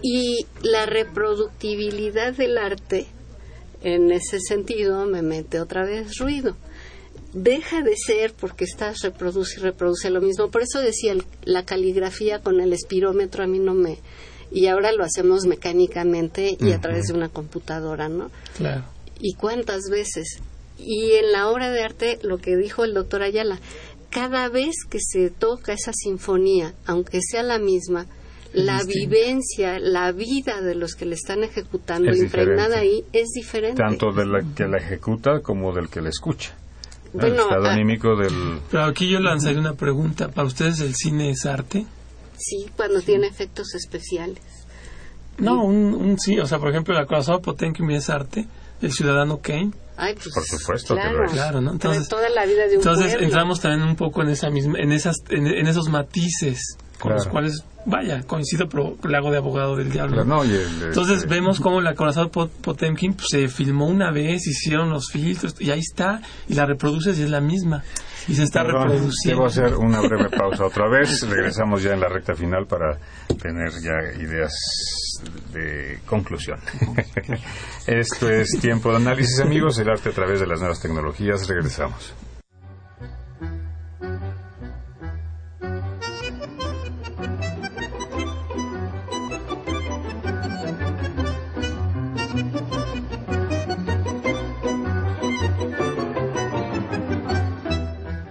Y 0.02 0.46
la 0.62 0.86
reproductibilidad 0.86 2.32
del 2.34 2.58
arte, 2.58 3.06
en 3.82 4.10
ese 4.10 4.40
sentido, 4.40 5.06
me 5.06 5.22
mete 5.22 5.60
otra 5.60 5.84
vez 5.84 6.16
ruido. 6.18 6.56
Deja 7.32 7.82
de 7.82 7.96
ser 7.96 8.32
porque 8.32 8.64
estás 8.64 9.00
reproduce 9.02 9.58
y 9.58 9.62
reproduce 9.62 10.08
lo 10.10 10.20
mismo. 10.20 10.50
Por 10.50 10.62
eso 10.62 10.80
decía, 10.80 11.12
el- 11.12 11.24
la 11.44 11.64
caligrafía 11.64 12.40
con 12.40 12.60
el 12.60 12.72
espirómetro 12.72 13.44
a 13.44 13.46
mí 13.46 13.58
no 13.58 13.74
me... 13.74 13.98
Y 14.54 14.68
ahora 14.68 14.92
lo 14.92 15.04
hacemos 15.04 15.46
mecánicamente 15.46 16.56
y 16.58 16.70
a 16.70 16.80
través 16.80 17.08
de 17.08 17.14
una 17.14 17.28
computadora, 17.28 18.08
¿no? 18.08 18.30
Claro. 18.56 18.84
¿Y 19.18 19.34
cuántas 19.34 19.90
veces? 19.90 20.40
Y 20.78 21.12
en 21.12 21.32
la 21.32 21.48
obra 21.48 21.70
de 21.70 21.82
arte, 21.82 22.18
lo 22.22 22.38
que 22.38 22.56
dijo 22.56 22.84
el 22.84 22.94
doctor 22.94 23.22
Ayala, 23.22 23.58
cada 24.10 24.48
vez 24.48 24.76
que 24.88 24.98
se 25.00 25.30
toca 25.30 25.72
esa 25.72 25.92
sinfonía, 25.92 26.72
aunque 26.86 27.18
sea 27.20 27.42
la 27.42 27.58
misma, 27.58 28.06
la 28.52 28.84
vivencia, 28.84 29.80
la 29.80 30.12
vida 30.12 30.60
de 30.60 30.76
los 30.76 30.94
que 30.94 31.04
le 31.04 31.16
están 31.16 31.42
ejecutando, 31.42 32.12
Es 32.12 32.22
impregnada 32.22 32.80
diferente. 32.80 33.08
ahí, 33.08 33.20
es 33.22 33.30
diferente. 33.30 33.82
Tanto 33.82 34.12
del 34.12 34.54
que 34.54 34.68
la 34.68 34.78
ejecuta 34.78 35.40
como 35.40 35.72
del 35.72 35.88
que 35.88 36.00
la 36.00 36.10
escucha. 36.10 36.54
¿no? 37.12 37.20
Bueno, 37.20 37.34
el 37.34 37.40
estado 37.40 37.66
ah, 37.66 37.72
anímico 37.72 38.16
del... 38.16 38.60
Pero 38.70 38.84
aquí 38.84 39.10
yo 39.10 39.18
lanzaría 39.18 39.58
una 39.58 39.74
pregunta. 39.74 40.28
¿Para 40.28 40.46
ustedes 40.46 40.80
el 40.80 40.94
cine 40.94 41.30
es 41.30 41.44
arte? 41.44 41.84
Sí, 42.36 42.70
cuando 42.76 43.00
tiene 43.00 43.26
efectos 43.26 43.74
especiales. 43.74 44.42
No, 45.38 45.64
un, 45.64 45.94
un 45.94 46.18
sí. 46.18 46.38
O 46.38 46.46
sea, 46.46 46.58
por 46.58 46.70
ejemplo, 46.70 46.94
la 46.94 47.06
corazón 47.06 47.40
Potemkin 47.42 47.90
es 47.90 48.08
arte. 48.10 48.46
El 48.82 48.92
ciudadano 48.92 49.38
Kane. 49.40 49.70
Ay, 49.96 50.14
pues, 50.14 50.30
Por 50.34 50.44
supuesto 50.44 50.94
claro, 50.94 51.10
que 51.10 51.16
lo 51.16 51.24
es. 51.26 51.32
Claro, 51.32 51.60
¿no? 51.60 51.72
Entonces, 51.72 52.08
toda 52.08 52.28
la 52.28 52.44
vida 52.44 52.62
de 52.66 52.70
un 52.70 52.74
entonces 52.76 53.06
pueblo. 53.12 53.26
entramos 53.26 53.60
también 53.60 53.88
un 53.88 53.96
poco 53.96 54.22
en 54.22 54.28
esa 54.28 54.50
misma, 54.50 54.78
en 54.78 54.92
esas, 54.92 55.16
en, 55.30 55.46
en 55.46 55.66
esos 55.66 55.88
matices 55.88 56.76
con 56.98 57.12
los 57.12 57.26
cuales, 57.26 57.64
vaya, 57.86 58.22
coincido, 58.22 58.68
pero 58.68 58.96
le 59.06 59.16
hago 59.16 59.30
de 59.30 59.38
abogado 59.38 59.76
del 59.76 59.90
diablo. 59.90 60.14
Claro, 60.24 60.28
no, 60.28 60.44
y 60.44 60.50
el, 60.54 60.82
Entonces 60.84 61.18
este, 61.18 61.28
vemos 61.28 61.60
cómo 61.60 61.80
la 61.80 61.94
corazón 61.94 62.30
Pot- 62.30 62.50
Potemkin 62.62 63.14
pues, 63.14 63.26
se 63.30 63.48
filmó 63.48 63.86
una 63.88 64.10
vez, 64.10 64.46
hicieron 64.46 64.90
los 64.90 65.10
filtros 65.10 65.54
y 65.60 65.70
ahí 65.70 65.80
está, 65.80 66.22
y 66.48 66.54
la 66.54 66.66
reproduces 66.66 67.18
y 67.18 67.22
es 67.22 67.30
la 67.30 67.40
misma. 67.40 67.82
Y 68.26 68.34
se 68.34 68.44
está 68.44 68.62
Perdón, 68.64 68.84
reproduciendo. 68.88 69.42
Debo 69.42 69.46
hacer 69.46 69.74
una 69.76 70.00
breve 70.00 70.30
pausa 70.38 70.64
otra 70.64 70.88
vez. 70.88 71.28
Regresamos 71.28 71.82
ya 71.82 71.92
en 71.92 72.00
la 72.00 72.08
recta 72.08 72.34
final 72.34 72.66
para 72.66 72.98
tener 73.38 73.70
ya 73.82 74.18
ideas 74.18 74.50
de 75.52 75.98
conclusión. 76.06 76.58
Esto 77.86 78.30
es 78.30 78.48
tiempo 78.62 78.90
de 78.92 78.96
análisis, 78.96 79.40
amigos. 79.40 79.78
El 79.78 79.90
arte 79.90 80.08
a 80.08 80.12
través 80.12 80.40
de 80.40 80.46
las 80.46 80.58
nuevas 80.58 80.80
tecnologías. 80.80 81.46
Regresamos. 81.48 82.14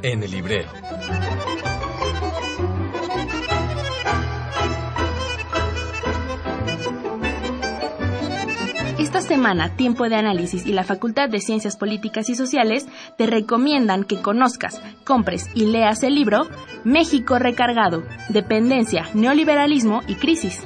En 0.03 0.21
el 0.21 0.31
librero. 0.31 0.69
Esta 8.99 9.21
semana, 9.21 9.77
Tiempo 9.77 10.09
de 10.09 10.15
Análisis 10.15 10.65
y 10.65 10.73
la 10.73 10.83
Facultad 10.83 11.29
de 11.29 11.39
Ciencias 11.39 11.77
Políticas 11.77 12.29
y 12.29 12.35
Sociales 12.35 12.85
te 13.17 13.27
recomiendan 13.27 14.03
que 14.03 14.21
conozcas, 14.21 14.81
compres 15.05 15.49
y 15.55 15.67
leas 15.67 16.03
el 16.03 16.15
libro 16.15 16.49
México 16.83 17.39
Recargado, 17.39 18.03
Dependencia, 18.27 19.07
Neoliberalismo 19.13 20.01
y 20.07 20.15
Crisis. 20.15 20.61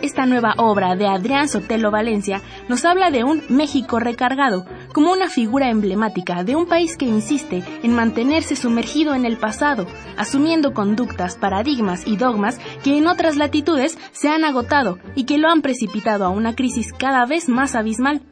Esta 0.00 0.26
nueva 0.26 0.54
obra 0.58 0.94
de 0.94 1.08
Adrián 1.08 1.48
Sotelo 1.48 1.90
Valencia 1.90 2.40
nos 2.68 2.84
habla 2.84 3.10
de 3.10 3.24
un 3.24 3.42
México 3.48 3.98
recargado 3.98 4.64
como 4.92 5.10
una 5.10 5.28
figura 5.28 5.70
emblemática 5.70 6.44
de 6.44 6.54
un 6.54 6.66
país 6.66 6.96
que 6.96 7.04
insiste 7.04 7.64
en 7.82 7.94
mantenerse 7.94 8.54
sumergido 8.54 9.14
en 9.14 9.24
el 9.24 9.38
pasado, 9.38 9.86
asumiendo 10.16 10.72
conductas, 10.72 11.36
paradigmas 11.36 12.06
y 12.06 12.16
dogmas 12.16 12.60
que 12.84 12.96
en 12.96 13.08
otras 13.08 13.36
latitudes 13.36 13.98
se 14.12 14.28
han 14.28 14.44
agotado 14.44 14.98
y 15.16 15.24
que 15.24 15.38
lo 15.38 15.48
han 15.48 15.62
precipitado 15.62 16.24
a 16.24 16.30
una 16.30 16.54
crisis 16.54 16.92
cada 16.92 17.26
vez 17.26 17.48
más 17.48 17.74
abismal. 17.74 18.22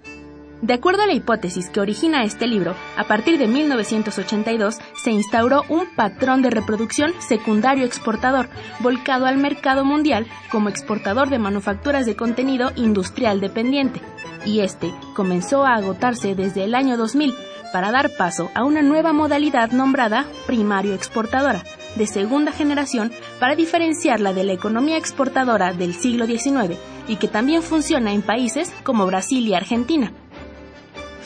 De 0.66 0.74
acuerdo 0.74 1.04
a 1.04 1.06
la 1.06 1.12
hipótesis 1.12 1.70
que 1.70 1.78
origina 1.78 2.24
este 2.24 2.48
libro, 2.48 2.74
a 2.96 3.04
partir 3.04 3.38
de 3.38 3.46
1982 3.46 4.78
se 5.00 5.12
instauró 5.12 5.62
un 5.68 5.86
patrón 5.94 6.42
de 6.42 6.50
reproducción 6.50 7.12
secundario 7.20 7.84
exportador, 7.84 8.48
volcado 8.80 9.26
al 9.26 9.36
mercado 9.36 9.84
mundial 9.84 10.26
como 10.50 10.68
exportador 10.68 11.30
de 11.30 11.38
manufacturas 11.38 12.04
de 12.04 12.16
contenido 12.16 12.72
industrial 12.74 13.40
dependiente, 13.40 14.00
y 14.44 14.58
este 14.58 14.92
comenzó 15.14 15.64
a 15.64 15.76
agotarse 15.76 16.34
desde 16.34 16.64
el 16.64 16.74
año 16.74 16.96
2000 16.96 17.32
para 17.72 17.92
dar 17.92 18.10
paso 18.16 18.50
a 18.56 18.64
una 18.64 18.82
nueva 18.82 19.12
modalidad 19.12 19.70
nombrada 19.70 20.26
primario 20.48 20.94
exportadora, 20.94 21.62
de 21.94 22.08
segunda 22.08 22.50
generación 22.50 23.12
para 23.38 23.54
diferenciarla 23.54 24.32
de 24.32 24.42
la 24.42 24.54
economía 24.54 24.96
exportadora 24.96 25.72
del 25.72 25.94
siglo 25.94 26.26
XIX 26.26 26.76
y 27.06 27.16
que 27.16 27.28
también 27.28 27.62
funciona 27.62 28.12
en 28.12 28.22
países 28.22 28.72
como 28.82 29.06
Brasil 29.06 29.46
y 29.46 29.54
Argentina. 29.54 30.12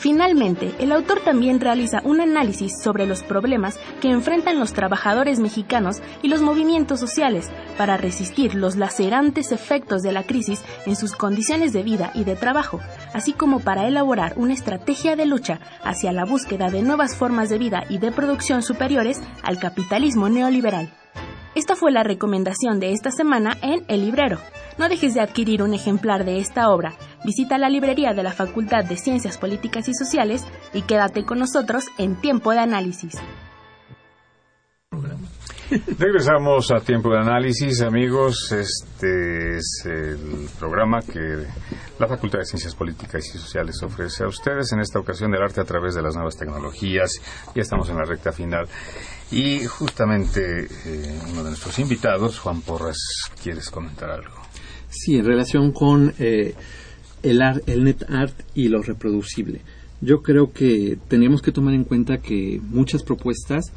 Finalmente, 0.01 0.73
el 0.79 0.93
autor 0.93 1.19
también 1.19 1.59
realiza 1.59 2.01
un 2.03 2.21
análisis 2.21 2.81
sobre 2.81 3.05
los 3.05 3.21
problemas 3.21 3.79
que 4.01 4.09
enfrentan 4.09 4.59
los 4.59 4.73
trabajadores 4.73 5.39
mexicanos 5.39 6.01
y 6.23 6.27
los 6.27 6.41
movimientos 6.41 6.99
sociales 6.99 7.51
para 7.77 7.97
resistir 7.97 8.55
los 8.55 8.77
lacerantes 8.77 9.51
efectos 9.51 10.01
de 10.01 10.11
la 10.11 10.23
crisis 10.23 10.63
en 10.87 10.95
sus 10.95 11.15
condiciones 11.15 11.71
de 11.71 11.83
vida 11.83 12.09
y 12.15 12.23
de 12.23 12.35
trabajo, 12.35 12.79
así 13.13 13.33
como 13.33 13.59
para 13.59 13.87
elaborar 13.87 14.33
una 14.37 14.53
estrategia 14.53 15.15
de 15.15 15.27
lucha 15.27 15.59
hacia 15.83 16.11
la 16.11 16.25
búsqueda 16.25 16.71
de 16.71 16.81
nuevas 16.81 17.15
formas 17.15 17.49
de 17.49 17.59
vida 17.59 17.83
y 17.87 17.99
de 17.99 18.11
producción 18.11 18.63
superiores 18.63 19.21
al 19.43 19.59
capitalismo 19.59 20.29
neoliberal. 20.29 20.91
Esta 21.53 21.75
fue 21.75 21.91
la 21.91 22.03
recomendación 22.03 22.79
de 22.79 22.93
esta 22.93 23.11
semana 23.11 23.57
en 23.61 23.83
El 23.89 24.05
Librero. 24.05 24.39
No 24.77 24.87
dejes 24.87 25.13
de 25.13 25.19
adquirir 25.19 25.61
un 25.61 25.73
ejemplar 25.73 26.23
de 26.23 26.39
esta 26.39 26.69
obra. 26.69 26.93
Visita 27.25 27.57
la 27.57 27.69
librería 27.69 28.13
de 28.13 28.23
la 28.23 28.31
Facultad 28.31 28.85
de 28.85 28.95
Ciencias 28.95 29.37
Políticas 29.37 29.89
y 29.89 29.93
Sociales 29.93 30.45
y 30.73 30.83
quédate 30.83 31.25
con 31.25 31.39
nosotros 31.39 31.87
en 31.97 32.15
Tiempo 32.15 32.51
de 32.51 32.59
Análisis. 32.59 33.15
Regresamos 35.97 36.69
a 36.71 36.81
tiempo 36.81 37.11
de 37.11 37.19
análisis, 37.19 37.81
amigos. 37.81 38.51
Este 38.51 39.55
es 39.55 39.83
el 39.85 40.49
programa 40.59 40.99
que 40.99 41.45
la 41.97 42.07
Facultad 42.09 42.39
de 42.39 42.45
Ciencias 42.45 42.75
Políticas 42.75 43.25
y 43.33 43.37
Sociales 43.37 43.81
ofrece 43.81 44.25
a 44.25 44.27
ustedes 44.27 44.73
en 44.73 44.81
esta 44.81 44.99
ocasión 44.99 45.31
del 45.31 45.41
arte 45.41 45.61
a 45.61 45.63
través 45.63 45.95
de 45.95 46.01
las 46.01 46.13
nuevas 46.15 46.35
tecnologías. 46.35 47.11
Ya 47.55 47.61
estamos 47.61 47.89
en 47.89 47.95
la 47.95 48.03
recta 48.03 48.33
final. 48.33 48.67
Y 49.31 49.63
justamente 49.65 50.65
eh, 50.85 51.19
uno 51.31 51.41
de 51.41 51.51
nuestros 51.51 51.79
invitados, 51.79 52.37
Juan 52.39 52.61
Porras, 52.61 52.97
¿quieres 53.41 53.69
comentar 53.69 54.09
algo? 54.11 54.35
Sí, 54.89 55.15
en 55.15 55.25
relación 55.25 55.71
con 55.71 56.13
eh, 56.19 56.53
el, 57.23 57.41
ar- 57.41 57.61
el 57.65 57.85
net 57.85 58.03
art 58.09 58.37
y 58.53 58.67
lo 58.67 58.81
reproducible. 58.81 59.61
Yo 60.01 60.21
creo 60.21 60.51
que 60.51 60.97
tendríamos 61.07 61.41
que 61.41 61.53
tomar 61.53 61.73
en 61.75 61.85
cuenta 61.85 62.17
que 62.17 62.59
muchas 62.61 63.03
propuestas, 63.03 63.71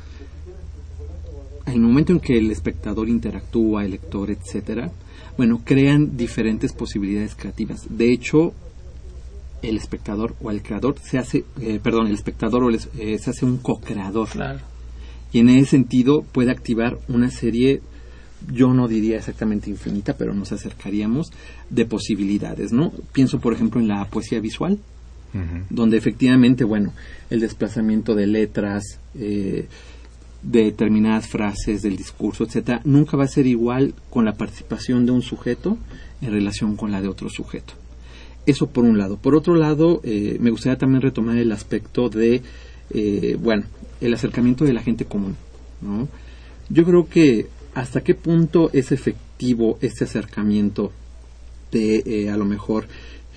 el 1.74 1.80
momento 1.80 2.12
en 2.12 2.20
que 2.20 2.38
el 2.38 2.50
espectador 2.50 3.08
interactúa, 3.08 3.84
el 3.84 3.92
lector, 3.92 4.30
etcétera, 4.30 4.90
bueno, 5.36 5.60
crean 5.64 6.16
diferentes 6.16 6.72
posibilidades 6.72 7.34
creativas. 7.34 7.86
De 7.88 8.12
hecho, 8.12 8.52
el 9.62 9.76
espectador 9.76 10.34
o 10.40 10.50
el 10.50 10.62
creador 10.62 10.96
se 11.02 11.18
hace, 11.18 11.44
eh, 11.60 11.80
perdón, 11.82 12.06
el 12.06 12.14
espectador 12.14 12.64
o 12.64 12.68
el 12.68 12.78
eh, 12.98 13.18
se 13.18 13.30
hace 13.30 13.44
un 13.44 13.58
co-creador. 13.58 14.28
Claro. 14.28 14.60
Y 15.32 15.40
en 15.40 15.48
ese 15.48 15.72
sentido 15.72 16.22
puede 16.22 16.52
activar 16.52 16.98
una 17.08 17.30
serie, 17.30 17.82
yo 18.52 18.72
no 18.72 18.86
diría 18.86 19.16
exactamente 19.16 19.70
infinita, 19.70 20.16
pero 20.16 20.32
nos 20.32 20.52
acercaríamos 20.52 21.32
de 21.70 21.86
posibilidades, 21.86 22.72
¿no? 22.72 22.92
Pienso, 23.12 23.40
por 23.40 23.52
ejemplo, 23.52 23.80
en 23.80 23.88
la 23.88 24.04
poesía 24.04 24.38
visual, 24.40 24.78
donde 25.68 25.96
efectivamente, 25.96 26.62
bueno, 26.62 26.92
el 27.28 27.40
desplazamiento 27.40 28.14
de 28.14 28.28
letras, 28.28 29.00
eh, 29.18 29.66
de 30.44 30.64
determinadas 30.64 31.26
frases 31.26 31.82
del 31.82 31.96
discurso, 31.96 32.44
etcétera, 32.44 32.80
nunca 32.84 33.16
va 33.16 33.24
a 33.24 33.28
ser 33.28 33.46
igual 33.46 33.94
con 34.10 34.24
la 34.24 34.34
participación 34.34 35.06
de 35.06 35.12
un 35.12 35.22
sujeto 35.22 35.78
en 36.20 36.32
relación 36.32 36.76
con 36.76 36.92
la 36.92 37.00
de 37.00 37.08
otro 37.08 37.28
sujeto. 37.30 37.74
Eso 38.46 38.68
por 38.68 38.84
un 38.84 38.98
lado. 38.98 39.16
Por 39.16 39.34
otro 39.34 39.54
lado, 39.54 40.00
eh, 40.04 40.36
me 40.40 40.50
gustaría 40.50 40.76
también 40.76 41.00
retomar 41.00 41.38
el 41.38 41.50
aspecto 41.50 42.10
de, 42.10 42.42
eh, 42.90 43.38
bueno, 43.40 43.64
el 44.00 44.12
acercamiento 44.12 44.64
de 44.64 44.74
la 44.74 44.82
gente 44.82 45.06
común, 45.06 45.36
¿no? 45.80 46.08
Yo 46.68 46.84
creo 46.84 47.08
que 47.08 47.46
hasta 47.74 48.02
qué 48.02 48.14
punto 48.14 48.70
es 48.72 48.92
efectivo 48.92 49.78
este 49.80 50.04
acercamiento 50.04 50.92
de, 51.72 52.02
eh, 52.06 52.30
a 52.30 52.36
lo 52.36 52.44
mejor, 52.44 52.86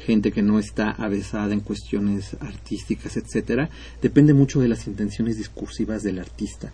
gente 0.05 0.31
que 0.31 0.41
no 0.41 0.59
está 0.59 0.91
avesada 0.91 1.53
en 1.53 1.61
cuestiones 1.61 2.35
artísticas, 2.39 3.17
etcétera, 3.17 3.69
depende 4.01 4.33
mucho 4.33 4.59
de 4.59 4.67
las 4.67 4.87
intenciones 4.87 5.37
discursivas 5.37 6.03
del 6.03 6.19
artista. 6.19 6.71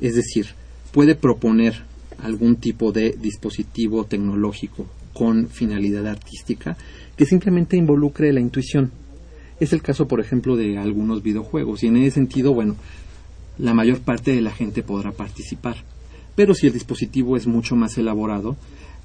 Es 0.00 0.14
decir, 0.14 0.46
puede 0.92 1.14
proponer 1.14 1.82
algún 2.22 2.56
tipo 2.56 2.92
de 2.92 3.12
dispositivo 3.12 4.04
tecnológico 4.04 4.86
con 5.12 5.48
finalidad 5.48 6.06
artística 6.06 6.76
que 7.16 7.26
simplemente 7.26 7.76
involucre 7.76 8.32
la 8.32 8.40
intuición. 8.40 8.90
Es 9.60 9.72
el 9.72 9.82
caso, 9.82 10.08
por 10.08 10.20
ejemplo, 10.20 10.56
de 10.56 10.78
algunos 10.78 11.22
videojuegos 11.22 11.82
y 11.82 11.86
en 11.86 11.96
ese 11.98 12.12
sentido, 12.16 12.52
bueno, 12.54 12.76
la 13.58 13.72
mayor 13.74 14.00
parte 14.00 14.32
de 14.34 14.40
la 14.40 14.50
gente 14.50 14.82
podrá 14.82 15.12
participar. 15.12 15.76
Pero 16.34 16.54
si 16.54 16.66
el 16.66 16.72
dispositivo 16.72 17.36
es 17.36 17.46
mucho 17.46 17.76
más 17.76 17.96
elaborado, 17.96 18.56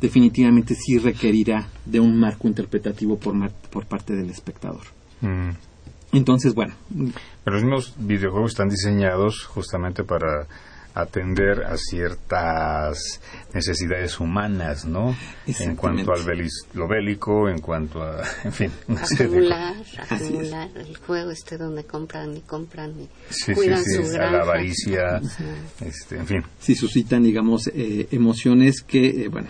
definitivamente 0.01 0.73
sí 0.73 0.97
requerirá 0.97 1.67
de 1.85 1.99
un 1.99 2.19
marco 2.19 2.47
interpretativo 2.47 3.19
por, 3.19 3.35
mar- 3.35 3.53
por 3.69 3.85
parte 3.85 4.15
del 4.15 4.31
espectador. 4.31 4.81
Mm. 5.21 5.49
Entonces, 6.13 6.55
bueno, 6.55 6.73
Pero 7.43 7.55
los 7.57 7.63
mismos 7.63 7.93
videojuegos 7.99 8.53
están 8.53 8.69
diseñados 8.69 9.43
justamente 9.45 10.03
para 10.03 10.47
atender 10.93 11.63
a 11.63 11.77
ciertas 11.77 13.21
necesidades 13.53 14.19
humanas, 14.19 14.85
¿no? 14.85 15.15
En 15.47 15.75
cuanto 15.75 16.11
al 16.13 16.21
belis- 16.25 16.65
lo 16.73 16.87
bélico, 16.87 17.49
en 17.49 17.59
cuanto 17.59 18.01
a, 18.03 18.21
en 18.43 18.51
fin, 18.51 18.71
una 18.87 19.05
serie 19.05 19.27
de 19.27 19.53
acumular, 19.53 19.77
cosas. 19.77 20.11
acumular 20.11 20.69
el 20.75 20.97
juego 20.97 21.31
este 21.31 21.57
donde 21.57 21.83
compran 21.83 22.35
y 22.37 22.41
compran 22.41 22.91
y 22.99 23.07
Sí, 23.29 23.45
sí, 23.45 23.53
cuidan 23.53 23.83
sí, 23.83 23.95
su 23.95 24.01
a 24.01 24.13
granja. 24.13 24.37
la 24.37 24.43
avaricia, 24.43 25.21
este, 25.85 26.17
en 26.17 26.27
fin. 26.27 26.43
si 26.59 26.75
suscitan, 26.75 27.23
digamos, 27.23 27.67
eh, 27.73 28.07
emociones 28.11 28.81
que, 28.81 29.23
eh, 29.25 29.27
bueno, 29.29 29.47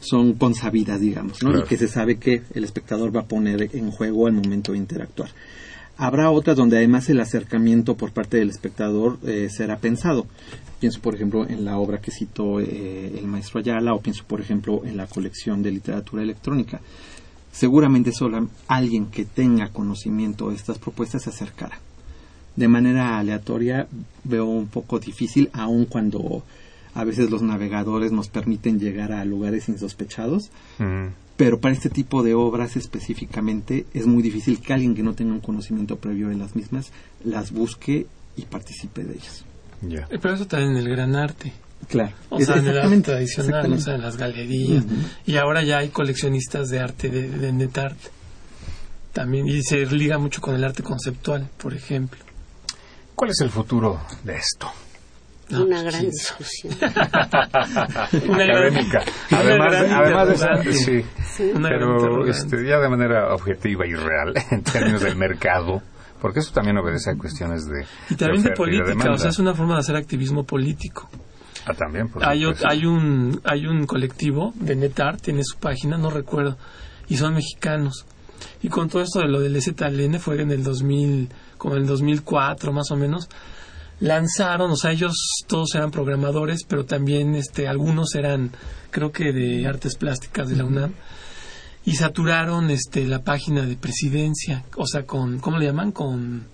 son 0.00 0.34
consabidas, 0.34 1.00
digamos, 1.00 1.42
¿no? 1.42 1.50
Claro. 1.50 1.64
Y 1.64 1.68
que 1.68 1.76
se 1.76 1.88
sabe 1.88 2.18
que 2.18 2.42
el 2.54 2.62
espectador 2.64 3.14
va 3.14 3.22
a 3.22 3.26
poner 3.26 3.74
en 3.74 3.90
juego 3.90 4.26
al 4.28 4.32
momento 4.34 4.72
de 4.72 4.78
interactuar. 4.78 5.30
Habrá 5.98 6.30
otras 6.30 6.56
donde 6.56 6.76
además 6.76 7.08
el 7.10 7.20
acercamiento 7.20 7.96
por 7.96 8.12
parte 8.12 8.36
del 8.36 8.50
espectador 8.50 9.18
eh, 9.26 9.48
será 9.50 9.78
pensado. 9.78 10.26
Pienso, 10.78 11.00
por 11.00 11.16
ejemplo, 11.16 11.44
en 11.48 11.64
la 11.64 11.76
obra 11.78 12.00
que 12.00 12.12
citó 12.12 12.60
eh, 12.60 13.18
el 13.18 13.26
maestro 13.26 13.58
Ayala 13.58 13.94
o 13.94 14.00
pienso, 14.00 14.22
por 14.24 14.40
ejemplo, 14.40 14.82
en 14.84 14.96
la 14.96 15.08
colección 15.08 15.60
de 15.60 15.72
literatura 15.72 16.22
electrónica. 16.22 16.80
Seguramente 17.50 18.12
solo 18.12 18.48
alguien 18.68 19.06
que 19.06 19.24
tenga 19.24 19.70
conocimiento 19.70 20.50
de 20.50 20.54
estas 20.54 20.78
propuestas 20.78 21.24
se 21.24 21.30
acercará. 21.30 21.80
De 22.54 22.68
manera 22.68 23.18
aleatoria 23.18 23.88
veo 24.22 24.44
un 24.46 24.68
poco 24.68 25.00
difícil, 25.00 25.50
aun 25.52 25.84
cuando 25.84 26.44
a 26.94 27.02
veces 27.02 27.28
los 27.28 27.42
navegadores 27.42 28.12
nos 28.12 28.28
permiten 28.28 28.78
llegar 28.78 29.10
a 29.10 29.24
lugares 29.24 29.68
insospechados, 29.68 30.50
Mm. 30.78 31.08
Pero 31.38 31.60
para 31.60 31.72
este 31.72 31.88
tipo 31.88 32.24
de 32.24 32.34
obras 32.34 32.76
específicamente 32.76 33.86
es 33.94 34.06
muy 34.06 34.24
difícil 34.24 34.60
que 34.60 34.72
alguien 34.72 34.96
que 34.96 35.04
no 35.04 35.14
tenga 35.14 35.32
un 35.32 35.40
conocimiento 35.40 35.96
previo 35.96 36.28
de 36.28 36.34
las 36.34 36.56
mismas 36.56 36.90
las 37.24 37.52
busque 37.52 38.08
y 38.36 38.42
participe 38.42 39.04
de 39.04 39.14
ellas. 39.14 39.44
Ya. 39.82 40.08
Eh, 40.10 40.18
Pero 40.20 40.34
eso 40.34 40.48
también 40.48 40.72
en 40.72 40.78
el 40.78 40.88
gran 40.88 41.14
arte. 41.14 41.52
Claro. 41.86 42.12
O 42.28 42.40
sea, 42.40 42.56
en 42.56 42.66
el 42.66 42.78
arte 42.78 43.00
tradicional, 43.02 43.72
o 43.72 43.80
sea, 43.80 43.94
en 43.94 44.02
las 44.02 44.16
galerías. 44.16 44.84
Y 45.26 45.36
ahora 45.36 45.62
ya 45.62 45.78
hay 45.78 45.90
coleccionistas 45.90 46.70
de 46.70 46.80
arte, 46.80 47.08
de, 47.08 47.28
de 47.28 47.52
net 47.52 47.78
art. 47.78 47.98
También, 49.12 49.46
y 49.46 49.62
se 49.62 49.86
liga 49.86 50.18
mucho 50.18 50.40
con 50.40 50.56
el 50.56 50.64
arte 50.64 50.82
conceptual, 50.82 51.48
por 51.56 51.72
ejemplo. 51.72 52.18
¿Cuál 53.14 53.30
es 53.30 53.40
el 53.42 53.50
futuro 53.50 54.00
de 54.24 54.36
esto? 54.36 54.68
Una 55.66 55.82
gran 55.82 56.02
discusión. 56.02 56.74
Una 58.28 58.44
académica. 58.44 59.02
Además, 59.30 59.72
gran 59.72 59.92
además 59.92 60.28
de 60.28 60.34
esa- 60.34 60.46
interrogante. 60.56 60.72
sí, 60.72 61.04
Sí. 61.36 61.52
Pero 61.62 62.26
este, 62.26 62.66
ya 62.66 62.78
de 62.78 62.88
manera 62.88 63.32
objetiva 63.34 63.86
y 63.86 63.94
real 63.94 64.34
en 64.50 64.62
términos 64.62 65.02
del 65.02 65.16
mercado, 65.16 65.82
porque 66.20 66.40
eso 66.40 66.52
también 66.52 66.76
obedece 66.78 67.10
a 67.10 67.16
cuestiones 67.16 67.64
de 67.66 67.86
Y 68.10 68.16
también 68.16 68.42
de 68.42 68.50
política, 68.52 69.12
o 69.12 69.16
sea, 69.18 69.30
es 69.30 69.38
una 69.38 69.54
forma 69.54 69.74
de 69.74 69.80
hacer 69.80 69.96
activismo 69.96 70.44
político. 70.44 71.08
Ah, 71.66 71.74
también, 71.74 72.08
por 72.08 72.26
Hay, 72.26 72.44
o- 72.44 72.54
hay 72.68 72.84
un 72.86 73.40
hay 73.44 73.66
un 73.66 73.86
colectivo 73.86 74.52
de 74.56 74.74
NetArt, 74.74 75.20
tiene 75.20 75.42
su 75.44 75.58
página, 75.58 75.96
no 75.98 76.10
recuerdo, 76.10 76.56
y 77.08 77.16
son 77.16 77.34
mexicanos. 77.34 78.04
Y 78.62 78.68
con 78.68 78.88
todo 78.88 79.02
esto 79.02 79.20
de 79.20 79.28
lo 79.28 79.40
del 79.40 79.60
ZLN 79.60 80.18
fue 80.18 80.40
en 80.40 80.50
el 80.50 80.62
2000, 80.64 81.28
como 81.56 81.74
en 81.76 81.82
el 81.82 81.86
2004 81.88 82.72
más 82.72 82.90
o 82.90 82.96
menos, 82.96 83.28
lanzaron, 84.00 84.70
o 84.70 84.76
sea, 84.76 84.92
ellos 84.92 85.16
todos 85.46 85.74
eran 85.74 85.90
programadores, 85.90 86.64
pero 86.64 86.84
también 86.84 87.34
este 87.34 87.68
algunos 87.68 88.14
eran 88.14 88.52
creo 88.90 89.12
que 89.12 89.32
de 89.32 89.66
artes 89.66 89.96
plásticas 89.96 90.48
de 90.48 90.56
la 90.56 90.64
UNAM 90.64 90.92
y 91.84 91.94
saturaron 91.94 92.70
este 92.70 93.06
la 93.06 93.22
página 93.22 93.62
de 93.62 93.76
presidencia, 93.76 94.64
o 94.76 94.86
sea, 94.86 95.04
con 95.04 95.38
¿cómo 95.38 95.58
le 95.58 95.66
llaman? 95.66 95.92
con 95.92 96.46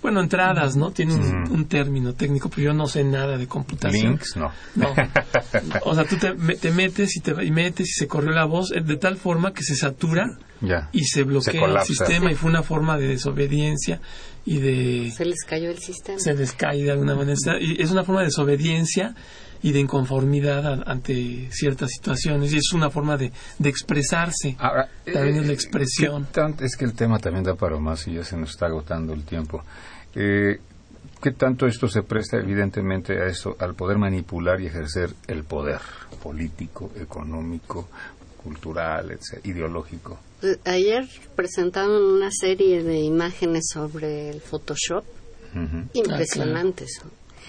bueno, 0.00 0.20
entradas, 0.20 0.76
¿no? 0.76 0.90
Tiene 0.92 1.14
un, 1.14 1.66
término 1.66 2.14
técnico, 2.14 2.48
pero 2.48 2.62
yo 2.68 2.72
no 2.72 2.86
sé 2.86 3.02
nada 3.04 3.36
de 3.36 3.46
computación. 3.48 4.10
Links, 4.12 4.36
no. 4.36 4.52
No. 4.76 4.94
O 5.82 5.94
sea, 5.94 6.04
tú 6.04 6.16
te, 6.16 6.34
me- 6.34 6.54
te 6.56 6.70
metes 6.70 7.16
y 7.16 7.20
te 7.20 7.32
y 7.44 7.50
metes 7.50 7.88
y 7.88 7.92
se 7.92 8.06
corrió 8.06 8.30
la 8.30 8.44
voz 8.44 8.70
eh, 8.72 8.80
de 8.80 8.96
tal 8.96 9.16
forma 9.16 9.52
que 9.52 9.62
se 9.62 9.74
satura 9.74 10.38
Ya. 10.60 10.88
y 10.92 11.04
se 11.04 11.24
bloquea 11.24 11.64
el 11.64 11.80
sistema 11.82 12.30
y 12.30 12.34
fue 12.34 12.50
una 12.50 12.62
forma 12.62 12.96
de 12.96 13.08
desobediencia 13.08 14.00
y 14.46 14.58
de 14.58 15.10
Se 15.10 15.24
les 15.24 15.44
cayó 15.44 15.70
el 15.70 15.78
sistema. 15.78 16.18
se 16.18 16.34
descae 16.34 16.82
de 16.84 16.90
alguna 16.92 17.14
manera 17.14 17.34
y 17.60 17.82
es 17.82 17.90
una 17.90 18.04
forma 18.04 18.20
de 18.20 18.26
desobediencia 18.26 19.14
y 19.62 19.72
de 19.72 19.80
inconformidad 19.80 20.66
a- 20.66 20.82
ante 20.90 21.48
ciertas 21.50 21.90
situaciones 21.90 22.52
y 22.52 22.58
es 22.58 22.72
una 22.72 22.90
forma 22.90 23.16
de, 23.16 23.32
de 23.58 23.68
expresarse 23.68 24.56
Ahora, 24.58 24.88
también 25.04 25.36
es 25.38 25.46
la 25.46 25.52
eh, 25.52 25.54
expresión 25.54 26.24
¿qué 26.26 26.32
tanto- 26.32 26.64
es 26.64 26.76
que 26.76 26.84
el 26.84 26.94
tema 26.94 27.18
también 27.18 27.44
da 27.44 27.54
para 27.54 27.78
más 27.78 28.06
y 28.08 28.14
ya 28.14 28.24
se 28.24 28.36
nos 28.36 28.50
está 28.50 28.66
agotando 28.66 29.12
el 29.12 29.24
tiempo. 29.24 29.64
Eh, 30.14 30.58
¿Qué 31.20 31.32
tanto 31.32 31.66
esto 31.66 31.88
se 31.88 32.02
presta 32.02 32.36
evidentemente 32.36 33.20
a 33.20 33.26
eso, 33.26 33.56
al 33.58 33.74
poder 33.74 33.98
manipular 33.98 34.60
y 34.60 34.66
ejercer 34.66 35.10
el 35.26 35.42
poder 35.42 35.80
político, 36.22 36.92
económico, 37.00 37.88
cultural, 38.42 39.10
etcétera, 39.10 39.42
ideológico? 39.52 40.18
Eh, 40.42 40.56
Ayer 40.64 41.08
presentaron 41.34 42.00
una 42.04 42.30
serie 42.30 42.84
de 42.84 43.00
imágenes 43.00 43.66
sobre 43.72 44.30
el 44.30 44.40
Photoshop 44.40 45.04
Ujú. 45.56 45.88
impresionantes. 45.94 47.00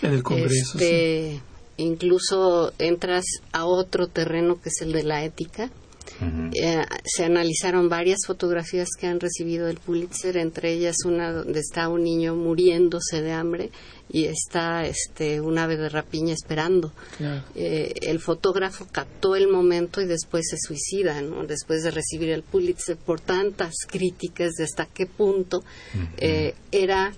en 0.02 0.14
el 0.14 0.24
Congreso 0.24 0.80
Este, 0.80 1.40
Incluso 1.80 2.74
entras 2.78 3.26
a 3.52 3.66
otro 3.66 4.08
terreno 4.08 4.62
que 4.62 4.70
es 4.70 4.82
el 4.82 4.92
de 4.92 5.04
la 5.04 5.24
ética 5.24 5.70
Eh, 6.54 6.84
se 7.06 7.26
analizaron 7.26 7.88
varias 7.88 8.20
fotografías 8.26 8.90
que 9.00 9.08
han 9.08 9.20
recibido 9.20 9.70
el 9.70 9.78
Pulitzer, 9.78 10.38
entre 10.38 10.74
ellas 10.74 10.98
una 11.06 11.32
donde 11.32 11.60
está 11.60 11.88
un 11.88 12.04
niño 12.04 12.36
muriéndose 12.36 13.22
de 13.22 13.32
hambre 13.32 13.70
y 14.10 14.26
está 14.26 14.86
este 14.86 15.40
un 15.40 15.58
ave 15.58 15.78
de 15.78 15.88
rapiña 15.88 16.34
esperando. 16.34 16.92
Eh, 17.56 17.94
el 18.02 18.20
fotógrafo 18.20 18.88
captó 18.92 19.36
el 19.36 19.48
momento 19.48 20.02
y 20.02 20.06
después 20.06 20.48
se 20.50 20.58
suicida, 20.58 21.22
¿no? 21.22 21.46
después 21.46 21.84
de 21.84 21.92
recibir 21.92 22.30
el 22.30 22.44
Pulitzer 22.44 22.98
por 22.98 23.22
tantas 23.22 23.74
críticas 23.88 24.54
de 24.54 24.66
hasta 24.66 24.86
qué 24.88 25.06
punto 25.06 25.64
eh, 26.18 26.54
era 26.72 27.14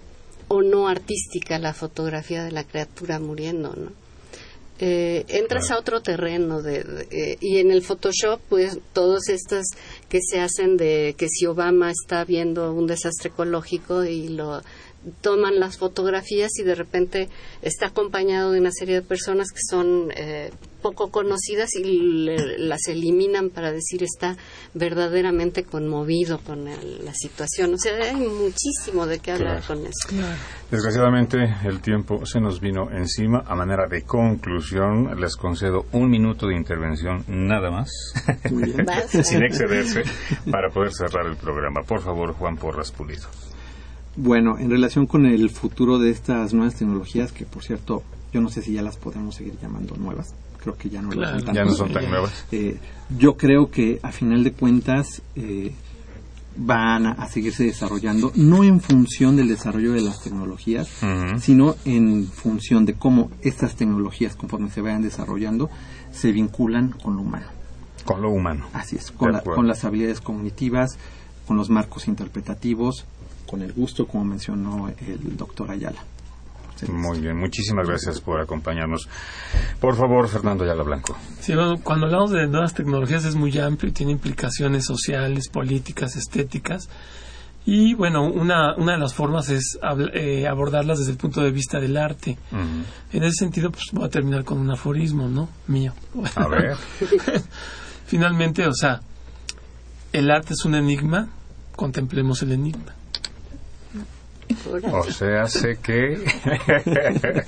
o 0.47 0.62
no 0.62 0.88
artística 0.88 1.57
la 1.59 1.74
fotografía 1.74 2.43
de 2.43 2.51
la 2.51 2.66
criatura 2.66 3.20
muriendo, 3.20 3.74
¿no? 3.74 4.01
Eh, 4.84 5.25
entras 5.27 5.69
a 5.69 5.77
otro 5.77 6.01
terreno 6.01 6.63
de, 6.63 7.05
eh, 7.11 7.38
y 7.39 7.59
en 7.59 7.69
el 7.69 7.84
Photoshop 7.84 8.39
pues 8.49 8.79
todas 8.93 9.29
estas 9.29 9.67
que 10.09 10.17
se 10.27 10.39
hacen 10.39 10.75
de 10.75 11.13
que 11.15 11.27
si 11.29 11.45
Obama 11.45 11.91
está 11.91 12.25
viendo 12.25 12.73
un 12.73 12.88
desastre 12.88 13.29
ecológico 13.29 14.03
y 14.05 14.29
lo 14.29 14.63
toman 15.21 15.59
las 15.59 15.77
fotografías 15.77 16.57
y 16.57 16.63
de 16.63 16.73
repente 16.73 17.29
está 17.61 17.88
acompañado 17.88 18.53
de 18.53 18.59
una 18.59 18.71
serie 18.71 18.95
de 18.95 19.01
personas 19.03 19.51
que 19.51 19.61
son 19.69 20.11
eh, 20.15 20.49
poco 20.82 21.11
conocidas 21.11 21.75
y 21.75 21.84
las 22.57 22.88
eliminan 22.88 23.49
para 23.49 23.71
decir 23.71 24.03
está 24.03 24.38
verdaderamente 24.73 25.63
conmovido 25.63 26.39
con 26.39 26.65
la 26.65 27.13
situación. 27.13 27.73
O 27.73 27.77
sea, 27.77 27.93
hay 28.03 28.15
muchísimo 28.15 29.05
de 29.05 29.19
qué 29.19 29.32
hablar 29.32 29.63
con 29.65 29.79
eso. 29.86 30.07
Desgraciadamente 30.69 31.38
el 31.65 31.82
tiempo 31.82 32.25
se 32.25 32.39
nos 32.39 32.59
vino 32.59 32.89
encima. 32.91 33.43
A 33.45 33.55
manera 33.55 33.88
de 33.88 34.03
conclusión, 34.03 35.19
les 35.19 35.36
concedo 35.36 35.86
un 35.91 36.09
minuto 36.09 36.47
de 36.47 36.55
intervención 36.55 37.23
nada 37.27 37.71
más, 37.71 37.89
sin 39.23 39.43
excederse, 39.43 40.03
para 40.49 40.69
poder 40.69 40.91
cerrar 40.93 41.25
el 41.27 41.38
programa. 41.38 41.82
Por 41.84 42.01
favor, 42.01 42.34
Juan 42.34 42.57
Porras 42.57 42.91
Pulido. 42.91 43.27
Bueno, 44.15 44.57
en 44.59 44.69
relación 44.69 45.07
con 45.07 45.25
el 45.25 45.49
futuro 45.49 45.97
de 45.97 46.09
estas 46.09 46.53
nuevas 46.53 46.75
tecnologías, 46.75 47.32
que 47.32 47.45
por 47.45 47.63
cierto, 47.63 48.03
yo 48.34 48.41
no 48.41 48.49
sé 48.49 48.61
si 48.61 48.73
ya 48.73 48.82
las 48.82 48.97
podemos 48.97 49.36
seguir 49.36 49.57
llamando 49.61 49.95
nuevas, 49.95 50.36
creo 50.62 50.78
que 50.78 50.89
ya 50.89 51.01
no, 51.01 51.12
son, 51.12 51.43
tan, 51.43 51.55
ya 51.55 51.66
no 51.66 51.74
son 51.74 51.91
tan 51.91 52.09
nuevas. 52.09 52.45
Eh, 52.51 52.78
yo 53.18 53.36
creo 53.36 53.70
que 53.70 53.99
a 54.03 54.12
final 54.12 54.43
de 54.43 54.53
cuentas 54.53 55.22
eh, 55.36 55.74
van 56.55 57.05
a, 57.05 57.28
seguirse 57.28 57.64
desarrollando, 57.64 58.32
no 58.36 58.64
en 58.64 58.80
función 58.80 59.36
del 59.36 59.47
desarrollo 59.47 59.93
de 59.93 60.01
las 60.01 60.22
tecnologías, 60.22 60.89
sino 61.39 61.76
en 61.86 62.28
función 62.28 62.86
de 62.86 62.93
cómo 62.93 63.32
estas 63.41 63.76
tecnologías, 63.76 64.36
conforme 64.36 64.70
se 64.70 64.82
vayan 64.82 65.01
desarrollando, 65.01 65.70
se 66.12 66.32
vinculan 66.32 66.91
con 66.91 67.16
lo 67.16 67.22
humano. 67.22 67.47
Con 68.05 68.22
lo 68.22 68.30
humano. 68.32 68.66
Así 68.74 68.97
es, 68.97 69.12
con, 69.12 69.39
con 69.39 69.68
las 69.68 69.86
habilidades 69.86 70.22
cognitivas, 70.22 70.97
con 71.47 71.57
los 71.57 71.70
marcos 71.70 72.07
interpretativos, 72.07 73.05
con 73.49 73.62
el 73.62 73.74
gusto, 73.74 74.07
como 74.07 74.26
mencionó 74.26 74.89
el 74.89 75.38
doctor 75.38 75.72
Ayala. 75.72 76.03
Muy 76.88 77.19
bien, 77.19 77.38
muchísimas 77.38 77.88
gracias 77.88 78.19
por 78.21 78.39
acompañarnos. 78.39 79.07
Por 79.79 79.95
favor, 79.95 80.27
Fernando 80.27 80.63
Ayala 80.63 80.84
Blanco. 80.84 81.17
Sí, 81.39 81.53
cuando 81.84 82.05
hablamos 82.05 82.32
de 82.32 82.47
nuevas 82.47 82.73
tecnologías 82.73 83.25
es 83.25 83.36
muy 83.36 83.57
amplio 83.59 83.89
y 83.89 83.93
tiene 83.93 84.11
implicaciones 84.11 84.86
sociales, 84.86 85.49
políticas, 85.49 86.15
estéticas. 86.15 86.89
Y 87.65 87.93
bueno, 87.93 88.23
una, 88.23 88.75
una 88.75 88.93
de 88.93 88.97
las 88.97 89.13
formas 89.13 89.49
es 89.49 89.77
eh, 90.13 90.47
abordarlas 90.47 90.97
desde 90.99 91.11
el 91.11 91.17
punto 91.17 91.41
de 91.41 91.51
vista 91.51 91.79
del 91.79 91.95
arte. 91.95 92.38
En 92.51 93.23
ese 93.23 93.36
sentido, 93.36 93.71
pues 93.71 93.86
voy 93.91 94.05
a 94.05 94.09
terminar 94.09 94.43
con 94.43 94.57
un 94.57 94.71
aforismo, 94.71 95.27
¿no? 95.29 95.47
Mío. 95.67 95.93
A 96.36 96.47
ver. 96.47 96.75
Finalmente, 98.07 98.65
o 98.65 98.73
sea, 98.73 99.01
el 100.11 100.32
arte 100.32 100.53
es 100.53 100.65
un 100.65 100.75
enigma, 100.75 101.29
contemplemos 101.75 102.41
el 102.41 102.53
enigma. 102.53 102.95
O 104.91 105.04
sea, 105.12 105.47
sé 105.47 105.78
que... 105.82 106.24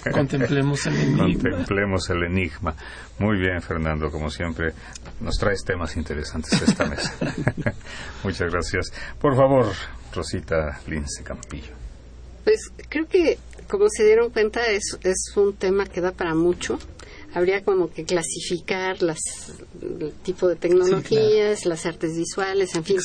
Contemplemos 0.12 0.86
el 0.86 0.96
enigma. 0.96 1.24
Contemplemos 1.24 2.10
el 2.10 2.24
enigma. 2.24 2.76
Muy 3.20 3.38
bien, 3.38 3.62
Fernando, 3.62 4.10
como 4.10 4.30
siempre, 4.30 4.74
nos 5.20 5.36
traes 5.38 5.64
temas 5.64 5.96
interesantes 5.98 6.62
esta 6.62 6.86
mesa. 6.86 7.14
Muchas 8.24 8.52
gracias. 8.52 8.92
Por 9.20 9.36
favor, 9.36 9.68
Rosita 10.14 10.80
Lince 10.88 11.24
Campillo. 11.24 11.74
Pues 12.44 12.72
creo 12.90 13.08
que, 13.08 13.38
como 13.70 13.86
se 13.90 14.06
dieron 14.06 14.30
cuenta, 14.30 14.66
es, 14.68 14.98
es 15.04 15.34
un 15.36 15.54
tema 15.56 15.86
que 15.86 16.02
da 16.02 16.12
para 16.12 16.36
mucho 16.36 16.80
habría 17.34 17.64
como 17.64 17.92
que 17.92 18.06
clasificar 18.06 19.02
las 19.02 19.20
el 19.82 20.14
tipo 20.24 20.48
de 20.48 20.56
tecnologías, 20.56 21.66
las 21.66 21.86
artes 21.86 22.16
visuales, 22.16 22.76
en 22.76 22.84
fin, 22.84 22.98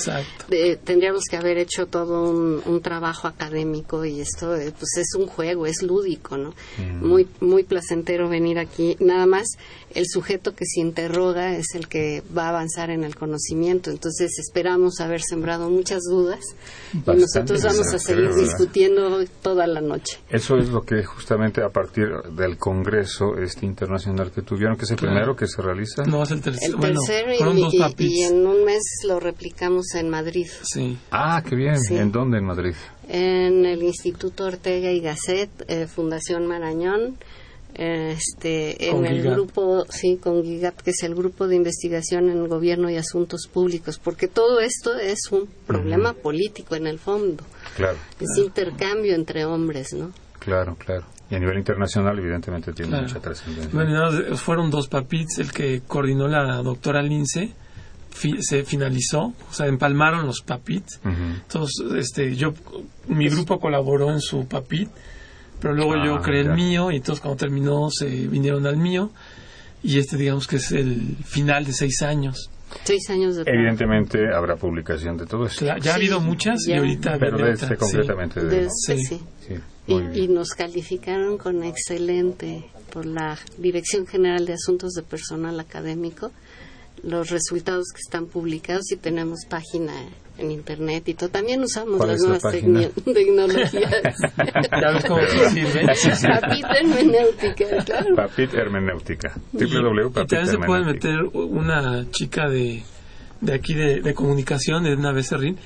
tendríamos 0.85 1.25
que 1.29 1.37
haber 1.37 1.59
hecho 1.59 1.87
todo 1.87 2.31
un, 2.31 2.79
trabajo 2.83 3.27
académico 3.27 4.05
y 4.05 4.21
esto 4.21 4.55
eh, 4.55 4.73
pues 4.79 4.97
es 4.99 5.15
un 5.19 5.27
juego, 5.27 5.67
es 5.67 5.83
lúdico, 5.83 6.37
¿no? 6.37 6.55
Mm. 6.79 7.05
Muy 7.05 7.29
muy 7.41 7.65
placentero 7.65 8.29
venir 8.29 8.59
aquí, 8.59 8.97
nada 9.01 9.27
más 9.27 9.49
el 9.95 10.05
sujeto 10.07 10.55
que 10.55 10.65
se 10.65 10.81
interroga 10.81 11.57
es 11.57 11.75
el 11.75 11.89
que 11.89 12.23
va 12.37 12.45
a 12.45 12.49
avanzar 12.51 12.91
en 12.91 13.03
el 13.03 13.17
conocimiento, 13.17 13.91
entonces 13.91 14.39
esperamos 14.39 15.01
haber 15.01 15.23
sembrado 15.23 15.69
muchas 15.71 16.03
dudas 16.09 16.41
y 16.93 16.99
nosotros 16.99 17.63
vamos 17.65 17.93
a 17.93 17.99
seguir 17.99 18.33
discutiendo 18.35 19.25
toda 19.43 19.67
la 19.67 19.81
noche. 19.81 20.19
Eso 20.31 20.57
es 20.57 20.69
lo 20.69 20.83
que 20.83 21.03
justamente 21.03 21.63
a 21.63 21.71
partir 21.71 22.09
del 22.37 22.59
Congreso 22.59 23.37
este 23.39 23.67
internacional 23.67 24.18
que 24.27 24.43
tuvieron, 24.43 24.77
que 24.77 24.85
es 24.85 24.91
el 24.91 24.97
primero 24.97 25.35
que 25.35 25.47
se 25.47 25.63
realiza. 25.63 26.03
No, 26.05 26.23
es 26.23 26.31
el, 26.31 26.41
tercero. 26.41 26.75
El 26.75 26.81
tercero 26.81 27.33
y, 27.33 28.23
en 28.23 28.47
un 28.47 28.65
mes 28.65 28.83
lo 29.07 29.21
replicamos 29.21 29.95
en 29.95 30.11
Madrid. 30.11 30.49
Sí. 30.63 30.99
Ah, 31.11 31.43
qué 31.47 31.57
bien. 31.57 31.77
¿En 31.91 32.13
dónde 32.13 32.39
en 32.39 32.45
Madrid? 32.45 32.75
En 33.09 33.65
el 33.65 33.83
Instituto 33.83 34.45
Ortega 34.45 34.91
y 34.91 35.01
Gasset, 35.01 35.51
eh, 35.69 35.87
Fundación 35.87 36.47
Marañón, 36.47 37.17
este, 37.75 38.91
en 38.91 39.07
el 39.07 39.23
grupo, 39.23 39.85
sí, 39.89 40.17
con 40.17 40.43
GIGAP, 40.43 40.81
que 40.83 40.91
es 40.91 41.03
el 41.05 41.15
grupo 41.15 41.47
de 41.47 41.57
investigación 41.57 42.29
en 42.29 42.49
gobierno 42.49 42.91
y 42.91 42.97
asuntos 42.97 43.49
públicos, 43.53 44.01
porque 44.03 44.27
todo 44.27 44.59
esto 44.61 44.99
es 44.99 45.31
un 45.31 45.49
problema 45.67 46.13
político 46.13 46.75
en 46.75 46.87
el 46.87 46.99
fondo. 46.99 47.45
Claro. 47.77 47.99
Es 48.21 48.37
intercambio 48.37 49.15
entre 49.15 49.45
hombres, 49.45 49.93
¿no? 49.93 50.11
Claro, 50.41 50.77
claro. 50.77 51.05
Y 51.31 51.35
a 51.35 51.39
nivel 51.39 51.59
internacional, 51.59 52.19
evidentemente, 52.19 52.73
tiene 52.73 53.03
mucha 53.03 53.21
trascendencia. 53.21 53.71
Bueno, 53.73 54.37
fueron 54.37 54.71
dos 54.71 54.89
papits, 54.89 55.39
el 55.39 55.53
que 55.53 55.83
coordinó 55.87 56.27
la 56.27 56.63
doctora 56.63 57.03
Lince, 57.03 57.53
se 58.41 58.65
finalizó, 58.65 59.35
o 59.49 59.53
sea, 59.53 59.67
empalmaron 59.67 60.27
los 60.27 60.41
papits. 60.41 61.01
Entonces, 61.05 61.87
este, 61.97 62.35
yo, 62.35 62.55
mi 63.09 63.29
grupo 63.29 63.59
colaboró 63.61 64.11
en 64.11 64.21
su 64.21 64.47
papit, 64.47 64.89
pero 65.61 65.75
luego 65.75 65.95
yo 66.05 66.17
ah, 66.17 66.23
creé 66.23 66.43
el 66.43 66.55
mío, 66.55 66.91
y 66.91 66.97
entonces 66.97 67.21
cuando 67.21 67.37
terminó 67.37 67.91
se 67.91 68.07
vinieron 68.27 68.67
al 68.67 68.77
mío, 68.77 69.11
y 69.83 69.99
este, 69.99 70.17
digamos 70.17 70.47
que 70.47 70.57
es 70.57 70.73
el 70.73 71.17
final 71.25 71.65
de 71.65 71.73
seis 71.73 72.03
años. 72.03 72.51
Seis 72.85 73.09
años 73.11 73.37
de 73.37 73.45
Evidentemente 73.47 74.19
habrá 74.35 74.57
publicación 74.57 75.17
de 75.17 75.27
todo 75.27 75.47
esto. 75.47 75.65
ya 75.65 75.93
ha 75.93 75.95
habido 75.95 76.21
muchas 76.21 76.67
y 76.67 76.75
ahorita... 76.75 77.17
Pero 77.19 77.39
de 77.39 77.53
este 77.53 77.77
completamente. 77.77 78.45
De, 78.45 78.69
sí. 78.69 79.21
Y, 79.89 80.29
nos 80.29 80.51
calificaron 80.51 81.39
con 81.39 81.65
excelente 81.65 82.65
por 82.93 83.07
la 83.07 83.39
Dirección 83.57 84.07
General 84.07 84.45
de 84.45 84.53
Asuntos 84.53 84.93
de 84.93 85.03
Personal 85.03 85.59
Académico 85.61 86.31
los 87.03 87.31
resultados 87.31 87.87
que 87.95 88.01
están 88.05 88.27
publicados 88.27 88.91
y 88.93 88.97
tenemos 88.97 89.41
página 89.49 89.93
en 90.37 90.51
internet 90.51 91.09
y 91.09 91.15
todo. 91.15 91.29
También 91.29 91.63
usamos 91.63 92.05
las 92.07 92.21
nuevas 92.21 92.43
tecnologías. 92.53 93.95
Papit 96.41 96.65
hermenéutica, 96.65 97.85
claro. 97.85 98.15
Papit 98.17 98.55
hermenéutica. 98.55 99.33
www. 99.53 100.09
Y 100.09 100.13
también 100.13 100.47
se 100.49 100.59
puede 100.59 100.85
meter 100.85 101.23
una 101.33 102.11
chica 102.11 102.49
de, 102.49 102.83
de 103.41 103.55
aquí 103.55 103.75
de, 103.75 104.01
de 104.01 104.15
comunicación, 104.15 104.85
de 104.85 104.95
una 104.95 105.13
Becerrín, 105.13 105.59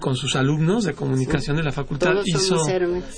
con 0.00 0.16
sus 0.16 0.36
alumnos 0.36 0.84
de 0.84 0.94
comunicación 0.94 1.56
de 1.56 1.62
la 1.62 1.72
facultad 1.72 2.12
hizo 2.24 2.56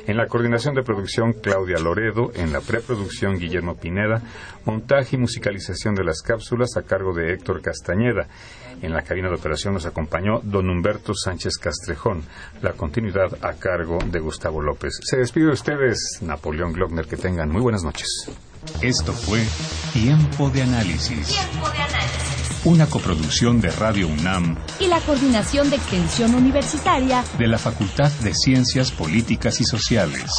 En 0.08 0.18
la 0.18 0.26
coordinación 0.26 0.74
de 0.74 0.82
producción, 0.82 1.34
Claudia 1.34 1.78
Loredo. 1.78 2.32
En 2.34 2.52
la 2.52 2.62
preproducción, 2.62 3.36
Guillermo 3.36 3.76
Pineda. 3.76 4.24
Montaje 4.66 5.16
y 5.16 5.20
musicalización 5.20 5.94
de 5.94 6.04
las 6.04 6.24
cápsulas 6.24 6.76
a 6.76 6.82
cargo 6.82 7.14
de 7.14 7.32
Héctor 7.32 7.62
Castañeda. 7.62 8.28
En 8.84 8.92
la 8.92 9.02
cabina 9.02 9.30
de 9.30 9.36
operación 9.36 9.74
nos 9.74 9.86
acompañó 9.86 10.42
don 10.44 10.70
Humberto 10.70 11.14
Sánchez 11.16 11.58
Castrejón. 11.58 12.22
La 12.62 12.74
continuidad 12.74 13.30
a 13.42 13.54
cargo 13.54 13.98
de 14.06 14.20
Gustavo 14.20 14.62
López. 14.62 15.00
Se 15.02 15.16
despide 15.16 15.46
de 15.46 15.52
ustedes, 15.54 16.20
Napoleón 16.22 16.74
Glockner. 16.74 17.06
Que 17.06 17.16
tengan 17.16 17.50
muy 17.50 17.62
buenas 17.62 17.86
noches. 17.86 18.10
Esto 18.82 19.14
fue 19.14 19.42
Tiempo 19.94 20.50
de 20.50 20.64
Análisis. 20.64 21.30
Tiempo 21.30 21.70
de 21.70 21.78
análisis. 21.78 22.62
Una 22.66 22.86
coproducción 22.88 23.62
de 23.62 23.72
Radio 23.72 24.08
UNAM 24.08 24.58
Y 24.80 24.88
la 24.88 25.00
Coordinación 25.00 25.70
de 25.70 25.78
Extensión 25.78 26.36
Universitaria 26.36 27.24
de 27.38 27.48
la 27.48 27.58
Facultad 27.58 28.12
de 28.20 28.34
Ciencias 28.34 28.92
Políticas 28.92 29.62
y 29.62 29.64
Sociales. 29.64 30.30